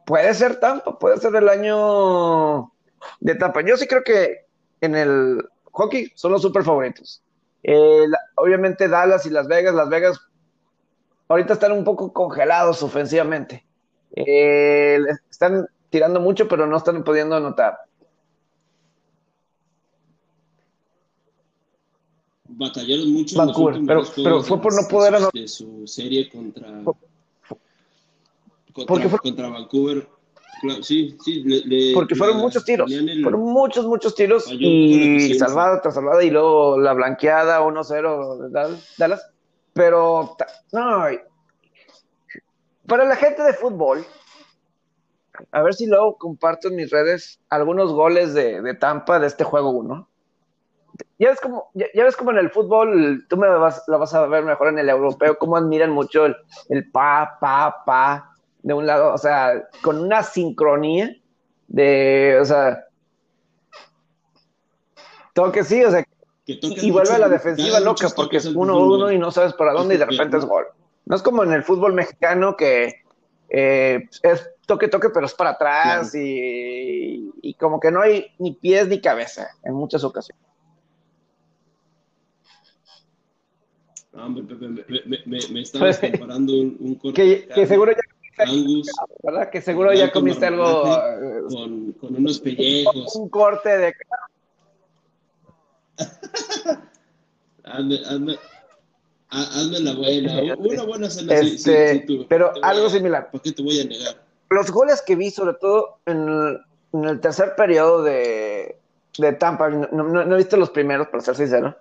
puede 0.07 0.33
ser 0.35 0.61
Tampa, 0.61 0.99
puede 0.99 1.19
ser 1.19 1.35
el 1.37 1.49
año 1.49 2.73
de 3.21 3.35
Tampa. 3.35 3.63
Yo 3.63 3.77
sí 3.77 3.87
creo 3.87 4.03
que 4.03 4.47
en 4.81 4.95
el 4.95 5.49
hockey 5.73 6.13
son 6.15 6.33
los 6.33 6.43
super 6.43 6.63
favoritos. 6.63 7.23
Obviamente 8.37 8.89
Dallas 8.89 9.27
y 9.27 9.31
Las 9.31 9.49
Vegas, 9.49 9.75
Las 9.75 9.89
Vegas 9.89 10.21
ahorita 11.29 11.53
están 11.55 11.73
un 11.73 11.85
poco 11.85 12.13
congelados 12.13 12.83
ofensivamente. 12.83 13.67
Están 14.11 15.69
tirando 15.91 16.21
mucho, 16.21 16.49
pero 16.49 16.67
no 16.67 16.77
están 16.77 17.05
pudiendo 17.05 17.37
anotar. 17.37 17.79
Batallaron 22.49 23.13
mucho 23.13 23.37
Vancouver, 23.37 23.81
pero, 23.87 24.03
pero 24.17 24.43
fue 24.43 24.61
por 24.61 24.75
no 24.75 24.89
poder 24.89 25.15
anotar. 25.15 25.33
De 25.33 25.47
su 25.47 25.87
serie 25.87 26.29
contra, 26.31 26.83
contra, 28.73 29.19
contra 29.19 29.49
Vancouver 29.49 30.09
sí, 30.83 31.17
sí. 31.25 31.93
Porque 31.95 32.15
fueron 32.15 32.39
muchos 32.39 32.65
tiros. 32.65 32.91
fueron 33.23 33.41
muchos, 33.41 33.87
muchos 33.87 34.15
tiros. 34.15 34.51
Y 34.51 35.35
salvada 35.35 35.81
tras 35.81 35.95
salvada 35.95 36.23
y 36.23 36.31
luego 36.31 36.79
la 36.79 36.93
blanqueada 36.93 37.61
1-0 37.61 38.39
de 38.39 38.77
Dallas. 38.99 39.31
Pero, 39.73 40.37
no. 40.73 41.05
Para 42.87 43.05
la 43.05 43.17
gente 43.17 43.43
de 43.43 43.53
fútbol, 43.53 44.05
a 45.53 45.63
ver 45.63 45.75
si 45.75 45.87
luego 45.87 46.17
comparto 46.17 46.69
en 46.69 46.77
mis 46.77 46.91
redes 46.91 47.39
algunos 47.49 47.93
goles 47.93 48.35
de, 48.35 48.75
Tampa 48.75 49.21
de 49.21 49.27
este 49.27 49.45
juego 49.45 49.71
1. 49.71 50.08
Ya 51.19 51.31
ves 51.31 51.41
como, 51.41 51.71
ya, 51.75 51.87
ves 51.95 52.17
como 52.17 52.31
en 52.31 52.39
el 52.39 52.51
fútbol, 52.51 53.27
tú 53.29 53.37
me 53.37 53.49
vas, 53.49 53.83
lo 53.89 53.99
vas 53.99 54.15
a 54.15 54.27
ver 54.27 54.45
mejor 54.45 54.69
en 54.69 54.79
el 54.79 54.89
europeo, 54.89 55.37
cómo 55.39 55.57
admiran 55.57 55.91
mucho 55.91 56.27
el, 56.27 56.37
el 56.69 56.91
pa, 56.91 57.39
pa, 57.41 57.83
pa, 57.85 58.33
de 58.63 58.75
un 58.75 58.87
lado, 58.87 59.15
o 59.15 59.19
sea, 59.19 59.69
con 59.83 60.01
una 60.01 60.23
sincronía 60.23 61.17
de, 61.67 62.39
o 62.41 62.45
sea, 62.45 62.85
toque 65.35 65.65
sí, 65.65 65.85
o 65.85 65.91
sea, 65.91 66.05
y 66.47 66.91
vuelve 66.91 67.13
a 67.13 67.19
la 67.19 67.29
defensiva 67.29 67.79
loca 67.79 68.09
porque 68.15 68.39
es 68.39 68.47
uno 68.47 68.79
uno 68.79 69.13
y 69.13 69.19
no 69.19 69.31
sabes 69.31 69.53
para 69.53 69.73
dónde 69.73 69.97
y 69.97 69.99
de 69.99 70.07
repente 70.07 70.39
es 70.39 70.45
gol. 70.45 70.67
No 71.05 71.17
es 71.17 71.23
como 71.23 71.43
en 71.43 71.53
el 71.53 71.63
fútbol 71.63 71.93
mexicano 71.93 72.57
que 72.57 73.03
eh, 73.51 74.09
es 74.23 74.51
toque 74.67 74.89
toque 74.89 75.11
pero 75.11 75.27
es 75.27 75.35
para 75.35 75.51
atrás 75.51 76.15
y, 76.15 77.31
y, 77.43 77.55
como 77.55 77.81
que 77.81 77.91
no 77.91 78.01
hay 78.01 78.27
ni 78.39 78.53
pies 78.53 78.89
ni 78.89 79.01
cabeza 79.01 79.49
en 79.63 79.75
muchas 79.75 80.05
ocasiones. 80.05 80.48
Me, 84.27 84.43
me, 84.43 85.19
me, 85.27 85.39
me, 85.51 85.61
estabas 85.63 85.99
comparando 85.99 86.53
un, 86.53 86.77
un 86.81 86.95
corte. 86.97 87.47
Que, 87.47 87.49
que 87.55 87.67
seguro 87.67 87.93
ya 87.93 87.99
Angus. 88.45 88.91
¿Verdad? 89.23 89.51
Que 89.51 89.61
seguro 89.61 89.93
ya 89.93 90.11
comiste 90.11 90.47
algo. 90.47 90.87
Eh, 90.87 91.43
con, 91.49 91.93
con, 91.93 92.17
unos 92.17 92.41
pellejos. 92.41 93.15
Un 93.17 93.29
corte 93.29 93.77
de. 93.77 93.95
hazme, 97.65 97.99
hazme, 98.07 98.39
hazme, 99.31 99.81
la 99.81 99.95
buena. 99.95 100.55
Una 100.59 100.85
buena 100.85 101.11
cena. 101.11 101.35
Este, 101.35 102.07
pero 102.29 102.53
algo 102.63 102.89
similar. 102.91 103.31
¿Por 103.31 103.43
qué 103.43 103.53
te 103.53 103.63
voy 103.63 103.81
a 103.81 103.85
negar? 103.85 104.23
Los 104.51 104.71
goles 104.71 105.03
que 105.03 105.17
vi, 105.17 105.31
sobre 105.31 105.55
todo 105.55 105.99
en 106.07 106.29
el, 106.29 106.61
en 106.93 107.05
el 107.05 107.21
tercer 107.21 107.55
periodo 107.55 108.03
de, 108.03 108.77
de 109.19 109.33
Tampa, 109.35 109.69
no, 109.69 109.89
no, 109.93 110.25
no, 110.25 110.35
he 110.35 110.39
visto 110.39 110.57
los 110.57 110.71
primeros, 110.71 111.09
para 111.09 111.23
ser 111.23 111.37
sincero. 111.37 111.77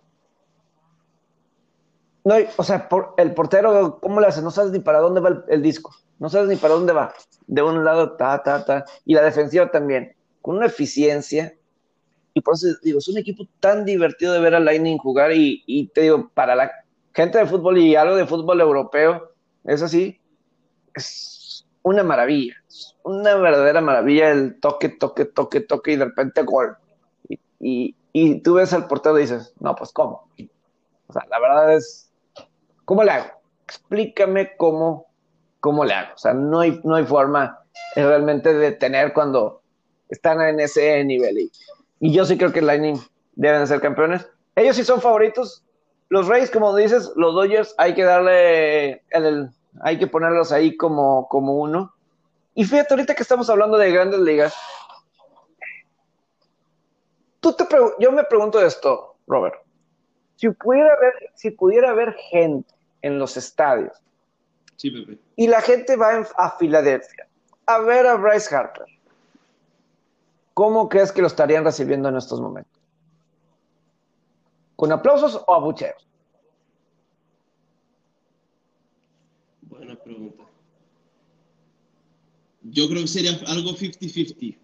No, 2.27 2.35
o 2.57 2.63
sea, 2.63 2.89
el 3.15 3.33
portero, 3.33 3.99
¿cómo 4.01 4.19
le 4.19 4.27
hace? 4.27 4.41
No 4.41 4.51
sabes 4.51 4.73
ni 4.73 4.79
para 4.79 4.99
dónde 4.99 5.21
va 5.21 5.45
el, 5.47 5.61
disco. 5.61 5.95
No 6.19 6.29
sabes 6.29 6.49
ni 6.49 6.57
para 6.57 6.73
dónde 6.73 6.91
va. 6.91 7.13
De 7.47 7.61
un 7.61 7.85
lado, 7.85 8.17
ta, 8.17 8.43
ta, 8.43 8.65
ta. 8.65 8.83
Y 9.05 9.13
la 9.13 9.21
defensiva 9.21 9.71
también. 9.71 10.13
Con 10.41 10.57
una 10.57 10.65
eficiencia. 10.65 11.55
Y 12.33 12.41
por 12.41 12.55
eso 12.55 12.67
digo, 12.83 12.99
es 12.99 13.07
un 13.07 13.17
equipo 13.17 13.47
tan 13.61 13.85
divertido 13.85 14.33
de 14.33 14.41
ver 14.41 14.55
a 14.55 14.59
Lightning 14.59 14.97
jugar. 14.97 15.31
Y, 15.31 15.63
y 15.67 15.87
te 15.87 16.01
digo, 16.01 16.29
para 16.33 16.53
la 16.53 16.69
gente 17.13 17.37
de 17.37 17.45
fútbol 17.45 17.77
y 17.77 17.95
algo 17.95 18.17
de 18.17 18.27
fútbol 18.27 18.59
europeo, 18.59 19.31
es 19.63 19.81
así. 19.81 20.19
Es 20.93 21.65
una 21.81 22.03
maravilla. 22.03 22.55
una 23.03 23.35
verdadera 23.35 23.79
maravilla 23.79 24.31
el 24.31 24.59
toque, 24.59 24.89
toque, 24.89 25.23
toque, 25.23 25.61
toque 25.61 25.93
y 25.93 25.95
de 25.95 26.03
repente 26.03 26.43
gol. 26.43 26.75
Y, 27.61 27.95
y 28.11 28.41
tú 28.41 28.55
ves 28.55 28.73
al 28.73 28.85
portero 28.85 29.17
y 29.17 29.21
dices, 29.21 29.53
no, 29.61 29.73
pues 29.77 29.93
¿cómo? 29.93 30.29
O 31.07 31.13
sea, 31.13 31.25
la 31.29 31.39
verdad 31.39 31.73
es 31.73 32.06
¿Cómo 32.87 33.03
le 33.03 33.11
hago? 33.11 33.27
Explícame 33.65 34.55
cómo, 34.55 35.07
cómo 35.59 35.83
hago. 35.83 36.13
O 36.15 36.17
sea, 36.17 36.33
no 36.33 36.61
hay, 36.61 36.79
no 36.85 36.95
hay 36.95 37.03
forma 37.03 37.59
realmente 37.97 38.53
de 38.53 38.71
tener 38.71 39.11
cuando 39.11 39.61
están 40.07 40.39
en 40.39 40.61
ese 40.61 41.03
nivel. 41.03 41.51
Y, 41.99 42.13
yo 42.13 42.23
sí 42.23 42.37
creo 42.37 42.53
que 42.53 42.61
Lightning 42.61 42.97
deben 43.35 43.67
ser 43.67 43.81
campeones. 43.81 44.25
Ellos 44.55 44.77
sí 44.77 44.85
son 44.85 45.01
favoritos. 45.01 45.65
Los 46.07 46.29
Rays, 46.29 46.49
como 46.49 46.73
dices, 46.77 47.11
los 47.17 47.35
Dodgers, 47.35 47.75
hay 47.77 47.93
que 47.93 48.03
darle 48.03 49.03
hay 49.81 49.99
que 49.99 50.07
ponerlos 50.07 50.53
ahí 50.53 50.77
como, 50.77 51.27
como 51.27 51.55
uno. 51.57 51.93
Y 52.55 52.63
fíjate, 52.63 52.93
ahorita 52.93 53.15
que 53.15 53.23
estamos 53.23 53.49
hablando 53.49 53.77
de 53.77 53.91
grandes 53.91 54.21
ligas, 54.21 54.55
tú 57.41 57.51
te 57.51 57.65
yo 57.99 58.13
me 58.13 58.23
pregunto 58.23 58.65
esto, 58.65 59.17
Robert. 59.27 59.55
Si 60.37 60.49
pudiera 60.51 60.93
haber, 60.93 61.13
si 61.35 61.51
pudiera 61.51 61.89
haber 61.89 62.13
gente 62.13 62.76
en 63.07 63.19
los 63.19 63.37
estadios. 63.37 63.97
Sí, 64.75 64.91
Pepe. 64.91 65.17
Y 65.35 65.47
la 65.47 65.61
gente 65.61 65.95
va 65.95 66.27
a 66.37 66.57
Filadelfia 66.57 67.27
a 67.67 67.79
ver 67.79 68.07
a 68.07 68.15
Bryce 68.15 68.53
Harper. 68.55 68.85
¿Cómo 70.53 70.89
crees 70.89 71.11
que 71.11 71.21
lo 71.21 71.27
estarían 71.27 71.63
recibiendo 71.63 72.09
en 72.09 72.17
estos 72.17 72.41
momentos? 72.41 72.81
¿Con 74.75 74.91
aplausos 74.91 75.43
o 75.45 75.53
abucheos? 75.53 76.07
Buena 79.61 79.95
pregunta. 79.95 80.43
Yo 82.63 82.87
creo 82.87 83.01
que 83.01 83.07
sería 83.07 83.31
algo 83.47 83.71
50-50. 83.71 84.57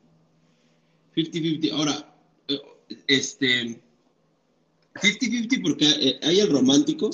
50-50. 1.16 1.72
Ahora, 1.74 2.16
eh, 2.48 2.62
este. 3.08 3.82
50-50 4.96 5.62
porque 5.62 6.20
hay 6.24 6.40
el 6.40 6.52
romántico 6.52 7.10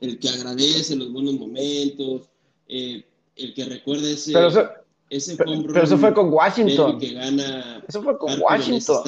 el 0.00 0.18
que 0.18 0.28
agradece 0.28 0.96
los 0.96 1.12
buenos 1.12 1.34
momentos, 1.34 2.28
eh, 2.68 3.04
el 3.36 3.54
que 3.54 3.64
recuerda 3.64 4.08
ese, 4.08 4.32
pero 4.32 4.48
eso, 4.48 4.68
ese 5.10 5.36
pero, 5.36 5.82
eso 5.82 5.98
fue 5.98 6.12
con 6.12 6.32
Washington. 6.32 6.98
Que 6.98 7.14
gana 7.14 7.82
eso 7.86 8.02
fue 8.02 8.18
con 8.18 8.40
Washington. 8.40 9.02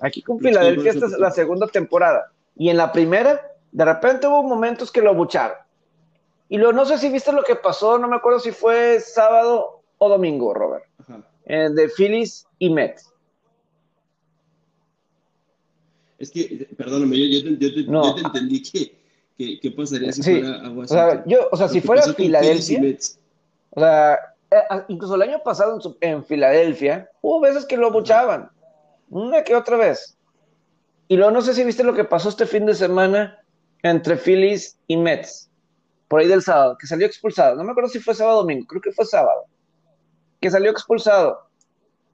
Aquí 0.00 0.22
con 0.22 0.38
Filadelfia 0.38 0.92
esta 0.92 1.06
es 1.06 1.12
la 1.12 1.30
segunda 1.30 1.66
temporada. 1.66 2.32
Y 2.56 2.68
en 2.68 2.76
la 2.76 2.92
primera, 2.92 3.40
de 3.72 3.84
repente 3.84 4.26
hubo 4.26 4.42
momentos 4.42 4.90
que 4.90 5.02
lo 5.02 5.14
bucharon. 5.14 5.56
Y 6.48 6.58
lo, 6.58 6.72
no 6.72 6.86
sé 6.86 6.98
si 6.98 7.08
viste 7.08 7.32
lo 7.32 7.42
que 7.42 7.56
pasó, 7.56 7.98
no 7.98 8.08
me 8.08 8.16
acuerdo 8.16 8.38
si 8.38 8.52
fue 8.52 9.00
sábado 9.00 9.82
o 9.98 10.08
domingo, 10.08 10.54
Robert. 10.54 10.84
Eh, 11.44 11.68
de 11.70 11.88
Phillies 11.88 12.46
y 12.58 12.70
Mets. 12.70 13.12
Es 16.18 16.30
que, 16.30 16.68
perdóname, 16.76 17.18
yo, 17.18 17.50
yo, 17.50 17.68
yo 17.68 18.14
te 18.14 18.20
entendí 18.20 18.62
que, 18.62 18.96
¿Qué, 19.36 19.70
pasaría 19.76 20.12
si 20.12 20.22
fuera 20.22 20.48
a 20.48 20.70
Washington? 20.70 20.84
O 20.84 20.86
sea, 20.86 21.24
yo, 21.26 21.48
o 21.52 21.56
sea 21.56 21.68
si 21.68 21.80
fuera 21.80 22.02
Filadelfia, 22.14 22.80
o 23.70 23.80
sea, 23.80 24.18
eh, 24.50 24.62
incluso 24.88 25.14
el 25.14 25.22
año 25.22 25.42
pasado 25.44 25.78
en, 26.00 26.24
Filadelfia, 26.24 27.10
hubo 27.20 27.40
veces 27.40 27.66
que 27.66 27.76
lo 27.76 27.90
buchaban, 27.90 28.50
una 29.10 29.44
que 29.44 29.54
otra 29.54 29.76
vez. 29.76 30.16
Y 31.08 31.16
luego 31.16 31.30
no 31.30 31.42
sé 31.42 31.52
si 31.52 31.64
viste 31.64 31.84
lo 31.84 31.94
que 31.94 32.04
pasó 32.04 32.30
este 32.30 32.46
fin 32.46 32.64
de 32.64 32.74
semana 32.74 33.38
entre 33.82 34.16
Phillies 34.16 34.78
y 34.86 34.96
Mets, 34.96 35.50
por 36.08 36.20
ahí 36.20 36.26
del 36.26 36.42
sábado, 36.42 36.76
que 36.78 36.86
salió 36.86 37.06
expulsado. 37.06 37.56
No 37.56 37.64
me 37.64 37.72
acuerdo 37.72 37.90
si 37.90 38.00
fue 38.00 38.14
sábado 38.14 38.38
o 38.38 38.40
domingo, 38.42 38.66
creo 38.66 38.80
que 38.80 38.92
fue 38.92 39.04
sábado. 39.04 39.44
Que 40.40 40.50
salió 40.50 40.70
expulsado 40.70 41.48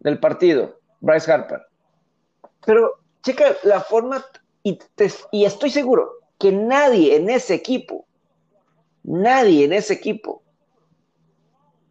del 0.01 0.19
partido, 0.19 0.81
Bryce 1.01 1.31
Harper. 1.31 1.63
Pero, 2.67 3.01
checa 3.23 3.57
la 3.63 3.81
forma, 3.81 4.25
y, 4.65 4.79
y 5.31 5.45
estoy 5.45 5.71
seguro, 5.71 6.22
que 6.43 6.51
nadie 6.51 7.15
en 7.15 7.31
ese 7.31 7.55
equipo, 7.55 8.05
nadie 9.05 9.65
en 9.65 9.73
ese 9.73 9.95
equipo 9.95 10.43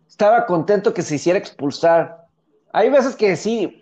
estaba 0.09 0.45
contento 0.45 0.93
que 0.93 1.03
se 1.03 1.15
hiciera 1.15 1.39
expulsar. 1.39 2.27
Hay 2.73 2.89
veces 2.89 3.15
que 3.15 3.37
sí, 3.37 3.79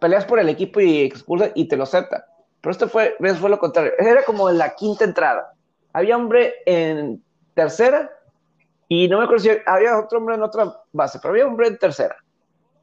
peleas 0.00 0.24
por 0.24 0.40
el 0.40 0.48
equipo 0.48 0.80
y 0.80 1.02
expulsa 1.02 1.52
y 1.54 1.68
te 1.68 1.76
lo 1.76 1.84
acepta. 1.84 2.26
Pero 2.60 2.72
esto 2.72 2.88
fue, 2.88 3.14
fue 3.20 3.50
lo 3.50 3.60
contrario. 3.60 3.92
Era 4.00 4.24
como 4.24 4.50
la 4.50 4.74
quinta 4.74 5.04
entrada. 5.04 5.52
Había 5.92 6.16
hombre 6.16 6.54
en 6.66 7.22
tercera 7.54 8.10
y 8.88 9.06
no 9.06 9.18
me 9.18 9.24
acuerdo 9.26 9.44
si 9.44 9.50
había 9.64 9.96
otro 9.96 10.18
hombre 10.18 10.34
en 10.34 10.42
otra 10.42 10.76
base, 10.90 11.20
pero 11.22 11.34
había 11.34 11.46
hombre 11.46 11.68
en 11.68 11.78
tercera. 11.78 12.16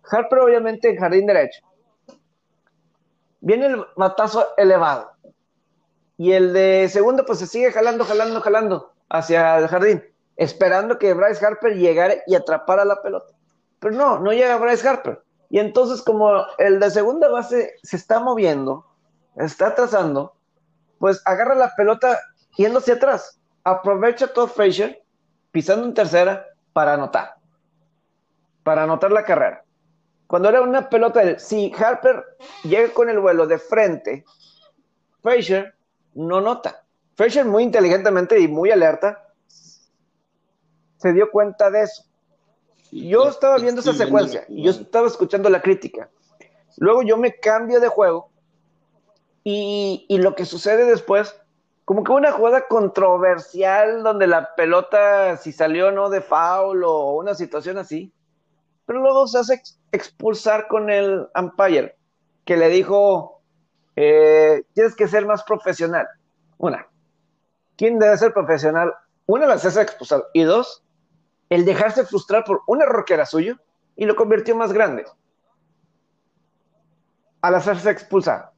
Harper 0.09 0.39
obviamente 0.39 0.89
en 0.89 0.95
jardín 0.95 1.25
derecho. 1.25 1.59
Viene 3.41 3.65
el 3.65 3.85
matazo 3.97 4.47
elevado 4.55 5.11
y 6.17 6.31
el 6.31 6.51
de 6.53 6.89
segundo 6.89 7.25
pues 7.25 7.39
se 7.39 7.47
sigue 7.47 7.71
jalando, 7.71 8.03
jalando, 8.03 8.41
jalando 8.41 8.91
hacia 9.09 9.59
el 9.59 9.67
jardín, 9.67 10.03
esperando 10.35 10.97
que 10.97 11.13
Bryce 11.13 11.45
Harper 11.45 11.75
llegara 11.75 12.15
y 12.25 12.35
atrapara 12.35 12.83
la 12.83 13.01
pelota. 13.01 13.33
Pero 13.79 13.95
no, 13.95 14.19
no 14.19 14.33
llega 14.33 14.57
Bryce 14.57 14.87
Harper. 14.87 15.21
Y 15.49 15.59
entonces 15.59 16.01
como 16.01 16.45
el 16.57 16.79
de 16.79 16.89
segunda 16.89 17.29
base 17.29 17.75
se 17.83 17.95
está 17.95 18.19
moviendo, 18.19 18.85
está 19.35 19.75
trazando, 19.75 20.33
pues 20.97 21.21
agarra 21.25 21.55
la 21.55 21.73
pelota 21.75 22.19
yendo 22.55 22.79
hacia 22.79 22.95
atrás. 22.95 23.39
Aprovecha 23.63 24.27
todo 24.27 24.47
Frazier 24.47 25.03
pisando 25.51 25.85
en 25.85 25.93
tercera 25.93 26.45
para 26.73 26.95
anotar. 26.95 27.35
Para 28.63 28.83
anotar 28.83 29.11
la 29.11 29.23
carrera. 29.23 29.63
Cuando 30.25 30.49
era 30.49 30.61
una 30.61 30.89
pelota, 30.89 31.39
si 31.39 31.71
Harper 31.77 32.25
llega 32.63 32.93
con 32.93 33.09
el 33.09 33.19
vuelo 33.19 33.47
de 33.47 33.57
frente, 33.57 34.25
Frazier 35.21 35.76
no 36.17 36.41
nota. 36.41 36.83
Fisher 37.15 37.45
muy 37.45 37.63
inteligentemente 37.63 38.39
y 38.39 38.47
muy 38.47 38.71
alerta 38.71 39.23
se 40.97 41.13
dio 41.13 41.29
cuenta 41.31 41.69
de 41.69 41.83
eso. 41.83 42.03
Yo 42.91 43.27
estaba 43.27 43.57
viendo 43.57 43.81
esa 43.81 43.93
secuencia 43.93 44.45
yo 44.47 44.71
estaba 44.71 45.07
escuchando 45.07 45.49
la 45.49 45.61
crítica. 45.61 46.09
Luego 46.77 47.03
yo 47.03 47.17
me 47.17 47.35
cambio 47.35 47.79
de 47.79 47.87
juego 47.87 48.29
y, 49.43 50.05
y 50.07 50.17
lo 50.19 50.35
que 50.35 50.45
sucede 50.45 50.85
después, 50.85 51.35
como 51.85 52.03
que 52.03 52.11
una 52.11 52.31
jugada 52.31 52.67
controversial 52.67 54.03
donde 54.03 54.27
la 54.27 54.55
pelota, 54.55 55.37
si 55.37 55.51
salió 55.51 55.87
o 55.87 55.91
no 55.91 56.09
de 56.09 56.21
foul 56.21 56.83
o 56.83 57.13
una 57.13 57.35
situación 57.35 57.77
así, 57.77 58.11
pero 58.85 58.99
luego 58.99 59.27
se 59.27 59.39
hace 59.39 59.61
expulsar 59.91 60.67
con 60.67 60.89
el 60.89 61.27
umpire 61.35 61.97
que 62.45 62.57
le 62.57 62.69
dijo, 62.69 63.36
eh, 63.97 64.63
tienes 64.73 64.95
que 64.95 65.07
ser 65.07 65.25
más 65.25 65.43
profesional. 65.43 66.07
Una, 66.59 66.87
¿quién 67.75 67.97
debe 67.97 68.15
ser 68.15 68.31
profesional? 68.31 68.93
Una, 69.25 69.47
la 69.47 69.55
hacerse 69.55 69.81
expulsado. 69.81 70.27
Y 70.33 70.43
dos, 70.43 70.83
el 71.49 71.65
dejarse 71.65 72.05
frustrar 72.05 72.43
por 72.43 72.61
un 72.67 72.81
error 72.81 73.05
que 73.05 73.15
era 73.15 73.25
suyo 73.25 73.57
y 73.95 74.05
lo 74.05 74.15
convirtió 74.15 74.55
más 74.55 74.71
grande. 74.71 75.03
Al 77.41 77.55
hacerse 77.55 77.89
expulsar. 77.89 78.51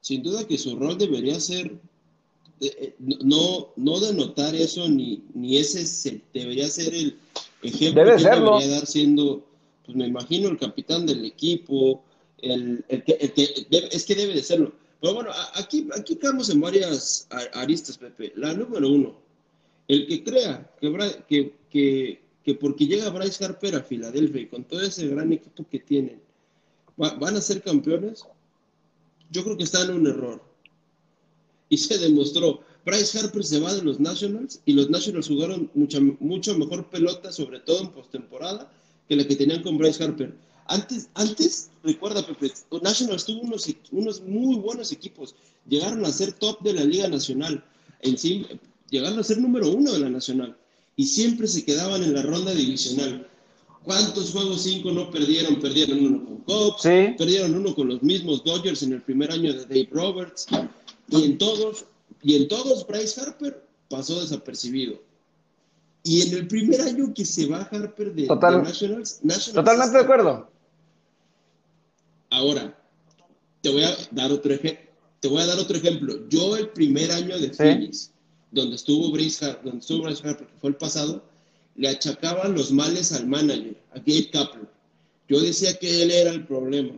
Sin 0.00 0.22
duda 0.24 0.44
que 0.44 0.58
su 0.58 0.76
rol 0.76 0.98
debería 0.98 1.38
ser 1.38 1.66
eh, 2.60 2.72
eh, 2.80 2.96
no, 2.98 3.68
no 3.76 4.00
denotar 4.00 4.56
eso, 4.56 4.88
ni, 4.88 5.24
ni 5.34 5.58
ese 5.58 6.20
debería 6.34 6.68
ser 6.68 6.92
el 6.92 7.20
ejemplo 7.62 8.02
Debe 8.02 8.16
que 8.16 8.22
serlo. 8.22 8.58
debería 8.58 8.78
dar 8.78 8.86
siendo 8.86 9.47
pues 9.88 9.96
me 9.96 10.06
imagino 10.06 10.50
el 10.50 10.58
capitán 10.58 11.06
del 11.06 11.24
equipo, 11.24 12.04
el, 12.42 12.84
que, 13.06 13.16
es 13.90 14.04
que 14.04 14.14
debe 14.14 14.34
de 14.34 14.42
serlo. 14.42 14.70
Pero 15.00 15.14
bueno, 15.14 15.30
aquí, 15.54 15.88
aquí 15.98 16.18
en 16.22 16.60
varias 16.60 17.26
aristas, 17.54 17.96
Pepe. 17.96 18.34
La 18.36 18.52
número 18.52 18.86
uno, 18.90 19.18
el 19.86 20.06
que 20.06 20.22
crea 20.22 20.70
que, 20.78 21.54
que, 21.70 22.20
que, 22.44 22.54
porque 22.56 22.86
llega 22.86 23.08
Bryce 23.08 23.42
Harper 23.42 23.76
a 23.76 23.82
Filadelfia 23.82 24.42
y 24.42 24.46
con 24.48 24.64
todo 24.64 24.82
ese 24.82 25.08
gran 25.08 25.32
equipo 25.32 25.66
que 25.70 25.78
tienen, 25.78 26.20
van 26.98 27.36
a 27.36 27.40
ser 27.40 27.62
campeones, 27.62 28.26
yo 29.30 29.42
creo 29.42 29.56
que 29.56 29.64
está 29.64 29.84
en 29.84 29.92
un 29.92 30.06
error. 30.06 30.42
Y 31.70 31.78
se 31.78 31.96
demostró. 31.96 32.60
Bryce 32.84 33.18
Harper 33.18 33.42
se 33.42 33.58
va 33.58 33.72
de 33.72 33.82
los 33.82 33.98
Nationals 33.98 34.60
y 34.66 34.74
los 34.74 34.90
Nationals 34.90 35.28
jugaron 35.28 35.70
mucha, 35.72 35.98
mucho 36.20 36.58
mejor 36.58 36.90
pelota, 36.90 37.32
sobre 37.32 37.60
todo 37.60 37.80
en 37.80 37.92
postemporada, 37.92 38.70
que 39.08 39.16
la 39.16 39.26
que 39.26 39.36
tenían 39.36 39.62
con 39.62 39.78
Bryce 39.78 40.02
Harper. 40.02 40.34
Antes, 40.66 41.08
antes 41.14 41.70
recuerda, 41.82 42.26
Pepe, 42.26 42.52
Nationals 42.82 43.24
tuvo 43.24 43.40
unos, 43.40 43.66
unos 43.90 44.20
muy 44.22 44.56
buenos 44.56 44.92
equipos. 44.92 45.34
Llegaron 45.66 46.04
a 46.04 46.12
ser 46.12 46.32
top 46.32 46.60
de 46.60 46.74
la 46.74 46.84
Liga 46.84 47.08
Nacional. 47.08 47.64
En 48.02 48.18
sí, 48.18 48.46
llegaron 48.90 49.18
a 49.18 49.24
ser 49.24 49.38
número 49.38 49.70
uno 49.70 49.92
de 49.92 50.00
la 50.00 50.10
Nacional. 50.10 50.56
Y 50.96 51.06
siempre 51.06 51.46
se 51.46 51.64
quedaban 51.64 52.02
en 52.02 52.12
la 52.12 52.22
ronda 52.22 52.52
divisional. 52.54 53.26
¿Cuántos 53.84 54.32
juegos 54.32 54.62
cinco 54.62 54.90
no 54.92 55.10
perdieron? 55.10 55.58
Perdieron 55.60 56.04
uno 56.04 56.24
con 56.24 56.36
Cubs, 56.38 56.82
perdieron 56.82 57.54
uno 57.54 57.74
con 57.74 57.88
los 57.88 58.02
mismos 58.02 58.44
Dodgers 58.44 58.82
en 58.82 58.92
el 58.92 59.02
primer 59.02 59.30
año 59.30 59.54
de 59.54 59.60
Dave 59.60 59.88
Roberts. 59.90 60.46
Y 61.10 61.24
en 61.24 61.38
todos, 61.38 61.86
y 62.22 62.34
en 62.34 62.48
todos 62.48 62.86
Bryce 62.86 63.20
Harper 63.20 63.64
pasó 63.88 64.20
desapercibido. 64.20 65.00
Y 66.08 66.22
en 66.22 66.38
el 66.38 66.48
primer 66.48 66.80
año 66.80 67.12
que 67.12 67.22
se 67.22 67.44
va 67.44 67.68
Harper 67.70 68.14
de, 68.14 68.26
Nationals, 68.26 69.20
Totalmente 69.52 69.98
de 69.98 70.02
acuerdo. 70.02 70.50
Ahora, 72.30 72.74
te 73.60 73.68
voy 73.68 73.84
a 73.84 73.94
dar 74.12 74.32
otro 74.32 74.54
ejemplo. 74.54 74.86
Te 75.20 75.28
voy 75.28 75.42
a 75.42 75.46
dar 75.46 75.58
otro 75.58 75.76
ejemplo. 75.76 76.26
Yo 76.30 76.56
el 76.56 76.70
primer 76.70 77.12
año 77.12 77.38
de 77.38 77.50
Phillies, 77.50 78.10
donde 78.52 78.76
estuvo 78.76 79.12
Bryce 79.12 79.44
Harper, 79.44 79.64
donde 79.64 79.80
estuvo 79.80 80.04
Bryce 80.04 80.26
Harper, 80.26 80.46
que 80.46 80.58
fue 80.58 80.70
el 80.70 80.76
pasado, 80.76 81.22
le 81.76 81.88
achacaban 81.90 82.54
los 82.54 82.72
males 82.72 83.12
al 83.12 83.26
manager, 83.26 83.76
a 83.92 83.98
Gabe 83.98 84.30
Kapler. 84.32 84.68
Yo 85.28 85.40
decía 85.40 85.74
que 85.74 86.04
él 86.04 86.10
era 86.10 86.30
el 86.30 86.46
problema. 86.46 86.94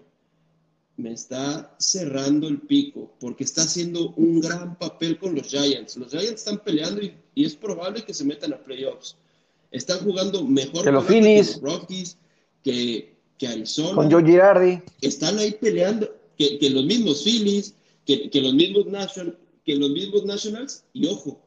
Me 1.01 1.14
está 1.14 1.74
cerrando 1.78 2.46
el 2.46 2.61
pico 2.61 3.11
porque 3.20 3.44
está 3.44 3.62
haciendo 3.62 4.11
un 4.16 4.38
gran 4.38 4.76
papel 4.76 5.18
con 5.18 5.34
los 5.34 5.48
Giants. 5.48 5.96
Los 5.96 6.11
Giants 6.11 6.42
están 6.42 6.59
peleando 6.59 7.01
y, 7.01 7.14
es 7.42 7.57
probable 7.57 8.05
que 8.05 8.12
se 8.12 8.22
metan 8.22 8.53
a 8.53 8.62
playoffs. 8.62 9.16
Están 9.70 10.01
jugando 10.01 10.44
mejor 10.44 10.84
que 10.84 10.92
los 10.92 11.07
Phillies, 11.07 11.59
Rockies, 11.62 12.18
que, 12.62 13.14
que 13.38 13.46
Arizona. 13.46 13.94
Con 13.94 14.11
Joe 14.11 14.22
Girardi. 14.22 14.82
Están 15.01 15.38
ahí 15.38 15.53
peleando, 15.53 16.14
que, 16.36 16.59
que 16.59 16.68
los 16.68 16.84
mismos 16.84 17.24
Phillies, 17.24 17.72
que, 18.05 18.28
que, 18.28 18.42
los 18.42 18.53
mismos 18.53 18.84
National, 18.84 19.38
que 19.64 19.76
los 19.76 19.88
mismos 19.92 20.26
Nationals. 20.26 20.84
Y 20.92 21.07
ojo, 21.07 21.40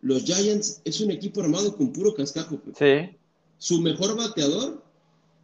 los 0.00 0.24
Giants 0.24 0.80
es 0.86 1.02
un 1.02 1.10
equipo 1.10 1.42
armado 1.42 1.76
con 1.76 1.92
puro 1.92 2.14
cascajo. 2.14 2.58
Sí. 2.78 3.10
Su 3.58 3.82
mejor 3.82 4.16
bateador 4.16 4.82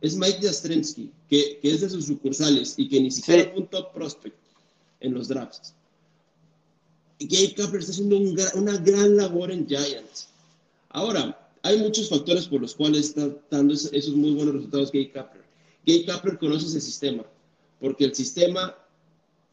es 0.03 0.16
Mike 0.16 0.40
Jastrensky, 0.42 1.11
que, 1.30 1.61
que, 1.62 1.70
es 1.70 1.80
de 1.80 1.88
sus 1.88 2.07
sucursales 2.07 2.74
y 2.76 2.88
que 2.88 3.00
ni 3.00 3.11
siquiera 3.11 3.50
fue 3.53 3.62
un 3.62 3.68
top 3.68 3.94
prospect 3.94 4.36
en 5.00 5.14
los 5.14 5.28
drafts. 5.28 5.74
Gabe 7.20 7.55
Kapler 7.55 7.80
está 7.80 7.92
haciendo 7.92 8.18
una 8.55 8.76
gran 8.78 9.16
labor 9.16 9.53
en 9.53 9.66
Giants. 9.66 10.28
Ahora, 10.88 11.38
hay 11.62 11.78
muchos 11.78 12.09
factores 12.09 12.48
por 12.48 12.61
los 12.61 12.74
cuales 12.74 13.07
está 13.07 13.30
dando 13.48 13.74
esos 13.74 14.14
muy 14.14 14.32
buenos 14.32 14.55
resultados 14.55 14.90
Gabe 14.90 15.12
Kapler. 15.12 15.44
Gabe 15.86 16.05
Kapler 16.05 16.38
conoce 16.38 16.66
ese 16.66 16.80
sistema, 16.80 17.24
porque 17.80 18.05
el 18.05 18.14
sistema 18.14 18.76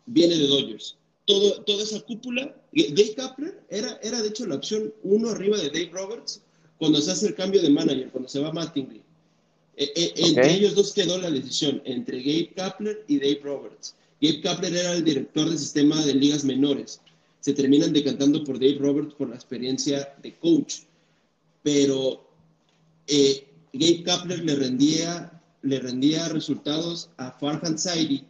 viene 0.07 0.35
de 0.35 0.47
Dodgers. 0.47 0.97
Todo, 1.25 1.61
toda 1.61 1.83
esa 1.83 2.01
cúpula, 2.01 2.55
Gabe 2.73 3.13
Kapler 3.15 3.63
era, 3.69 3.99
era 4.01 4.19
de 4.23 4.29
hecho 4.29 4.47
la 4.47 4.55
opción 4.55 4.91
uno 5.03 5.29
arriba 5.29 5.57
de 5.57 5.69
Dave 5.69 5.91
Roberts 5.93 6.41
cuando 6.79 6.99
se 7.01 7.11
hace 7.11 7.27
el 7.27 7.35
cambio 7.35 7.61
de 7.61 7.69
manager, 7.69 8.09
cuando 8.09 8.29
se 8.29 8.39
va 8.39 8.51
Mattingly. 8.51 9.03
E, 9.80 9.93
e, 9.95 10.13
entre 10.27 10.53
ellos 10.53 10.75
dos 10.75 10.93
quedó 10.93 11.17
la 11.17 11.32
decisión, 11.32 11.82
entre 11.86 12.19
Gabe 12.19 12.51
Kapler 12.53 13.05
y 13.07 13.17
Dave 13.17 13.39
Roberts. 13.41 13.95
Gabe 14.21 14.41
Kapler 14.41 14.75
era 14.75 14.91
el 14.91 15.05
director 15.05 15.47
del 15.47 15.57
sistema 15.57 16.05
de 16.05 16.13
ligas 16.13 16.43
menores. 16.43 16.99
Se 17.39 17.53
terminan 17.53 17.93
decantando 17.93 18.43
por 18.43 18.59
Dave 18.59 18.77
Roberts 18.77 19.13
por 19.13 19.30
la 19.30 19.36
experiencia 19.36 20.13
de 20.21 20.36
coach. 20.36 20.82
Pero 21.63 22.30
eh, 23.07 23.47
Gabe 23.71 24.03
Kapler 24.03 24.43
le 24.43 24.55
rendía 24.55 25.32
le 25.61 25.80
rendía 25.80 26.30
resultados 26.30 27.09
a 27.17 27.32
Farhan 27.32 27.77
Saidi, 27.77 28.23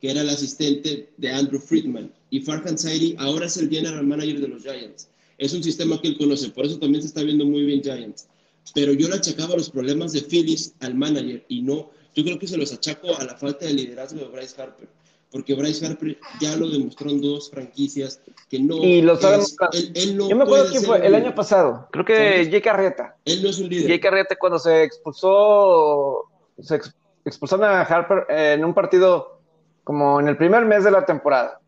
que 0.00 0.10
era 0.10 0.22
el 0.22 0.30
asistente 0.30 1.10
de 1.16 1.30
Andrew 1.30 1.60
Friedman. 1.60 2.12
Y 2.30 2.40
Farhan 2.40 2.78
Saidi 2.78 3.14
ahora 3.18 3.46
es 3.46 3.56
el 3.56 3.68
general 3.68 4.06
manager 4.06 4.40
de 4.40 4.48
los 4.48 4.62
Giants. 4.62 5.08
Es 5.38 5.52
un 5.52 5.62
sistema 5.62 6.00
que 6.00 6.08
él 6.08 6.18
conoce, 6.18 6.50
por 6.50 6.66
eso 6.66 6.78
también 6.78 7.02
se 7.02 7.08
está 7.08 7.22
viendo 7.22 7.44
muy 7.44 7.64
bien 7.64 7.82
Giants. 7.82 8.26
Pero 8.74 8.92
yo 8.92 9.08
le 9.08 9.16
achacaba 9.16 9.56
los 9.56 9.70
problemas 9.70 10.12
de 10.12 10.22
Phillies 10.22 10.74
al 10.80 10.94
manager 10.94 11.44
y 11.48 11.62
no, 11.62 11.90
yo 12.14 12.24
creo 12.24 12.38
que 12.38 12.46
se 12.46 12.56
los 12.56 12.72
achaco 12.72 13.08
a 13.18 13.24
la 13.24 13.36
falta 13.36 13.66
de 13.66 13.72
liderazgo 13.72 14.20
de 14.20 14.26
Bryce 14.26 14.60
Harper. 14.60 14.88
Porque 15.30 15.54
Bryce 15.54 15.86
Harper 15.86 16.18
ya 16.40 16.56
lo 16.56 16.68
demostró 16.68 17.08
en 17.08 17.20
dos 17.20 17.50
franquicias 17.50 18.20
que 18.48 18.58
no. 18.58 18.76
Y 18.78 19.00
lo 19.00 19.16
sabemos. 19.16 19.54
yo 20.28 20.36
me 20.36 20.42
acuerdo 20.42 20.70
quién 20.70 20.82
fue, 20.82 21.06
el 21.06 21.14
año 21.14 21.34
pasado. 21.34 21.88
Creo 21.92 22.04
que 22.04 22.50
Jake 22.50 22.68
Arrieta. 22.68 23.16
Él 23.24 23.42
no 23.42 23.48
es 23.48 23.58
un 23.60 23.68
líder. 23.68 23.88
Jake 23.88 24.08
Arrieta, 24.08 24.36
cuando 24.36 24.58
se 24.58 24.82
expulsó 24.82 26.26
se 26.58 26.80
expulsaron 27.24 27.64
a 27.64 27.82
Harper 27.82 28.26
en 28.28 28.64
un 28.64 28.74
partido 28.74 29.40
como 29.84 30.20
en 30.20 30.28
el 30.28 30.36
primer 30.36 30.64
mes 30.64 30.84
de 30.84 30.90
la 30.90 31.06
temporada. 31.06 31.60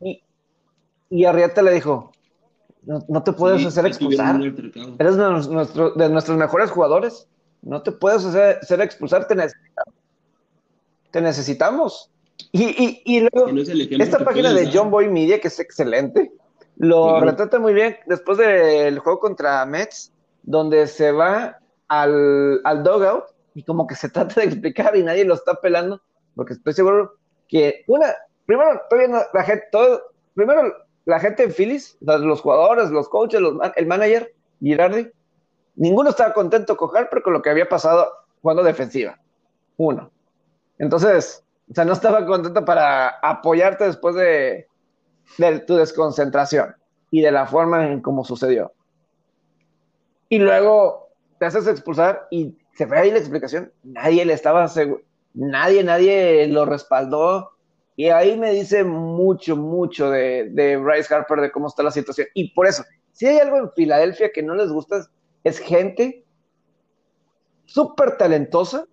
Y, 0.00 0.22
y 1.10 1.24
Arrieta 1.24 1.62
le 1.62 1.72
dijo, 1.72 2.12
no, 2.82 3.22
te 3.22 3.32
puedes 3.32 3.64
hacer 3.66 3.86
expulsar. 3.86 4.40
Eres 4.98 5.16
nuestro, 5.16 5.92
de 5.92 6.08
nuestros 6.08 6.38
mejores 6.38 6.70
jugadores. 6.70 7.28
No 7.62 7.82
te 7.82 7.92
puedes 7.92 8.24
hacer, 8.24 8.80
expulsar, 8.80 9.26
te 9.26 9.34
necesitamos. 9.34 9.94
Te 11.10 11.20
necesitamos. 11.20 12.10
Y, 12.52 13.02
y, 13.04 13.20
luego, 13.20 13.50
esta 14.02 14.24
página 14.24 14.52
de 14.52 14.70
John 14.72 14.90
Boy 14.90 15.08
Media, 15.08 15.40
que 15.40 15.48
es 15.48 15.60
excelente, 15.60 16.32
lo 16.76 17.20
retrata 17.20 17.58
muy 17.58 17.74
bien 17.74 17.96
después 18.06 18.38
del 18.38 18.98
juego 19.00 19.20
contra 19.20 19.66
Mets, 19.66 20.12
donde 20.42 20.86
se 20.86 21.12
va 21.12 21.58
al, 21.88 22.60
al 22.64 22.82
dugout 22.82 23.24
y 23.54 23.62
como 23.62 23.86
que 23.86 23.94
se 23.94 24.08
trata 24.08 24.40
de 24.40 24.46
explicar 24.46 24.96
y 24.96 25.02
nadie 25.02 25.24
lo 25.24 25.34
está 25.34 25.60
pelando, 25.60 26.00
porque 26.34 26.54
estoy 26.54 26.72
seguro 26.72 27.18
que 27.46 27.84
una, 27.88 28.14
primero, 28.46 28.80
todavía 28.88 29.26
la 29.34 29.42
gente, 29.44 29.64
todo, 29.70 30.02
primero 30.34 30.72
la 31.10 31.18
gente 31.20 31.42
en 31.42 31.52
Phillies, 31.52 31.98
los 32.00 32.40
jugadores, 32.40 32.90
los 32.90 33.08
coaches, 33.08 33.40
el 33.76 33.86
manager, 33.86 34.32
Girardi, 34.60 35.10
ninguno 35.74 36.10
estaba 36.10 36.32
contento 36.32 36.76
con 36.76 36.96
Harper 36.96 37.22
con 37.22 37.32
lo 37.32 37.42
que 37.42 37.50
había 37.50 37.68
pasado 37.68 38.12
jugando 38.40 38.62
defensiva. 38.62 39.18
Uno. 39.76 40.10
Entonces, 40.78 41.44
o 41.68 41.74
sea, 41.74 41.84
no 41.84 41.92
estaba 41.94 42.24
contento 42.24 42.64
para 42.64 43.08
apoyarte 43.22 43.84
después 43.84 44.14
de, 44.14 44.68
de 45.38 45.58
tu 45.60 45.74
desconcentración 45.76 46.76
y 47.10 47.22
de 47.22 47.32
la 47.32 47.46
forma 47.46 47.88
en 47.88 48.00
cómo 48.00 48.24
sucedió. 48.24 48.72
Y 50.28 50.38
luego 50.38 51.08
te 51.40 51.46
haces 51.46 51.66
expulsar 51.66 52.28
y 52.30 52.56
se 52.74 52.86
ve 52.86 52.98
ahí 52.98 53.10
la 53.10 53.18
explicación, 53.18 53.72
nadie 53.82 54.24
le 54.24 54.32
estaba 54.32 54.68
seguro, 54.68 55.02
nadie, 55.34 55.82
nadie 55.82 56.46
lo 56.46 56.66
respaldó. 56.66 57.50
Y 58.00 58.08
ahí 58.08 58.34
me 58.34 58.50
dice 58.52 58.82
mucho, 58.82 59.56
mucho 59.56 60.08
de, 60.08 60.48
de 60.52 60.78
Bryce 60.78 61.14
Harper, 61.14 61.38
de 61.38 61.52
cómo 61.52 61.66
está 61.66 61.82
la 61.82 61.90
situación. 61.90 62.28
Y 62.32 62.50
por 62.54 62.66
eso, 62.66 62.82
si 63.12 63.26
hay 63.26 63.36
algo 63.36 63.58
en 63.58 63.70
Filadelfia 63.72 64.32
que 64.32 64.42
no 64.42 64.54
les 64.54 64.72
gusta, 64.72 65.06
es 65.44 65.58
gente 65.58 66.24
súper 67.66 68.16
talentosa 68.16 68.86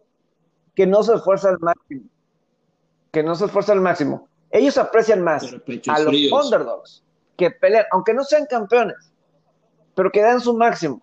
que 0.75 0.85
no 0.85 1.03
se 1.03 1.15
esfuerza 1.15 1.47
al 1.47 1.59
máximo. 1.61 2.03
Que 3.13 3.23
no 3.23 3.33
se 3.35 3.45
esfuerza 3.45 3.71
al 3.71 3.79
máximo. 3.79 4.27
Ellos 4.51 4.77
aprecian 4.77 5.21
más 5.21 5.55
a 5.87 5.99
los 5.99 6.13
underdogs 6.29 7.01
que 7.37 7.49
pelean, 7.49 7.85
aunque 7.93 8.13
no 8.13 8.25
sean 8.25 8.45
campeones, 8.45 9.13
pero 9.95 10.11
que 10.11 10.21
dan 10.21 10.41
su 10.41 10.53
máximo 10.53 11.01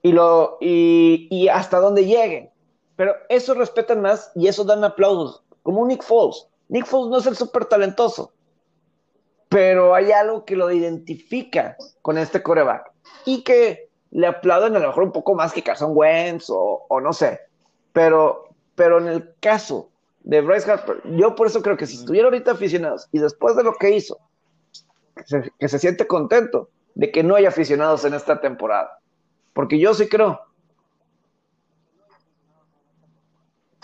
y, 0.00 0.12
lo, 0.12 0.56
y, 0.62 1.46
hasta 1.48 1.78
donde 1.78 2.06
lleguen. 2.06 2.50
Pero 2.96 3.14
eso 3.28 3.52
respetan 3.52 4.00
más 4.00 4.32
y 4.34 4.48
eso 4.48 4.64
dan 4.64 4.82
aplausos, 4.82 5.42
como 5.66 5.84
Nick 5.84 6.04
Foles. 6.04 6.46
Nick 6.68 6.86
Foles 6.86 7.10
no 7.10 7.18
es 7.18 7.26
el 7.26 7.36
súper 7.36 7.64
talentoso, 7.64 8.32
pero 9.48 9.96
hay 9.96 10.12
algo 10.12 10.44
que 10.44 10.54
lo 10.54 10.70
identifica 10.70 11.76
con 12.02 12.18
este 12.18 12.40
coreback 12.40 12.92
y 13.24 13.42
que 13.42 13.88
le 14.12 14.28
aplauden 14.28 14.76
a 14.76 14.78
lo 14.78 14.86
mejor 14.86 15.02
un 15.02 15.10
poco 15.10 15.34
más 15.34 15.52
que 15.52 15.64
Carson 15.64 15.90
Wentz 15.92 16.46
o, 16.50 17.00
no 17.02 17.12
sé. 17.12 17.40
Pero, 17.92 18.50
pero 18.76 18.98
en 18.98 19.08
el 19.08 19.34
caso 19.40 19.90
de 20.22 20.40
Bryce 20.40 20.70
Harper, 20.70 21.02
yo 21.16 21.34
por 21.34 21.48
eso 21.48 21.60
creo 21.62 21.76
que 21.76 21.86
si 21.86 21.96
estuviera 21.96 22.28
ahorita 22.28 22.52
aficionados 22.52 23.08
y 23.10 23.18
después 23.18 23.56
de 23.56 23.64
lo 23.64 23.74
que 23.74 23.90
hizo, 23.90 24.20
que 25.58 25.68
se 25.68 25.78
siente 25.80 26.06
contento 26.06 26.70
de 26.94 27.10
que 27.10 27.24
no 27.24 27.34
haya 27.34 27.48
aficionados 27.48 28.04
en 28.04 28.14
esta 28.14 28.40
temporada. 28.40 29.00
Porque 29.52 29.80
yo 29.80 29.94
sí 29.94 30.08
creo. 30.08 30.40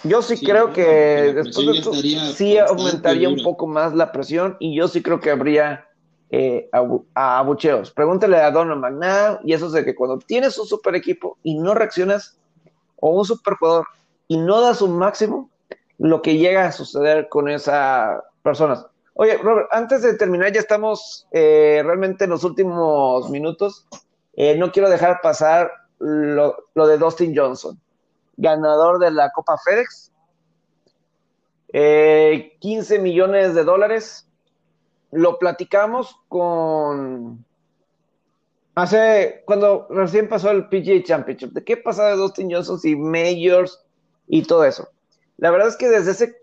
Yo 0.05 0.21
sí, 0.23 0.45
creo 0.45 0.73
que 0.73 1.33
después 1.35 1.67
de 1.67 1.73
esto 1.79 1.93
sí 1.95 2.59
aumentaría 2.59 3.29
un 3.29 3.43
poco 3.43 3.67
más 3.67 3.95
la 3.95 4.11
presión 4.11 4.57
y 4.59 4.75
yo 4.75 4.89
sí 4.89 5.03
creo 5.03 5.21
que 5.21 5.31
habría 5.31 5.87
eh, 6.31 6.69
abucheos. 7.15 7.91
Pregúntale 7.93 8.39
a 8.39 8.51
Donald 8.51 8.81
McNabb 8.81 9.41
y 9.45 9.53
eso 9.53 9.67
es 9.67 9.73
de 9.73 9.85
que 9.85 9.95
cuando 9.95 10.19
tienes 10.19 10.59
un 10.59 10.67
super 10.67 10.95
equipo 10.95 11.39
y 11.43 11.57
no 11.59 11.75
reaccionas 11.75 12.39
o 12.97 13.11
un 13.11 13.25
super 13.25 13.55
jugador 13.55 13.87
y 14.29 14.39
no 14.39 14.61
das 14.61 14.83
un 14.83 14.97
máximo, 14.97 15.51
lo 15.99 16.23
que 16.23 16.39
llega 16.39 16.67
a 16.67 16.73
suceder 16.73 17.29
con 17.29 17.49
esas 17.49 18.23
personas. 18.43 18.87
Oye, 19.15 19.37
Robert, 19.37 19.69
antes 19.73 20.03
de 20.03 20.15
terminar, 20.15 20.53
ya 20.53 20.61
estamos 20.61 21.27
eh, 21.33 21.83
realmente 21.85 22.25
en 22.25 22.31
los 22.31 22.45
últimos 22.45 23.29
minutos. 23.29 23.87
Eh, 24.35 24.57
no 24.57 24.73
quiero 24.73 24.89
dejar 24.89 25.21
pasar 25.21 25.71
lo, 25.99 26.57
de 26.75 26.99
Dustin 26.99 27.37
Johnson. 27.37 27.79
Ganador 28.43 28.99
de 28.99 29.11
la 29.11 29.31
Copa 29.31 29.57
FedEx. 29.59 30.13
15 31.73 32.99
millones 32.99 33.55
de 33.55 33.65
dólares. 33.65 34.29
Lo 35.11 35.39
platicamos 35.39 36.17
con 36.29 37.45
hace 38.75 39.43
cuando 39.47 39.87
recién 39.91 40.29
pasó 40.29 40.51
el 40.51 40.69
PGA 40.69 41.03
Championship, 41.03 41.53
de 41.53 41.65
qué 41.65 41.77
pasa 41.77 42.07
de 42.07 42.17
Dustin 42.17 42.51
Johnson 42.51 42.79
y 42.85 42.97
Majors 42.97 43.83
y 44.27 44.43
todo 44.43 44.65
eso. 44.65 44.89
La 45.37 45.51
verdad 45.51 45.69
es 45.69 45.77
que 45.77 45.89
desde 45.89 46.13
ese 46.13 46.37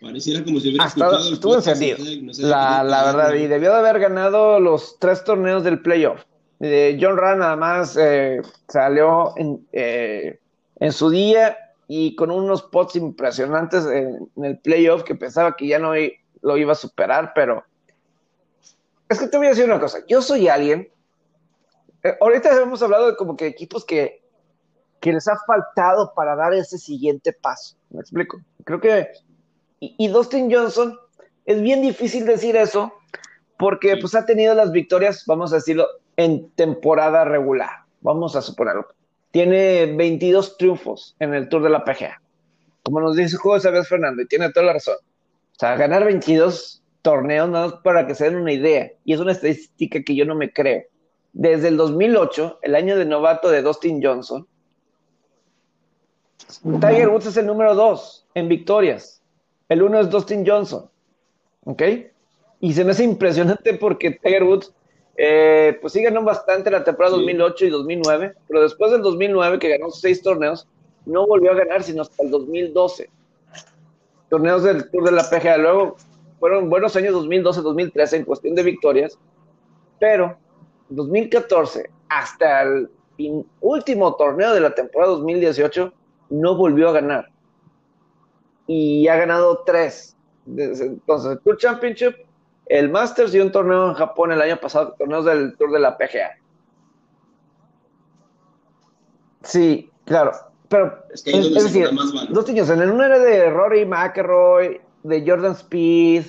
Pareciera 0.00 0.42
como 0.42 0.58
si 0.60 0.70
hubiera 0.70 0.86
estuvo 0.86 1.56
encendido. 1.56 1.98
la, 2.38 2.82
la 2.82 3.04
verdad, 3.04 3.34
y 3.34 3.46
debió 3.46 3.70
de 3.70 3.78
haber 3.80 4.00
ganado 4.00 4.58
los 4.58 4.98
tres 4.98 5.24
torneos 5.24 5.62
del 5.62 5.82
playoff. 5.82 6.24
John 6.60 7.16
Rand 7.16 7.40
nada 7.40 7.56
más 7.56 7.96
eh, 7.96 8.42
salió 8.68 9.32
en, 9.38 9.66
eh, 9.72 10.38
en, 10.76 10.92
su 10.92 11.08
día 11.08 11.56
y 11.88 12.14
con 12.16 12.30
unos 12.30 12.62
pots 12.62 12.96
impresionantes 12.96 13.86
en, 13.86 14.28
en, 14.36 14.44
el 14.44 14.58
playoff 14.58 15.02
que 15.02 15.14
pensaba 15.14 15.56
que 15.56 15.68
ya 15.68 15.78
no 15.78 15.92
lo 16.42 16.56
iba 16.58 16.72
a 16.72 16.76
superar, 16.76 17.32
pero 17.34 17.64
es 19.08 19.18
que 19.18 19.26
te 19.26 19.38
voy 19.38 19.46
a 19.46 19.50
decir 19.50 19.64
una 19.64 19.80
cosa, 19.80 19.98
yo 20.06 20.22
soy 20.22 20.48
alguien, 20.48 20.88
eh, 22.02 22.16
ahorita 22.20 22.62
hemos 22.62 22.82
hablado 22.82 23.10
de 23.10 23.16
como 23.16 23.36
que 23.36 23.46
equipos 23.46 23.84
que, 23.84 24.22
que 25.00 25.12
les 25.12 25.26
ha 25.28 25.36
faltado 25.46 26.12
para 26.14 26.36
dar 26.36 26.54
ese 26.54 26.78
siguiente 26.78 27.32
paso, 27.32 27.76
¿me 27.90 28.00
explico? 28.00 28.40
Creo 28.64 28.80
que, 28.80 29.08
y, 29.80 30.08
Dustin 30.08 30.52
Johnson, 30.52 30.96
es 31.44 31.60
bien 31.60 31.82
difícil 31.82 32.26
decir 32.26 32.54
eso, 32.54 32.92
porque 33.58 33.96
pues 33.96 34.14
ha 34.14 34.26
tenido 34.26 34.54
las 34.54 34.70
victorias, 34.72 35.24
vamos 35.26 35.52
a 35.52 35.56
decirlo, 35.56 35.86
en 36.24 36.50
temporada 36.50 37.24
regular, 37.24 37.70
vamos 38.00 38.36
a 38.36 38.42
suponerlo. 38.42 38.86
Tiene 39.30 39.86
22 39.86 40.56
triunfos 40.58 41.16
en 41.18 41.34
el 41.34 41.48
Tour 41.48 41.62
de 41.62 41.70
la 41.70 41.84
PGA. 41.84 42.20
Como 42.82 43.00
nos 43.00 43.16
dice 43.16 43.36
Juego 43.36 43.60
Sabes 43.60 43.88
Fernando, 43.88 44.22
y 44.22 44.26
tiene 44.26 44.50
toda 44.50 44.66
la 44.66 44.72
razón. 44.74 44.96
O 44.96 45.58
sea, 45.58 45.76
ganar 45.76 46.04
22 46.04 46.82
torneos, 47.02 47.48
nada 47.48 47.82
para 47.82 48.06
que 48.06 48.14
se 48.14 48.24
den 48.24 48.36
una 48.36 48.52
idea. 48.52 48.90
Y 49.04 49.12
es 49.12 49.20
una 49.20 49.32
estadística 49.32 50.02
que 50.02 50.14
yo 50.14 50.24
no 50.24 50.34
me 50.34 50.52
creo. 50.52 50.82
Desde 51.32 51.68
el 51.68 51.76
2008, 51.76 52.58
el 52.62 52.74
año 52.74 52.96
de 52.96 53.04
novato 53.04 53.50
de 53.50 53.62
Dustin 53.62 54.02
Johnson, 54.02 54.46
Tiger 56.62 57.08
Woods 57.08 57.26
es 57.26 57.36
el 57.36 57.46
número 57.46 57.74
dos 57.74 58.26
en 58.34 58.48
victorias. 58.48 59.22
El 59.68 59.82
uno 59.82 60.00
es 60.00 60.10
Dustin 60.10 60.44
Johnson. 60.46 60.90
¿Ok? 61.64 61.82
Y 62.60 62.72
se 62.72 62.84
me 62.84 62.90
hace 62.90 63.04
impresionante 63.04 63.74
porque 63.74 64.10
Tiger 64.10 64.44
Woods, 64.44 64.72
eh, 65.16 65.78
pues 65.80 65.92
sí 65.92 66.02
ganó 66.02 66.22
bastante 66.22 66.70
la 66.70 66.84
temporada 66.84 67.16
2008 67.16 67.66
y 67.66 67.70
2009, 67.70 68.34
pero 68.48 68.62
después 68.62 68.90
del 68.92 69.02
2009, 69.02 69.58
que 69.58 69.76
ganó 69.76 69.90
seis 69.90 70.22
torneos, 70.22 70.66
no 71.06 71.26
volvió 71.26 71.52
a 71.52 71.54
ganar 71.54 71.82
sino 71.82 72.02
hasta 72.02 72.22
el 72.22 72.30
2012. 72.30 73.10
Torneos 74.28 74.62
del 74.62 74.90
Tour 74.90 75.04
de 75.04 75.12
la 75.12 75.28
PGA. 75.28 75.56
Luego 75.58 75.96
fueron 76.38 76.70
buenos 76.70 76.96
años 76.96 77.14
2012-2013 77.14 78.16
en 78.16 78.24
cuestión 78.24 78.54
de 78.54 78.62
victorias, 78.62 79.18
pero 79.98 80.36
2014 80.88 81.90
hasta 82.08 82.62
el 82.62 82.88
último 83.60 84.14
torneo 84.16 84.54
de 84.54 84.60
la 84.60 84.74
temporada 84.74 85.12
2018 85.12 85.92
no 86.30 86.56
volvió 86.56 86.88
a 86.88 86.92
ganar. 86.92 87.28
Y 88.66 89.08
ha 89.08 89.16
ganado 89.16 89.62
tres. 89.66 90.16
Entonces, 90.46 91.32
el 91.32 91.40
Tour 91.40 91.58
Championship, 91.58 92.14
el 92.70 92.88
Masters 92.88 93.34
y 93.34 93.40
un 93.40 93.50
torneo 93.50 93.88
en 93.88 93.94
Japón 93.94 94.30
el 94.30 94.40
año 94.40 94.56
pasado, 94.56 94.94
torneos 94.96 95.24
del 95.24 95.56
Tour 95.56 95.72
de 95.72 95.80
la 95.80 95.98
PGA. 95.98 96.36
Sí, 99.42 99.90
claro. 100.04 100.30
Pero, 100.68 101.04
es, 101.12 101.22
que 101.24 101.32
es, 101.32 101.52
decir, 101.52 101.90
dos 102.28 102.46
niños, 102.46 102.70
en 102.70 102.80
el 102.80 102.92
uno 102.92 103.04
era 103.04 103.18
de 103.18 103.50
Rory 103.50 103.84
McElroy, 103.84 104.80
de 105.02 105.24
Jordan 105.26 105.52
Speed, 105.52 106.26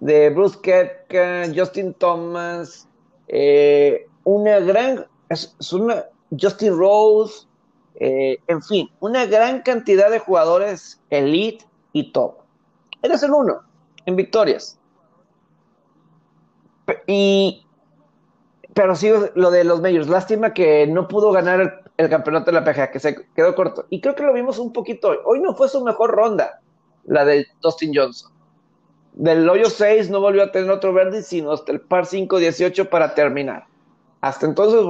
de 0.00 0.28
Bruce 0.28 0.58
Kepka, 0.60 1.46
Justin 1.56 1.94
Thomas, 1.94 2.86
eh, 3.28 4.06
una 4.24 4.60
gran, 4.60 5.06
es, 5.30 5.56
una, 5.72 6.04
Justin 6.38 6.76
Rose, 6.76 7.46
eh, 7.94 8.38
en 8.46 8.62
fin, 8.62 8.90
una 9.00 9.24
gran 9.24 9.62
cantidad 9.62 10.10
de 10.10 10.18
jugadores 10.18 11.00
elite 11.08 11.64
y 11.94 12.12
top. 12.12 12.34
Eres 13.00 13.22
el 13.22 13.30
uno 13.30 13.62
en 14.04 14.16
victorias. 14.16 14.77
Y, 17.06 17.66
pero 18.74 18.94
sí 18.94 19.10
lo 19.34 19.50
de 19.50 19.64
los 19.64 19.80
medios. 19.80 20.08
Lástima 20.08 20.52
que 20.54 20.86
no 20.86 21.08
pudo 21.08 21.32
ganar 21.32 21.60
el, 21.60 21.72
el, 21.96 22.08
campeonato 22.08 22.46
de 22.50 22.60
la 22.60 22.64
PGA, 22.64 22.90
que 22.90 23.00
se 23.00 23.26
quedó 23.34 23.54
corto. 23.54 23.86
Y 23.90 24.00
creo 24.00 24.14
que 24.14 24.22
lo 24.22 24.32
vimos 24.32 24.58
un 24.58 24.72
poquito 24.72 25.08
hoy. 25.08 25.18
Hoy 25.24 25.40
no 25.40 25.54
fue 25.54 25.68
su 25.68 25.84
mejor 25.84 26.10
ronda 26.10 26.60
la 27.08 27.24
de 27.24 27.46
Dustin 27.62 27.92
Johnson. 27.94 28.30
Del 29.14 29.48
hoyo 29.48 29.68
6 29.68 30.10
no 30.10 30.20
volvió 30.20 30.44
a 30.44 30.52
tener 30.52 30.70
otro 30.70 30.92
verde, 30.92 31.22
sino 31.22 31.52
hasta 31.52 31.72
el 31.72 31.80
par 31.80 32.06
5-18 32.06 32.88
para 32.88 33.14
terminar. 33.14 33.66
Hasta 34.20 34.46
entonces 34.46 34.80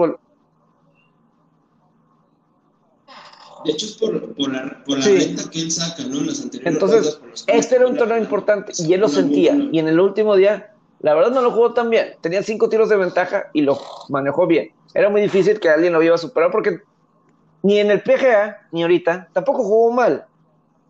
De 3.64 3.72
hecho, 3.72 3.86
es 3.86 3.92
por, 3.94 4.34
por 4.34 4.52
la, 4.52 4.82
por 4.84 4.98
la 4.98 5.06
renta 5.06 5.50
que 5.50 5.60
él 5.60 5.70
saca, 5.70 6.04
¿no? 6.04 6.18
En 6.18 6.26
las 6.26 6.42
anteriores 6.42 6.74
Entonces, 6.74 7.20
este 7.46 7.76
era 7.76 7.86
un 7.86 7.96
torneo 7.96 8.18
importante 8.18 8.72
y 8.78 8.92
él 8.92 9.00
lo 9.00 9.08
sentía. 9.08 9.56
Y 9.72 9.78
en 9.78 9.88
el 9.88 9.98
último 9.98 10.36
día, 10.36 10.74
la 11.00 11.14
verdad 11.14 11.30
no 11.30 11.42
lo 11.42 11.50
jugó 11.50 11.74
tan 11.74 11.90
bien. 11.90 12.14
Tenía 12.20 12.42
cinco 12.42 12.68
tiros 12.68 12.88
de 12.88 12.96
ventaja 12.96 13.50
y 13.52 13.62
lo 13.62 13.78
manejó 14.08 14.46
bien. 14.46 14.72
Era 14.94 15.08
muy 15.10 15.20
difícil 15.20 15.60
que 15.60 15.68
alguien 15.68 15.92
lo 15.92 16.02
iba 16.02 16.14
a 16.14 16.18
superar 16.18 16.50
porque 16.50 16.80
ni 17.62 17.78
en 17.78 17.90
el 17.90 18.02
PGA, 18.02 18.68
ni 18.72 18.82
ahorita, 18.82 19.28
tampoco 19.32 19.62
jugó 19.62 19.92
mal. 19.92 20.26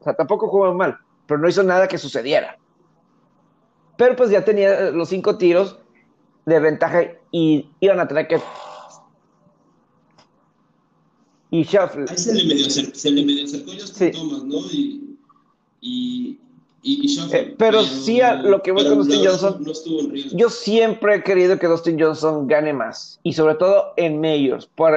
O 0.01 0.05
sea, 0.05 0.15
tampoco 0.15 0.49
jugó 0.49 0.73
mal 0.75 0.99
pero 1.29 1.39
no 1.39 1.49
hizo 1.49 1.63
nada 1.63 1.87
que 1.87 1.99
sucediera. 1.99 2.59
Pero 3.97 4.17
pues 4.17 4.31
ya 4.31 4.45
tenía 4.45 4.91
los 4.91 5.11
cinco 5.11 5.37
tiros 5.37 5.79
de 6.47 6.59
ventaja 6.59 7.03
y 7.31 7.69
iban 7.81 8.01
a 8.01 8.09
tener 8.09 8.27
que. 8.27 8.41
Y 11.51 11.63
Shuffle. 11.65 12.07
Ahí 12.09 12.17
se 12.17 12.35
le 12.35 12.45
medio, 12.45 12.71
se, 12.71 13.11
le 13.11 13.25
medio 13.25 13.45
acercó 13.45 13.73
Justin 13.73 14.13
Thomas, 14.13 14.45
¿no? 14.45 14.57
Y. 14.73 15.19
y, 15.81 16.41
y, 16.91 17.35
eh, 17.35 17.55
pero, 17.59 17.83
sí, 17.83 18.23
a 18.23 18.35
lo 18.35 18.63
que 18.63 18.73
voy 18.73 18.89
con 18.89 18.99
Dustin 18.99 19.27
Johnson. 19.27 19.59
No 19.61 19.73
estuvo 19.73 20.01
en 20.01 20.15
yo 20.31 20.49
siempre 20.49 21.17
he 21.17 21.23
querido 21.23 21.59
que 21.59 21.67
Dustin 21.67 22.01
Johnson 22.01 22.47
gane 22.47 22.73
más. 22.73 23.21
Y 23.23 23.35
sobre 23.35 23.57
todo 23.57 23.93
en 23.97 24.21
Majors. 24.21 24.67
Por, 24.67 24.95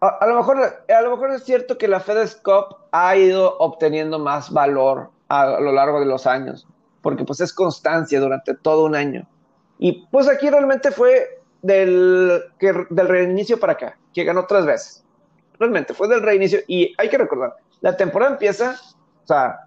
a, 0.00 0.26
lo 0.26 0.36
mejor, 0.36 0.58
a 0.88 1.00
lo 1.00 1.10
mejor 1.10 1.30
es 1.30 1.44
cierto 1.44 1.78
que 1.78 1.88
la 1.88 2.00
FedEx 2.00 2.36
Cup 2.36 2.76
ha 2.92 3.16
ido 3.16 3.56
obteniendo 3.58 4.18
más 4.18 4.50
valor 4.50 5.10
a, 5.28 5.58
lo 5.58 5.72
largo 5.72 6.00
de 6.00 6.06
los 6.06 6.26
años, 6.26 6.66
porque 7.00 7.24
pues 7.24 7.40
es 7.40 7.52
constancia 7.52 8.20
durante 8.20 8.54
todo 8.54 8.84
un 8.84 8.94
año. 8.94 9.26
Y 9.78 10.06
pues 10.10 10.28
aquí 10.28 10.50
realmente 10.50 10.90
fue 10.90 11.40
del, 11.62 12.42
que, 12.58 12.74
del 12.90 13.08
reinicio 13.08 13.58
para 13.58 13.72
acá, 13.72 13.98
que 14.12 14.24
ganó 14.24 14.44
tres 14.46 14.66
veces. 14.66 15.04
Realmente 15.58 15.94
fue 15.94 16.08
del 16.08 16.20
reinicio 16.20 16.60
y 16.66 16.94
hay 16.98 17.08
que 17.08 17.16
recordar, 17.16 17.54
la 17.80 17.96
temporada 17.96 18.32
empieza, 18.32 18.76
o 19.24 19.26
sea, 19.26 19.60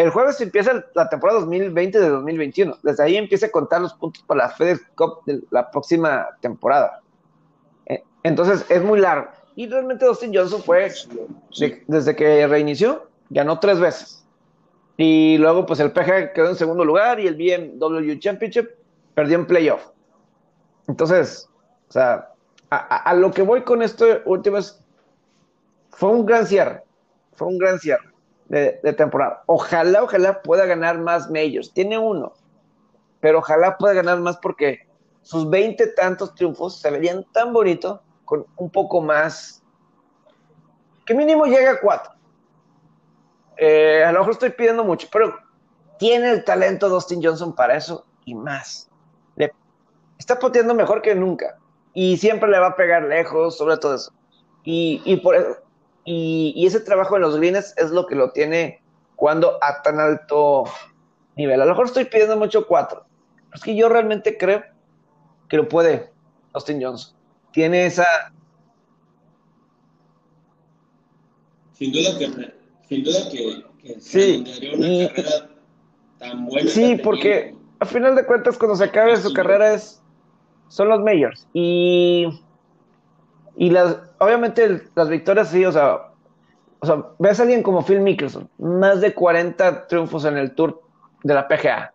el 0.00 0.08
jueves 0.08 0.40
empieza 0.40 0.82
la 0.94 1.10
temporada 1.10 1.40
2020 1.40 2.00
de 2.00 2.08
2021. 2.08 2.78
Desde 2.82 3.04
ahí 3.04 3.16
empieza 3.16 3.46
a 3.46 3.50
contar 3.50 3.82
los 3.82 3.92
puntos 3.92 4.22
para 4.22 4.44
la 4.44 4.48
FedEx 4.48 4.80
Cup 4.94 5.18
de 5.26 5.42
la 5.50 5.70
próxima 5.70 6.26
temporada. 6.40 7.02
Eh, 7.84 8.02
entonces 8.22 8.64
es 8.70 8.82
muy 8.82 8.98
largo. 8.98 9.28
Y 9.56 9.68
realmente 9.68 10.06
Dustin 10.06 10.34
Johnson 10.34 10.62
fue, 10.62 10.90
desde 11.86 12.16
que 12.16 12.46
reinició, 12.46 13.10
ganó 13.28 13.60
tres 13.60 13.78
veces. 13.78 14.24
Y 14.96 15.36
luego, 15.36 15.66
pues 15.66 15.80
el 15.80 15.92
PG 15.92 16.32
quedó 16.32 16.48
en 16.48 16.56
segundo 16.56 16.82
lugar 16.82 17.20
y 17.20 17.26
el 17.26 17.36
BMW 17.36 18.18
Championship 18.18 18.70
perdió 19.14 19.36
en 19.36 19.46
playoff. 19.46 19.86
Entonces, 20.88 21.46
o 21.90 21.92
sea, 21.92 22.30
a, 22.70 23.12
lo 23.12 23.30
que 23.32 23.42
voy 23.42 23.64
con 23.64 23.82
esto 23.82 24.06
último 24.24 24.56
es, 24.56 24.82
fue 25.90 26.08
un 26.08 26.24
gran 26.24 26.46
cierre, 26.46 26.84
fue 27.32 27.48
un 27.48 27.58
gran 27.58 27.78
cierre 27.78 28.09
de, 28.50 28.78
de, 28.82 28.92
temporada. 28.92 29.42
Ojalá, 29.46 30.02
ojalá 30.02 30.42
pueda 30.42 30.66
ganar 30.66 30.98
más 30.98 31.30
majors. 31.30 31.72
Tiene 31.72 31.96
uno, 31.96 32.34
pero 33.20 33.38
ojalá 33.38 33.78
pueda 33.78 33.94
ganar 33.94 34.20
más 34.20 34.36
porque 34.38 34.86
sus 35.22 35.48
veinte 35.48 35.86
tantos 35.86 36.34
triunfos 36.34 36.80
se 36.80 36.90
verían 36.90 37.24
tan 37.32 37.52
bonitos 37.52 38.00
con 38.24 38.46
un 38.56 38.70
poco 38.70 39.00
más, 39.00 39.62
que 41.06 41.14
mínimo 41.14 41.46
llegue 41.46 41.68
a 41.68 41.80
cuatro. 41.80 42.12
Eh, 43.56 44.02
a 44.04 44.12
lo 44.12 44.20
mejor 44.20 44.32
estoy 44.32 44.50
pidiendo 44.50 44.84
mucho, 44.84 45.08
pero 45.12 45.36
tiene 45.98 46.30
el 46.30 46.44
talento 46.44 46.88
Dustin 46.88 47.22
Johnson 47.22 47.54
para 47.54 47.76
eso 47.76 48.06
y 48.24 48.34
más. 48.34 48.90
Le, 49.36 49.52
está 50.18 50.38
poteando 50.38 50.74
mejor 50.74 51.02
que 51.02 51.14
nunca 51.14 51.58
y 51.92 52.16
siempre 52.16 52.48
le 52.48 52.58
va 52.58 52.68
a 52.68 52.76
pegar 52.76 53.02
lejos, 53.04 53.56
sobre 53.56 53.76
todo 53.76 53.94
eso. 53.96 54.12
Y, 54.64 55.02
y, 55.04 55.16
por, 55.16 55.64
y, 56.12 56.66
ese 56.66 56.80
trabajo 56.80 57.14
en 57.14 57.22
los 57.22 57.36
greens 57.36 57.72
es 57.76 57.92
lo 57.92 58.04
que 58.06 58.16
lo 58.16 58.32
tiene 58.32 58.82
cuando 59.14 59.62
a 59.62 59.80
tan 59.82 60.00
alto 60.00 60.64
nivel. 61.36 61.60
A 61.60 61.64
lo 61.64 61.70
mejor 61.70 61.86
estoy 61.86 62.06
pidiendo 62.06 62.36
mucho 62.36 62.66
cuatro. 62.66 63.04
Es 63.54 63.60
que 63.62 63.76
yo 63.76 63.88
realmente 63.88 64.36
creo 64.36 64.64
que 65.48 65.56
lo 65.56 65.68
puede 65.68 66.10
Austin 66.52 66.82
Johnson. 66.82 67.14
Tiene 67.52 67.86
esa. 67.86 68.06
Sin 71.74 71.92
duda 71.92 72.18
que, 72.18 72.54
sin 72.88 73.04
duda 73.04 73.30
que, 73.30 73.64
que 73.80 74.00
sí. 74.00 74.44
Sí, 76.66 77.00
porque 77.04 77.54
a 77.78 77.86
final 77.86 78.16
de 78.16 78.26
cuentas, 78.26 78.58
cuando 78.58 78.74
se 78.74 78.84
acabe 78.84 79.16
su 79.16 79.32
carrera, 79.32 79.74
es, 79.74 80.02
son 80.66 80.88
los 80.88 80.98
Mayors. 81.02 81.46
Y 81.52 82.26
y 83.56 83.70
las 83.70 83.98
obviamente 84.18 84.82
las 84.94 85.08
victorias 85.08 85.48
sí, 85.48 85.64
o 85.64 85.72
sea, 85.72 86.10
o 86.80 86.86
sea, 86.86 87.04
ves 87.18 87.38
a 87.38 87.42
alguien 87.42 87.62
como 87.62 87.84
Phil 87.84 88.00
Mickelson, 88.00 88.48
más 88.58 89.00
de 89.00 89.14
40 89.14 89.86
triunfos 89.86 90.24
en 90.24 90.36
el 90.36 90.54
Tour 90.54 90.82
de 91.22 91.34
la 91.34 91.46
PGA. 91.46 91.92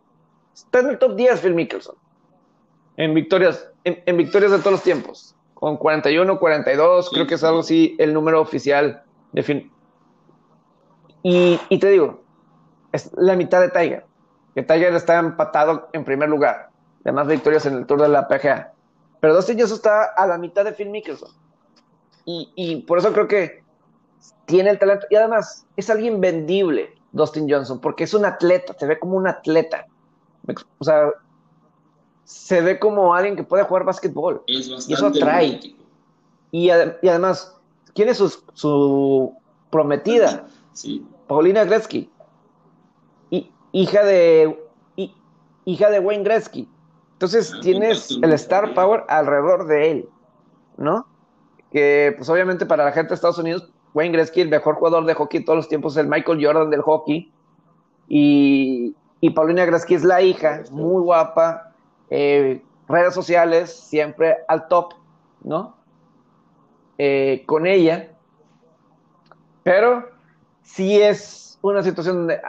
Está 0.54 0.80
en 0.80 0.90
el 0.90 1.00
top 1.00 1.16
10 1.16 1.40
Phil 1.42 1.56
Mickelson. 1.56 1.96
En 2.98 3.14
victorias, 3.14 3.70
en, 3.84 4.18
victorias 4.18 4.52
de 4.52 4.60
todos 4.60 4.74
los 4.74 4.84
tiempos. 4.84 5.36
Con 5.54 5.78
41, 5.78 6.40
42, 6.40 7.10
creo 7.10 7.28
que 7.28 7.36
es 7.36 7.44
algo 7.44 7.60
así 7.60 7.96
el 8.00 8.14
número 8.14 8.40
oficial 8.40 9.04
de 9.32 9.44
Phil. 9.44 9.72
Y, 11.24 11.60
y 11.70 11.80
te 11.80 11.90
digo, 11.90 12.22
es 12.92 13.12
la 13.18 13.36
mitad 13.36 13.62
de 13.62 13.70
Tiger. 13.70 14.06
Que 14.54 14.64
Tiger 14.64 14.94
está 14.94 15.20
empatado 15.20 15.90
en 15.94 16.06
primer 16.06 16.30
lugar. 16.30 16.70
De 17.04 17.12
más 17.12 17.28
victorias 17.28 17.66
en 17.66 17.76
el 17.76 17.86
Tour 17.86 18.02
de 18.02 18.10
la 18.10 18.28
PGA. 18.28 18.74
Pero 19.20 19.36
Dustin 19.36 19.60
Johnson 19.60 19.78
está 19.78 20.04
a 20.16 20.28
la 20.28 20.38
mitad 20.38 20.64
de 20.64 20.74
Phil 20.74 20.90
Mickelson. 20.90 21.32
Y, 22.26 22.52
y 22.56 22.82
por 22.82 22.98
eso 22.98 23.14
creo 23.14 23.28
que 23.28 23.64
tiene 24.46 24.72
el 24.72 24.80
talento. 24.80 25.06
Y 25.10 25.16
además, 25.16 25.66
es 25.76 25.90
alguien 25.90 26.20
vendible, 26.22 26.94
Dustin 27.12 27.50
Johnson, 27.50 27.80
porque 27.80 28.04
es 28.04 28.14
un 28.14 28.26
atleta, 28.26 28.76
se 28.78 28.86
ve 28.86 29.00
como 29.00 29.18
un 29.18 29.28
atleta. 29.28 29.86
O 30.80 30.84
sea, 30.84 31.12
se 32.24 32.62
ve 32.62 32.80
como 32.80 33.14
alguien 33.14 33.36
que 33.36 33.44
puede 33.44 33.64
jugar 33.64 33.84
básquetbol. 33.84 34.44
y 34.48 34.94
eso 34.94 35.08
atrae. 35.08 35.76
Y, 36.52 36.70
además, 36.70 37.56
¿quién 37.94 38.10
es 38.10 38.18
su, 38.54 39.34
prometida? 39.70 40.48
Paulina 41.28 41.64
Gretzky. 41.66 42.10
hija 43.72 44.04
de 44.04 44.62
hija 45.66 45.90
de 45.90 46.00
Wayne 46.00 46.24
Gretzky. 46.24 46.70
Entonces 47.14 47.54
ah, 47.54 47.60
tienes 47.62 48.12
el 48.12 48.34
star 48.34 48.74
power 48.74 49.04
alrededor 49.08 49.68
de 49.68 49.92
él, 49.92 50.10
¿no? 50.78 51.08
Que 51.76 52.14
pues 52.16 52.30
obviamente 52.30 52.66
para 52.66 52.86
la 52.86 52.94
gente 52.94 53.10
de 53.10 53.16
Estados 53.16 53.38
Unidos 53.38 53.70
Wayne 53.94 54.16
Gretzky, 54.16 54.40
el 54.40 54.48
mejor 54.48 54.76
jugador 54.76 55.04
de 55.04 55.14
hockey 55.14 55.42
de 55.42 55.46
todos 55.46 55.58
los 55.58 55.68
tiempos, 55.68 55.98
el 55.98 56.08
Michael 56.08 56.40
Jordan 56.42 56.70
del 56.70 56.82
hockey. 56.82 57.34
Y, 58.08 58.96
y 59.20 59.30
Paulina 59.32 59.66
Gretzky 59.66 59.96
es 59.96 60.06
la 60.06 60.22
hija, 60.22 60.64
muy 60.72 61.02
guapa, 61.02 61.74
eh, 62.10 62.62
redes 62.88 63.14
sociales, 63.14 63.74
siempre 63.74 64.38
al 64.48 64.70
top, 64.70 64.94
¿no? 65.44 65.76
Eh, 66.98 67.44
con 67.46 67.68
ella. 67.68 68.10
Pero 69.64 70.08
sí 70.62 71.02
es 71.02 71.60
una 71.62 71.84
situación 71.84 72.20
donde, 72.20 72.40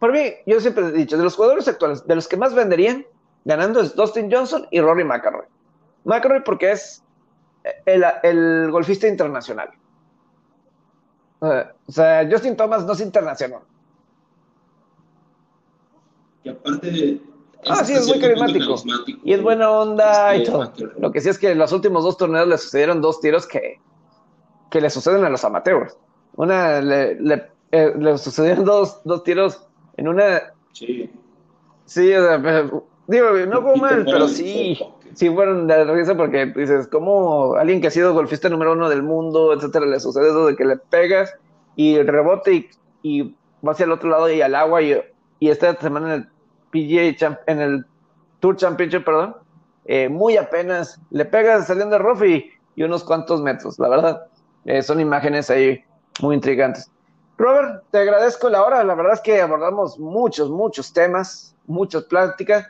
por 0.00 0.12
mí, 0.12 0.32
yo 0.44 0.58
siempre 0.58 0.86
he 0.86 0.90
dicho, 0.90 1.16
de 1.16 1.22
los 1.22 1.36
jugadores 1.36 1.68
actuales, 1.68 2.04
de 2.04 2.16
los 2.16 2.26
que 2.26 2.36
más 2.36 2.52
venderían 2.52 3.06
ganando 3.44 3.80
es 3.80 3.94
Dustin 3.94 4.28
Johnson 4.28 4.66
y 4.72 4.80
Rory 4.80 5.04
McIlroy. 5.04 5.46
McIlroy 6.02 6.42
porque 6.42 6.72
es 6.72 7.05
el, 7.84 8.04
el 8.22 8.70
golfista 8.70 9.08
internacional. 9.08 9.70
O 11.40 11.92
sea, 11.92 12.26
Justin 12.30 12.56
Thomas 12.56 12.84
no 12.84 12.92
es 12.92 13.00
internacional. 13.00 13.60
Y 16.44 16.48
aparte. 16.48 17.20
Ah, 17.68 17.84
sí, 17.84 17.94
es 17.94 18.06
muy 18.06 18.20
carismático. 18.20 18.76
Y 19.24 19.32
es 19.32 19.42
buena 19.42 19.70
onda 19.70 20.36
y 20.36 20.44
todo. 20.44 20.72
Lo 20.98 21.10
que 21.10 21.20
sí 21.20 21.28
es 21.28 21.38
que 21.38 21.50
en 21.50 21.58
los 21.58 21.72
últimos 21.72 22.04
dos 22.04 22.16
torneos 22.16 22.46
le 22.48 22.58
sucedieron 22.58 23.00
dos 23.00 23.20
tiros 23.20 23.46
que, 23.46 23.80
que 24.70 24.80
le 24.80 24.88
suceden 24.88 25.24
a 25.24 25.30
los 25.30 25.44
amateurs. 25.44 25.96
Una, 26.36 26.80
le, 26.80 27.20
le, 27.20 27.50
eh, 27.72 27.92
sucedieron 28.18 28.64
dos, 28.64 29.00
dos 29.04 29.24
tiros 29.24 29.66
en 29.96 30.08
una. 30.08 30.54
Sí. 30.72 31.10
Sí, 31.84 32.12
o 32.14 32.22
sea, 32.22 32.70
digo, 33.06 33.30
no 33.46 33.62
fue 33.62 33.76
mal, 33.76 34.04
pero 34.04 34.26
sí 34.26 34.76
sí 35.14 35.30
fueron 35.30 35.66
de 35.66 35.84
risa 35.84 36.16
porque 36.16 36.46
dices, 36.46 36.86
como 36.88 37.54
alguien 37.54 37.80
que 37.80 37.88
ha 37.88 37.90
sido 37.90 38.14
golfista 38.14 38.48
número 38.48 38.72
uno 38.72 38.88
del 38.88 39.02
mundo, 39.02 39.52
etcétera, 39.52 39.86
le 39.86 40.00
sucede 40.00 40.28
eso 40.28 40.46
de 40.46 40.56
que 40.56 40.64
le 40.64 40.76
pegas 40.76 41.34
y 41.74 41.96
el 41.96 42.06
rebote 42.06 42.52
y, 42.52 42.70
y 43.02 43.34
va 43.66 43.72
hacia 43.72 43.84
el 43.84 43.92
otro 43.92 44.08
lado 44.08 44.30
y 44.30 44.40
al 44.42 44.54
agua 44.54 44.82
y, 44.82 45.00
y 45.40 45.48
esta 45.48 45.74
semana 45.76 46.14
en 46.14 46.20
el 46.22 46.28
PGA 47.16 47.38
en 47.46 47.60
el 47.60 47.86
Tour 48.40 48.56
Championship, 48.56 49.04
perdón, 49.04 49.36
eh, 49.86 50.08
muy 50.08 50.36
apenas 50.36 51.00
le 51.10 51.24
pegas 51.24 51.66
saliendo 51.66 51.96
de 51.96 52.02
rough 52.02 52.22
y, 52.24 52.52
unos 52.82 53.04
cuantos 53.04 53.40
metros, 53.40 53.78
la 53.78 53.88
verdad, 53.88 54.26
eh, 54.66 54.82
son 54.82 55.00
imágenes 55.00 55.48
ahí 55.48 55.82
muy 56.20 56.34
intrigantes. 56.34 56.90
Robert, 57.38 57.84
te 57.90 57.98
agradezco 57.98 58.50
la 58.50 58.62
hora, 58.62 58.84
la 58.84 58.94
verdad 58.94 59.14
es 59.14 59.20
que 59.20 59.40
abordamos 59.40 59.98
muchos, 59.98 60.50
muchos 60.50 60.92
temas, 60.92 61.54
muchas 61.66 62.04
pláticas 62.04 62.68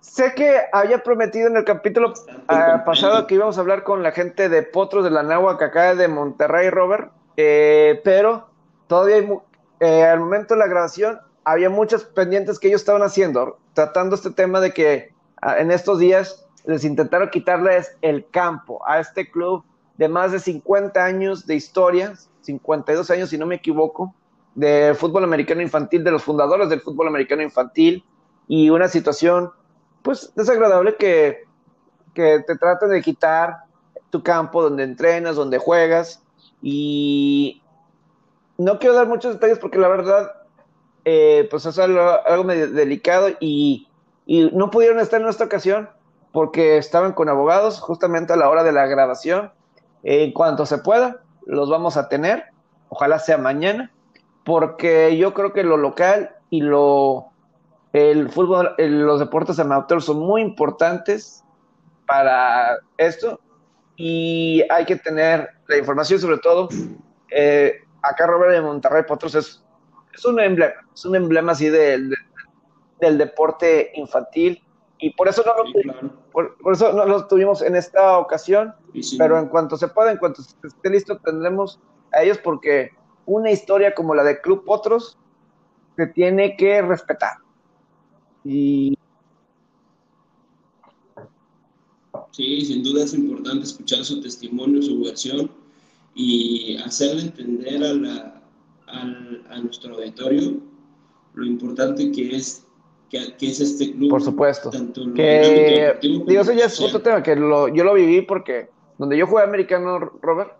Sé 0.00 0.34
que 0.34 0.60
había 0.72 1.02
prometido 1.02 1.48
en 1.48 1.56
el 1.56 1.64
capítulo 1.64 2.14
ah, 2.48 2.82
pasado 2.86 3.26
que 3.26 3.34
íbamos 3.34 3.58
a 3.58 3.60
hablar 3.60 3.84
con 3.84 4.02
la 4.02 4.12
gente 4.12 4.48
de 4.48 4.62
Potros 4.62 5.04
de 5.04 5.10
la 5.10 5.22
Náhuac 5.22 5.62
acá 5.62 5.94
de 5.94 6.08
Monterrey, 6.08 6.70
Robert, 6.70 7.12
eh, 7.36 8.00
pero 8.02 8.48
todavía 8.86 9.16
hay, 9.16 9.28
eh, 9.80 10.04
al 10.04 10.20
momento 10.20 10.54
de 10.54 10.60
la 10.60 10.66
grabación 10.66 11.20
había 11.44 11.68
muchos 11.68 12.04
pendientes 12.04 12.58
que 12.58 12.68
ellos 12.68 12.80
estaban 12.80 13.02
haciendo, 13.02 13.58
tratando 13.74 14.14
este 14.14 14.30
tema 14.30 14.60
de 14.60 14.72
que 14.72 15.12
ah, 15.42 15.58
en 15.58 15.70
estos 15.70 15.98
días 15.98 16.46
les 16.64 16.84
intentaron 16.84 17.28
quitarles 17.28 17.94
el 18.00 18.26
campo 18.30 18.82
a 18.86 19.00
este 19.00 19.30
club 19.30 19.64
de 19.98 20.08
más 20.08 20.32
de 20.32 20.38
50 20.38 21.04
años 21.04 21.46
de 21.46 21.56
historia, 21.56 22.14
52 22.40 23.10
años 23.10 23.28
si 23.28 23.36
no 23.36 23.44
me 23.44 23.56
equivoco, 23.56 24.14
de 24.54 24.94
fútbol 24.98 25.24
americano 25.24 25.60
infantil, 25.60 26.02
de 26.02 26.10
los 26.10 26.22
fundadores 26.22 26.70
del 26.70 26.80
fútbol 26.80 27.08
americano 27.08 27.42
infantil, 27.42 28.02
y 28.48 28.70
una 28.70 28.88
situación 28.88 29.52
pues 30.02 30.32
desagradable 30.34 30.96
que, 30.96 31.44
que 32.14 32.42
te 32.46 32.56
traten 32.56 32.90
de 32.90 33.02
quitar 33.02 33.64
tu 34.10 34.22
campo 34.22 34.62
donde 34.62 34.84
entrenas, 34.84 35.36
donde 35.36 35.58
juegas. 35.58 36.22
Y 36.62 37.62
no 38.58 38.78
quiero 38.78 38.94
dar 38.94 39.08
muchos 39.08 39.34
detalles 39.34 39.58
porque 39.58 39.78
la 39.78 39.88
verdad, 39.88 40.32
eh, 41.04 41.48
pues 41.50 41.64
es 41.66 41.78
algo, 41.78 42.00
algo 42.26 42.44
medio 42.44 42.70
delicado 42.70 43.28
y, 43.40 43.88
y, 44.26 44.50
no 44.52 44.70
pudieron 44.70 45.00
estar 45.00 45.20
en 45.20 45.28
esta 45.28 45.44
ocasión 45.44 45.88
porque 46.32 46.76
estaban 46.76 47.12
con 47.12 47.28
abogados 47.28 47.80
justamente 47.80 48.32
a 48.32 48.36
la 48.36 48.48
hora 48.48 48.62
de 48.62 48.72
la 48.72 48.86
grabación. 48.86 49.52
En 50.02 50.32
cuanto 50.32 50.66
se 50.66 50.78
pueda, 50.78 51.22
los 51.46 51.70
vamos 51.70 51.96
a 51.96 52.08
tener. 52.08 52.44
Ojalá 52.88 53.18
sea 53.18 53.38
mañana, 53.38 53.92
porque 54.44 55.16
yo 55.16 55.34
creo 55.34 55.52
que 55.52 55.62
lo 55.62 55.76
local 55.76 56.36
y 56.50 56.62
lo 56.62 57.30
el 57.92 58.30
fútbol, 58.30 58.74
los 58.78 59.20
deportes 59.20 59.58
amateurs 59.58 60.04
son 60.04 60.20
muy 60.20 60.42
importantes 60.42 61.44
para 62.06 62.78
esto 62.96 63.40
y 63.96 64.62
hay 64.70 64.84
que 64.84 64.96
tener 64.96 65.48
la 65.68 65.76
información, 65.76 66.20
sobre 66.20 66.38
todo 66.38 66.68
eh, 67.30 67.82
acá 68.02 68.26
Robert 68.26 68.52
de 68.52 68.62
Monterrey 68.62 69.02
Potros 69.06 69.34
es, 69.34 69.64
es 70.12 70.24
un 70.24 70.40
emblema, 70.40 70.74
es 70.94 71.04
un 71.04 71.16
emblema 71.16 71.52
así 71.52 71.68
del 71.68 72.16
deporte 73.00 73.92
infantil 73.94 74.62
y 74.98 75.10
por 75.14 75.28
eso 75.28 75.42
no 75.44 75.64
lo, 75.64 76.10
por, 76.30 76.56
eso 76.72 76.92
no 76.92 77.06
lo 77.06 77.26
tuvimos 77.26 77.62
en 77.62 77.74
esta 77.74 78.18
ocasión, 78.18 78.74
pero 79.18 79.38
en 79.38 79.48
cuanto 79.48 79.76
se 79.76 79.88
pueda, 79.88 80.12
en 80.12 80.18
cuanto 80.18 80.42
esté 80.42 80.90
listo, 80.90 81.18
tendremos 81.18 81.80
a 82.12 82.22
ellos 82.22 82.38
porque 82.38 82.90
una 83.24 83.50
historia 83.50 83.94
como 83.94 84.14
la 84.14 84.24
de 84.24 84.40
Club 84.40 84.64
Potros 84.64 85.18
se 85.96 86.06
tiene 86.08 86.56
que 86.56 86.82
respetar. 86.82 87.32
Y... 88.44 88.96
Sí, 92.32 92.64
sin 92.64 92.82
duda 92.82 93.04
es 93.04 93.14
importante 93.14 93.64
escuchar 93.64 94.04
su 94.04 94.20
testimonio, 94.20 94.82
su 94.82 95.00
versión 95.00 95.50
y 96.14 96.76
hacerle 96.78 97.22
entender 97.22 97.84
a, 97.84 97.92
la, 97.94 98.42
a, 98.86 99.60
nuestro 99.60 99.94
auditorio 99.94 100.58
lo 101.34 101.44
importante 101.44 102.10
que 102.12 102.36
es 102.36 102.66
que, 103.08 103.34
es 103.40 103.60
este 103.60 103.92
club. 103.92 104.10
Por 104.10 104.22
supuesto. 104.22 104.70
que, 105.14 105.98
digo, 106.00 106.40
eso 106.40 106.52
ya 106.52 106.66
es 106.66 106.80
otro 106.80 107.00
tema, 107.02 107.22
que 107.22 107.34
lo, 107.34 107.68
yo 107.68 107.84
lo 107.84 107.94
viví 107.94 108.22
porque 108.22 108.70
donde 108.98 109.16
yo 109.16 109.26
jugué 109.26 109.42
americano, 109.42 109.98
Robert, 110.22 110.52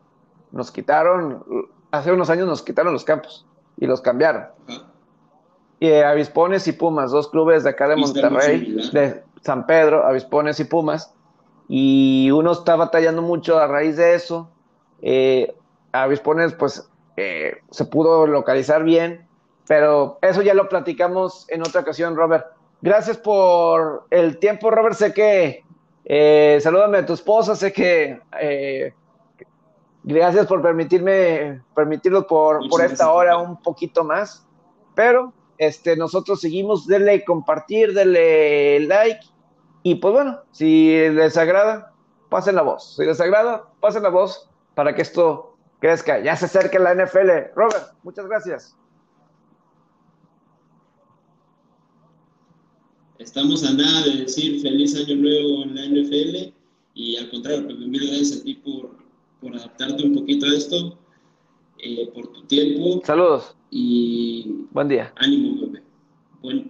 nos 0.50 0.70
quitaron, 0.70 1.44
hace 1.90 2.10
unos 2.12 2.30
años 2.30 2.46
nos 2.46 2.62
quitaron 2.62 2.92
los 2.92 3.04
campos 3.04 3.46
y 3.78 3.86
los 3.86 4.00
cambiaron. 4.00 4.46
Eh, 5.80 6.04
Avispones 6.04 6.68
y 6.68 6.72
Pumas, 6.72 7.10
dos 7.10 7.28
clubes 7.28 7.64
de 7.64 7.70
acá 7.70 7.88
de 7.88 7.96
Monterrey, 7.96 8.76
de 8.92 9.22
San 9.40 9.66
Pedro, 9.66 10.04
Avispones 10.04 10.60
y 10.60 10.64
Pumas, 10.64 11.14
y 11.68 12.30
uno 12.30 12.52
está 12.52 12.76
batallando 12.76 13.22
mucho 13.22 13.58
a 13.58 13.66
raíz 13.66 13.96
de 13.96 14.14
eso. 14.14 14.50
Eh, 15.00 15.54
Avispones, 15.92 16.52
pues, 16.52 16.86
eh, 17.16 17.62
se 17.70 17.86
pudo 17.86 18.26
localizar 18.26 18.84
bien, 18.84 19.26
pero 19.66 20.18
eso 20.20 20.42
ya 20.42 20.52
lo 20.52 20.68
platicamos 20.68 21.46
en 21.48 21.62
otra 21.62 21.80
ocasión, 21.80 22.14
Robert. 22.14 22.46
Gracias 22.82 23.16
por 23.16 24.04
el 24.10 24.38
tiempo, 24.38 24.70
Robert. 24.70 24.96
Sé 24.96 25.14
que, 25.14 25.64
salúdame 26.60 26.98
a 26.98 27.06
tu 27.06 27.14
esposa, 27.14 27.56
sé 27.56 27.72
que 27.72 28.20
Gracias 30.02 30.46
por 30.46 30.62
permitirme, 30.62 31.62
permitirlo 31.74 32.26
por, 32.26 32.68
por 32.70 32.82
esta 32.82 33.12
hora 33.12 33.36
un 33.36 33.60
poquito 33.60 34.02
más. 34.02 34.46
Pero 34.94 35.32
este, 35.60 35.94
nosotros 35.94 36.40
seguimos, 36.40 36.86
denle 36.86 37.22
compartir, 37.22 37.92
denle 37.92 38.80
like. 38.80 39.20
Y 39.82 39.96
pues 39.96 40.14
bueno, 40.14 40.40
si 40.52 40.88
les 41.10 41.36
agrada, 41.36 41.92
pasen 42.30 42.54
la 42.54 42.62
voz. 42.62 42.96
Si 42.96 43.04
les 43.04 43.20
agrada, 43.20 43.68
pasen 43.78 44.02
la 44.02 44.08
voz 44.08 44.48
para 44.74 44.94
que 44.94 45.02
esto 45.02 45.58
crezca. 45.78 46.18
Ya 46.20 46.34
se 46.34 46.46
acerca 46.46 46.78
la 46.78 46.94
NFL. 46.94 47.52
Robert, 47.54 47.92
muchas 48.02 48.26
gracias. 48.26 48.74
Estamos 53.18 53.62
a 53.62 53.74
nada 53.74 54.04
de 54.06 54.22
decir 54.22 54.62
feliz 54.62 54.96
año 54.96 55.16
nuevo 55.16 55.64
en 55.64 55.74
la 55.74 55.84
NFL 55.84 56.54
y 56.94 57.16
al 57.18 57.30
contrario, 57.30 57.66
pues 57.66 57.78
mil 57.80 58.06
gracias 58.06 58.40
a 58.40 58.44
ti 58.44 58.54
por, 58.54 58.96
por 59.42 59.54
adaptarte 59.54 60.04
un 60.04 60.14
poquito 60.14 60.46
a 60.46 60.56
esto, 60.56 60.98
eh, 61.80 62.10
por 62.14 62.28
tu 62.28 62.44
tiempo. 62.44 63.02
Saludos. 63.04 63.59
Y 63.70 64.66
buen 64.72 64.88
día. 64.88 65.12
Ánimo, 65.16 65.66
bebé. 65.66 65.82
Buen, 66.42 66.68